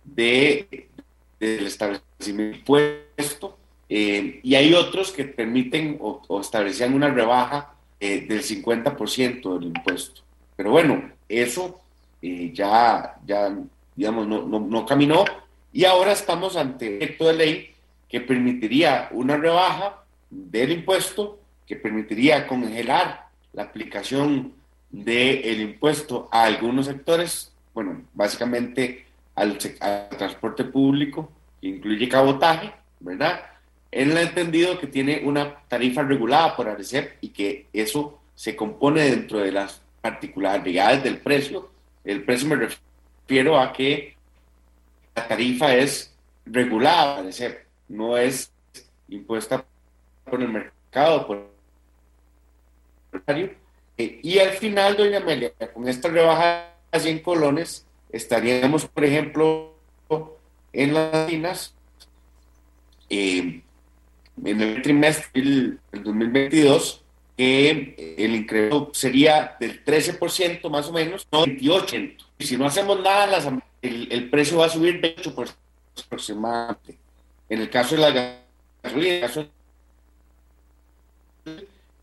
[0.03, 0.87] de,
[1.39, 3.57] del establecimiento impuesto
[3.89, 10.21] eh, y hay otros que permiten o, establecían una rebaja eh, del 50% del impuesto.
[10.55, 11.79] Pero bueno, eso
[12.21, 13.55] eh, ya, ya,
[13.95, 15.25] digamos, no, no, no caminó
[15.73, 17.75] y ahora estamos ante un proyecto de ley
[18.09, 24.53] que permitiría una rebaja del impuesto, que permitiría congelar la aplicación
[24.89, 31.31] del impuesto a algunos sectores, bueno, básicamente al, transporte público,
[31.61, 33.41] que incluye cabotaje, ¿verdad?
[33.91, 39.01] Él ha entendido que tiene una tarifa regulada por ARECEP y que eso se compone
[39.03, 41.69] dentro de las particularidades del precio.
[42.03, 44.16] El precio me refiero a que
[45.27, 46.13] tarifa es
[46.45, 48.51] regulada, parece, no es
[49.07, 49.65] impuesta
[50.25, 51.57] por el mercado, por
[53.97, 59.73] eh, y al final, doña Amelia, con esta rebaja de 100 colones, estaríamos, por ejemplo,
[60.73, 61.73] en las minas,
[63.09, 63.61] eh,
[64.43, 67.03] en el trimestre del 2022,
[67.35, 72.17] que el incremento sería del 13% más o menos, no 28%.
[72.37, 73.45] Y si no hacemos nada, las
[73.87, 75.53] el, precio va a subir 28%
[76.05, 76.97] aproximadamente.
[77.49, 78.41] En el caso de la
[78.83, 79.27] gasolina,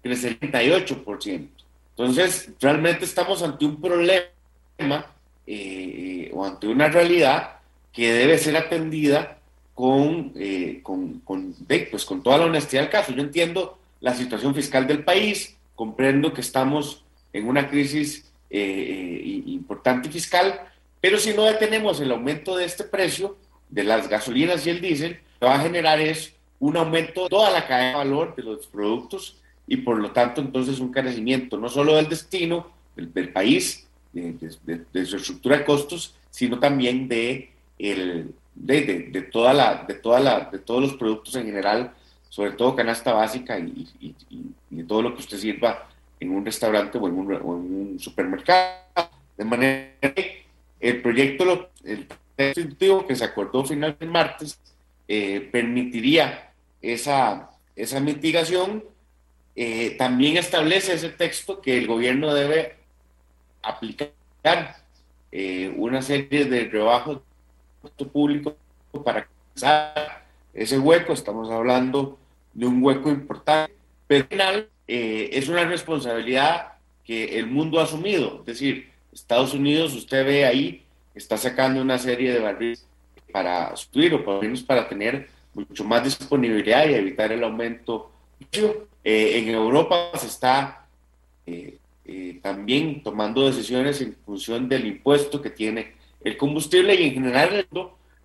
[0.02, 1.48] crece 38%.
[1.96, 5.06] Entonces, realmente estamos ante un problema
[5.46, 7.58] eh, o ante una realidad
[7.92, 9.38] que debe ser atendida
[9.74, 11.54] con, eh, con, con,
[11.90, 13.12] pues, con toda la honestidad del caso.
[13.12, 20.08] Yo entiendo la situación fiscal del país, comprendo que estamos en una crisis eh, importante
[20.10, 20.60] fiscal,
[21.04, 23.36] pero si no detenemos el aumento de este precio
[23.68, 27.28] de las gasolinas y el diésel, lo que va a generar es un aumento de
[27.28, 29.36] toda la cadena de valor de los productos
[29.66, 35.16] y por lo tanto entonces un carecimiento no solo del destino del, país, de, su
[35.16, 40.80] estructura de costos, sino también de, el, de, toda la, de, toda la, de todos
[40.80, 41.92] los productos en general,
[42.30, 44.14] sobre todo canasta básica y,
[44.70, 45.86] de todo lo que usted sirva
[46.18, 48.80] en un restaurante o en un, o en un supermercado.
[49.36, 50.43] De manera que
[50.84, 52.06] el proyecto, el
[52.36, 54.60] texto que se acordó finalmente el martes,
[55.08, 56.52] eh, permitiría
[56.82, 58.84] esa, esa mitigación.
[59.56, 62.76] Eh, también establece ese texto que el gobierno debe
[63.62, 64.12] aplicar
[65.32, 67.20] eh, una serie de rebajos
[68.12, 68.54] público
[69.02, 69.26] para
[70.52, 71.14] ese hueco.
[71.14, 72.18] Estamos hablando
[72.52, 73.72] de un hueco importante,
[74.06, 76.74] pero al final es una responsabilidad
[77.04, 78.40] que el mundo ha asumido.
[78.40, 80.84] Es decir, Estados Unidos, usted ve ahí,
[81.14, 82.84] está sacando una serie de barriles
[83.32, 88.10] para subir o por lo menos para tener mucho más disponibilidad y evitar el aumento.
[88.52, 90.86] Eh, en Europa se está
[91.46, 97.14] eh, eh, también tomando decisiones en función del impuesto que tiene el combustible y en
[97.14, 97.66] general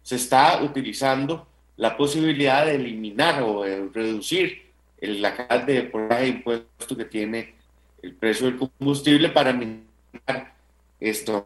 [0.02, 1.48] se está utilizando
[1.78, 4.64] la posibilidad de eliminar o de reducir
[5.02, 7.54] la cantidad de, de impuesto que tiene
[8.02, 10.59] el precio del combustible para minimizar
[11.00, 11.46] esto.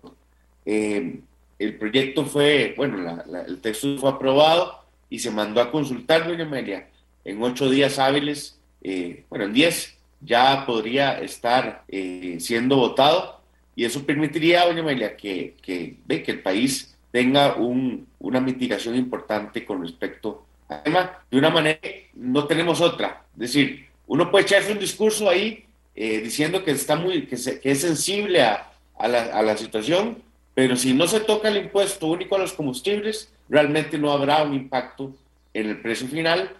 [0.65, 1.19] Eh,
[1.59, 6.87] el proyecto fue, bueno, el texto fue aprobado y se mandó a consultar, doña Amelia.
[7.23, 13.41] En ocho días hábiles, eh, bueno, en diez, ya podría estar eh, siendo votado
[13.75, 19.65] y eso permitiría, doña Amelia, que, que, que el país tenga un, una mitigación importante
[19.65, 21.23] con respecto a tema.
[21.29, 21.79] De una manera,
[22.15, 23.23] no tenemos otra.
[23.35, 25.65] Es decir, uno puede echarse un discurso ahí
[25.95, 28.72] diciendo que, está muy, que, que es sensible a,
[29.03, 30.17] a, la, a la situación,
[30.53, 34.53] pero si no se toca el impuesto único a los combustibles, realmente no habrá un
[34.53, 35.13] impacto
[35.53, 36.51] en el precio final.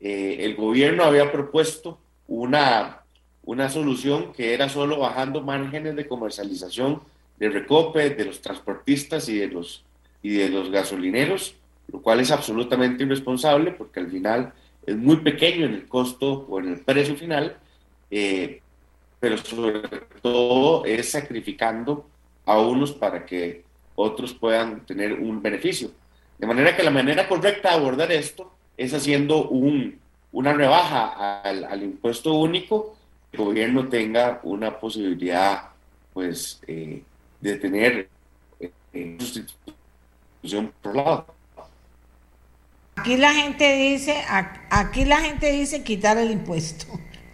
[0.00, 3.02] Eh, el gobierno había propuesto una,
[3.44, 7.00] una solución que era solo bajando márgenes de comercialización
[7.38, 9.84] de recope de los transportistas y de los,
[10.22, 11.54] y de los gasolineros,
[11.92, 14.52] lo cual es absolutamente irresponsable porque al final
[14.86, 17.56] es muy pequeño en el costo o en el precio final,
[18.10, 18.60] eh,
[19.22, 19.82] pero sobre
[20.20, 22.04] todo es sacrificando
[22.44, 23.62] a unos para que
[23.94, 25.92] otros puedan tener un beneficio.
[26.38, 29.96] De manera que la manera correcta de abordar esto es haciendo un,
[30.32, 32.96] una rebaja al, impuesto único,
[33.30, 35.68] que el gobierno tenga una posibilidad
[36.12, 37.00] pues, eh,
[37.40, 38.08] de tener
[38.58, 41.26] eh, sustitución por lado.
[42.96, 44.20] Aquí la gente dice,
[44.68, 46.86] aquí la gente dice quitar el impuesto.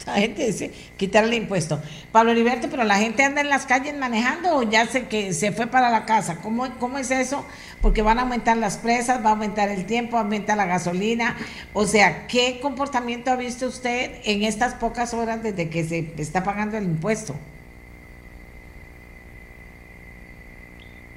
[0.08, 1.82] La gente dice quitar el impuesto.
[2.12, 5.52] Pablo Heriberto, pero la gente anda en las calles manejando o ya sé que se
[5.52, 6.38] fue para la casa.
[6.40, 7.44] ¿Cómo, ¿Cómo es eso?
[7.82, 10.64] Porque van a aumentar las presas, va a aumentar el tiempo, va a aumentar la
[10.64, 11.36] gasolina.
[11.74, 16.42] O sea, ¿qué comportamiento ha visto usted en estas pocas horas desde que se está
[16.42, 17.34] pagando el impuesto?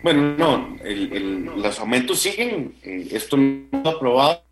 [0.03, 2.76] Bueno, no, el, los aumentos siguen.
[2.84, 4.43] Eh, esto no está aprobado.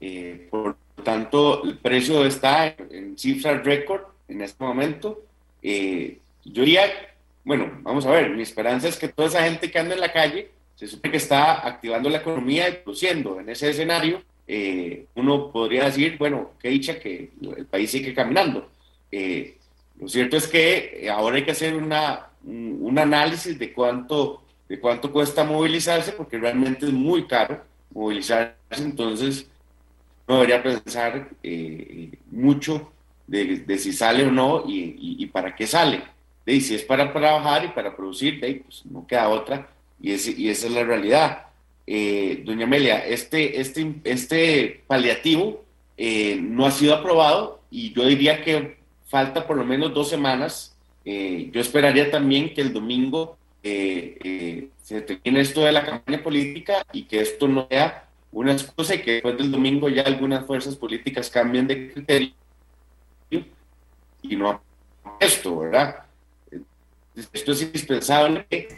[0.00, 5.22] Eh, por tanto, el precio está en cifras récord en este momento.
[5.62, 6.82] Eh, yo diría,
[7.44, 10.12] bueno, vamos a ver, mi esperanza es que toda esa gente que anda en la
[10.12, 13.38] calle se supone que está activando la economía y produciendo.
[13.38, 18.68] En ese escenario, eh, uno podría decir, bueno, qué dicha que el país sigue caminando.
[19.12, 19.58] Eh,
[20.00, 24.80] lo cierto es que ahora hay que hacer una, un, un análisis de cuánto, de
[24.80, 27.62] cuánto cuesta movilizarse, porque realmente es muy caro
[27.92, 28.56] movilizarse.
[28.70, 29.48] Entonces,
[30.34, 32.92] debería pensar eh, mucho
[33.26, 36.02] de, si sale o no y, y, y para qué sale.
[36.44, 39.68] De, si es para trabajar y para producir, pues no queda otra
[40.00, 41.46] y, y esa es la realidad.
[41.86, 45.64] Eh, doña Amelia, este, este, este paliativo
[45.96, 50.76] eh, no ha sido aprobado y yo diría que falta por lo menos dos semanas.
[51.04, 57.02] Eh, yo esperaría también que el domingo se termine esto de la campaña política y
[57.02, 61.30] que esto no sea una excusa y que después del domingo ya algunas fuerzas políticas
[61.30, 62.32] cambien de criterio
[64.22, 64.60] y no
[65.20, 66.04] esto, ¿verdad?
[67.32, 68.68] Esto es indispensable que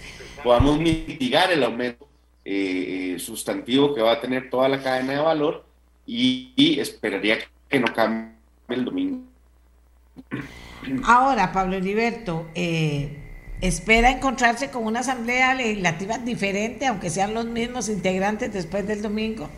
[0.45, 2.07] podamos mitigar el aumento
[2.45, 5.65] eh, sustantivo que va a tener toda la cadena de valor
[6.07, 7.39] y, y esperaría
[7.69, 8.35] que no cambie
[8.69, 9.23] el domingo.
[11.05, 13.28] Ahora, Pablo Heriberto, eh,
[13.61, 19.49] espera encontrarse con una asamblea legislativa diferente, aunque sean los mismos integrantes después del domingo.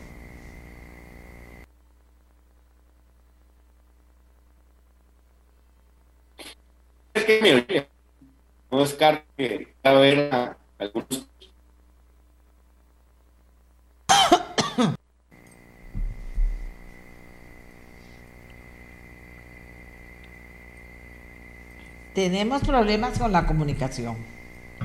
[7.15, 7.87] Es que me
[8.71, 8.87] no
[9.37, 9.67] que
[10.79, 11.31] algunos
[22.15, 24.17] tenemos problemas con la comunicación.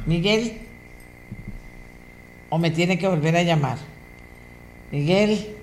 [0.06, 0.62] Miguel,
[2.50, 3.78] o me tiene que volver a llamar.
[4.92, 5.56] Miguel.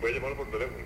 [0.00, 0.85] Voy a llamar por teléfono.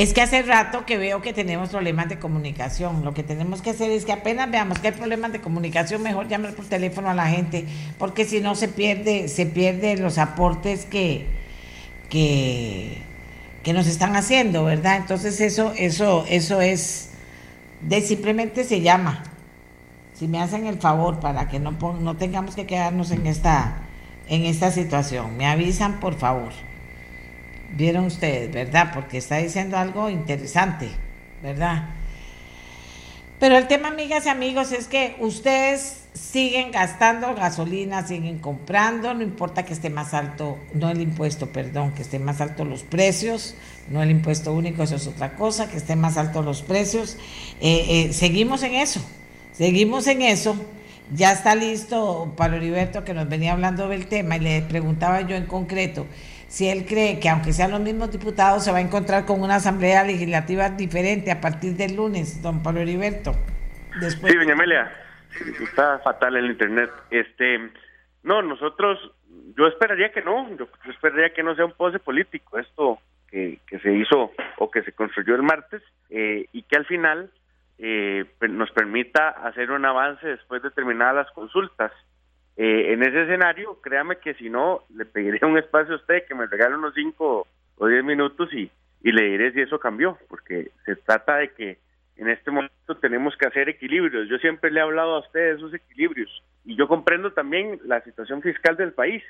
[0.00, 3.04] Es que hace rato que veo que tenemos problemas de comunicación.
[3.04, 6.26] Lo que tenemos que hacer es que apenas veamos que hay problemas de comunicación, mejor
[6.26, 7.66] llamar por teléfono a la gente,
[7.98, 11.26] porque si no se pierde, se pierde los aportes que,
[12.08, 12.96] que,
[13.62, 14.96] que nos están haciendo, ¿verdad?
[14.96, 17.10] Entonces eso, eso, eso es
[17.82, 19.22] de simplemente se llama.
[20.14, 23.82] Si me hacen el favor para que no, no tengamos que quedarnos en esta,
[24.28, 26.69] en esta situación, me avisan por favor.
[27.76, 28.90] Vieron ustedes, ¿verdad?
[28.92, 30.88] Porque está diciendo algo interesante,
[31.42, 31.90] ¿verdad?
[33.40, 39.22] Pero el tema, amigas y amigos, es que ustedes siguen gastando gasolina, siguen comprando, no
[39.22, 43.54] importa que esté más alto, no el impuesto, perdón, que esté más alto los precios,
[43.88, 47.16] no el impuesto único, eso es otra cosa, que estén más altos los precios.
[47.62, 49.00] Eh, eh, seguimos en eso,
[49.52, 50.56] seguimos en eso.
[51.12, 55.34] Ya está listo Pablo Heriberto que nos venía hablando del tema y le preguntaba yo
[55.34, 56.06] en concreto
[56.50, 59.54] si él cree que aunque sean los mismos diputados, se va a encontrar con una
[59.54, 63.34] asamblea legislativa diferente a partir del lunes, don Pablo Heriberto.
[64.00, 64.92] Sí, doña Amelia,
[65.62, 66.90] está fatal el internet.
[67.10, 67.70] Este,
[68.24, 68.98] no, nosotros,
[69.56, 72.98] yo esperaría que no, yo esperaría que no sea un pose político esto
[73.28, 77.30] que, que se hizo o que se construyó el martes eh, y que al final
[77.78, 81.92] eh, nos permita hacer un avance después de terminadas las consultas.
[82.56, 86.34] Eh, en ese escenario, créame que si no, le pediré un espacio a usted que
[86.34, 87.46] me regale unos 5
[87.78, 88.70] o 10 minutos y,
[89.02, 91.78] y le diré si eso cambió, porque se trata de que
[92.16, 94.28] en este momento tenemos que hacer equilibrios.
[94.28, 98.02] Yo siempre le he hablado a usted de esos equilibrios y yo comprendo también la
[98.02, 99.22] situación fiscal del país,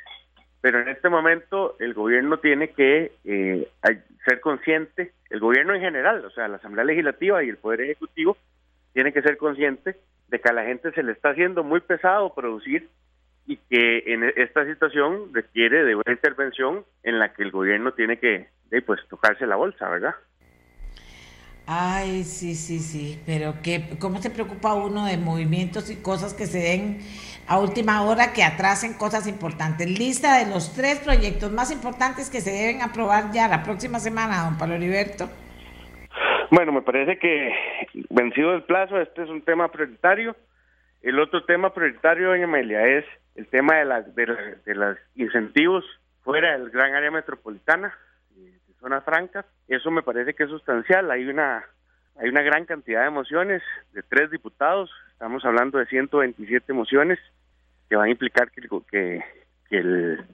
[0.61, 3.69] pero en este momento el gobierno tiene que eh,
[4.25, 8.37] ser consciente, el gobierno en general, o sea, la Asamblea Legislativa y el Poder Ejecutivo,
[8.93, 9.97] tiene que ser consciente
[10.29, 12.89] de que a la gente se le está haciendo muy pesado producir
[13.51, 18.17] y que en esta situación requiere de una intervención en la que el gobierno tiene
[18.17, 18.47] que
[18.87, 20.15] pues tocarse la bolsa, ¿verdad?
[21.67, 26.47] Ay, sí, sí, sí, pero que, ¿cómo se preocupa uno de movimientos y cosas que
[26.47, 26.99] se den
[27.49, 29.99] a última hora que atrasen cosas importantes?
[29.99, 34.45] Lista de los tres proyectos más importantes que se deben aprobar ya la próxima semana,
[34.45, 35.29] don Pablo Heriberto.
[36.53, 37.53] Bueno, me parece que
[38.11, 40.37] vencido el plazo, este es un tema prioritario.
[41.03, 43.05] El otro tema prioritario, doña Amelia, es
[43.35, 45.85] el tema de, la, de, los incentivos
[46.23, 47.95] fuera del gran área metropolitana,
[48.35, 49.47] de zonas francas.
[49.69, 51.11] Eso me parece que es sustancial.
[51.11, 51.65] Hay una
[52.17, 53.63] hay una gran cantidad de mociones
[53.93, 54.91] de tres diputados.
[55.13, 57.19] Estamos hablando de 127 mociones
[57.89, 59.25] que van a implicar que, que,
[59.69, 60.25] que el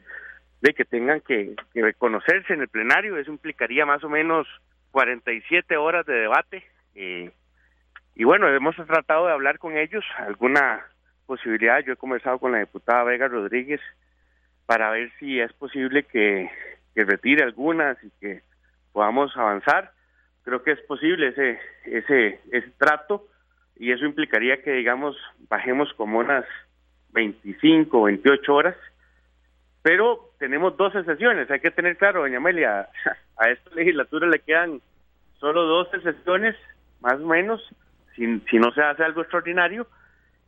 [0.63, 3.17] de que tengan que, que reconocerse en el plenario.
[3.17, 4.49] Eso implicaría más o menos
[4.91, 6.65] 47 horas de debate.
[6.95, 7.31] Eh,
[8.15, 10.05] y bueno, hemos tratado de hablar con ellos.
[10.19, 10.85] Alguna
[11.27, 11.81] posibilidad.
[11.81, 13.81] Yo he conversado con la diputada Vega Rodríguez
[14.67, 16.51] para ver si es posible que,
[16.95, 18.43] retire algunas y que
[18.93, 19.93] podamos avanzar.
[20.43, 23.27] Creo que es posible ese, ese, trato
[23.77, 25.17] y eso implicaría que, digamos,
[25.49, 26.45] bajemos como unas
[27.11, 28.77] 25 o 28 horas.
[29.83, 32.89] Pero tenemos 12 sesiones, hay que tener claro, doña Amelia,
[33.37, 34.81] a esta legislatura le quedan
[35.39, 36.57] solo 12 sesiones,
[37.01, 37.63] más o menos,
[38.17, 39.87] si, si no se hace algo extraordinario,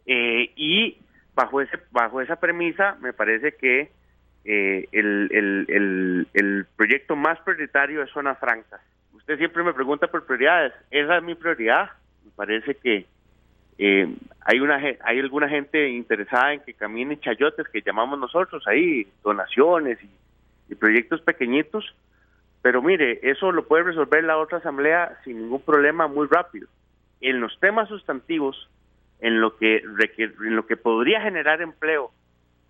[0.09, 0.97] eh, y
[1.35, 3.91] bajo ese bajo esa premisa me parece que
[4.47, 5.29] eh, el,
[5.69, 8.81] el, el, proyecto más prioritario es Zona Franca.
[9.13, 10.73] Usted siempre me pregunta por prioridades.
[10.91, 11.91] Esa es mi prioridad.
[12.25, 13.05] Me parece que
[13.77, 14.09] eh,
[14.41, 19.99] hay una hay alguna gente interesada en que caminen chayotes que llamamos nosotros ahí, donaciones
[20.03, 21.95] y, y proyectos pequeñitos.
[22.63, 26.67] Pero mire, eso lo puede resolver la otra asamblea sin ningún problema muy rápido.
[27.21, 28.71] En los temas sustantivos,
[29.21, 32.11] en lo que en lo que podría generar empleo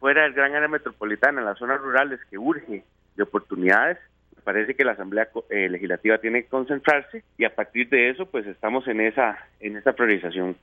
[0.00, 2.84] fuera del gran área metropolitana, en las zonas rurales que urge
[3.16, 3.98] de oportunidades,
[4.36, 8.26] me parece que la Asamblea eh, Legislativa tiene que concentrarse y a partir de eso
[8.26, 10.56] pues estamos en esa en esa priorización.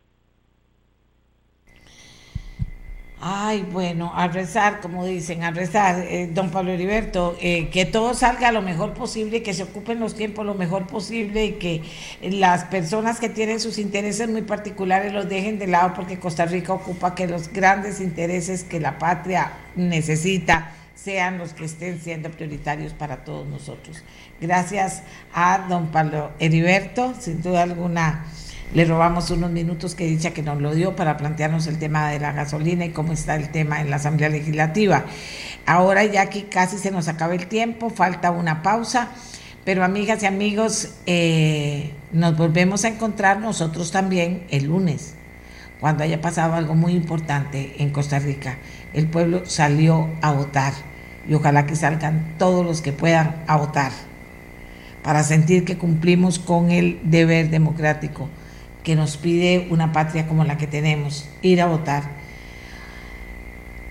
[3.21, 8.13] Ay, bueno, a rezar, como dicen, a rezar, eh, don Pablo Heriberto, eh, que todo
[8.13, 11.81] salga lo mejor posible, que se ocupen los tiempos lo mejor posible y que
[12.21, 16.73] las personas que tienen sus intereses muy particulares los dejen de lado porque Costa Rica
[16.73, 22.93] ocupa que los grandes intereses que la patria necesita sean los que estén siendo prioritarios
[22.93, 24.03] para todos nosotros.
[24.41, 28.25] Gracias a don Pablo Heriberto, sin duda alguna
[28.75, 32.19] le robamos unos minutos que dicha que nos lo dio para plantearnos el tema de
[32.19, 35.05] la gasolina y cómo está el tema en la Asamblea Legislativa.
[35.65, 39.11] Ahora ya aquí casi se nos acaba el tiempo, falta una pausa,
[39.63, 45.13] pero amigas y amigos, eh, nos volvemos a encontrar nosotros también el lunes,
[45.79, 48.57] cuando haya pasado algo muy importante en Costa Rica.
[48.93, 50.73] El pueblo salió a votar
[51.29, 53.93] y ojalá que salgan todos los que puedan a votar
[55.01, 58.29] para sentir que cumplimos con el deber democrático
[58.85, 62.03] que nos pide una patria como la que tenemos, ir a votar.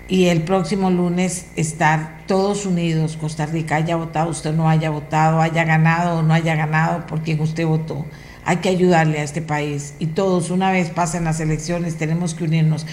[0.07, 5.41] Y el próximo lunes estar todos unidos, Costa Rica, haya votado, usted no haya votado,
[5.41, 8.05] haya ganado o no haya ganado por quien usted votó.
[8.45, 12.45] Hay que ayudarle a este país y todos, una vez pasen las elecciones, tenemos que
[12.45, 12.85] unirnos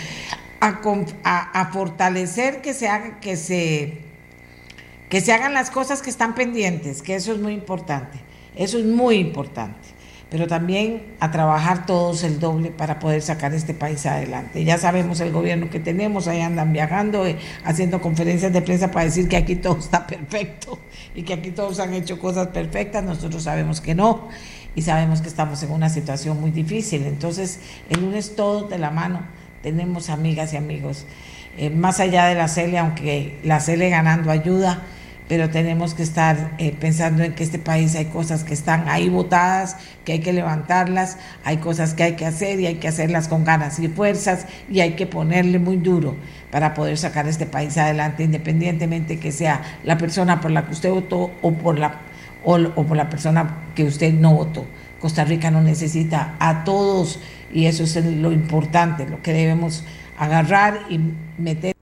[0.60, 4.00] a, a, fortalecer que se, haga, que, se,
[5.08, 8.18] que se hagan las cosas que están pendientes, que eso es muy importante.
[8.56, 10.01] Eso es muy importante
[10.32, 14.64] pero también a trabajar todos el doble para poder sacar este país adelante.
[14.64, 19.04] Ya sabemos el gobierno que tenemos, ahí andan viajando, eh, haciendo conferencias de prensa para
[19.04, 20.78] decir que aquí todo está perfecto
[21.14, 24.30] y que aquí todos han hecho cosas perfectas, nosotros sabemos que no
[24.74, 27.04] y sabemos que estamos en una situación muy difícil.
[27.04, 27.60] Entonces,
[27.90, 29.20] el lunes todo de la mano,
[29.62, 31.04] tenemos amigas y amigos.
[31.58, 34.80] Eh, más allá de la CELE, aunque la CELE ganando ayuda,
[35.28, 39.08] pero tenemos que estar eh, pensando en que este país hay cosas que están ahí
[39.08, 43.28] votadas, que hay que levantarlas, hay cosas que hay que hacer y hay que hacerlas
[43.28, 46.16] con ganas y fuerzas y hay que ponerle muy duro
[46.50, 50.90] para poder sacar este país adelante, independientemente que sea la persona por la que usted
[50.90, 52.00] votó o por la,
[52.44, 54.66] o, o por la persona que usted no votó.
[55.00, 57.18] Costa Rica no necesita a todos
[57.52, 59.84] y eso es lo importante, lo que debemos
[60.18, 61.00] agarrar y
[61.38, 61.81] meter.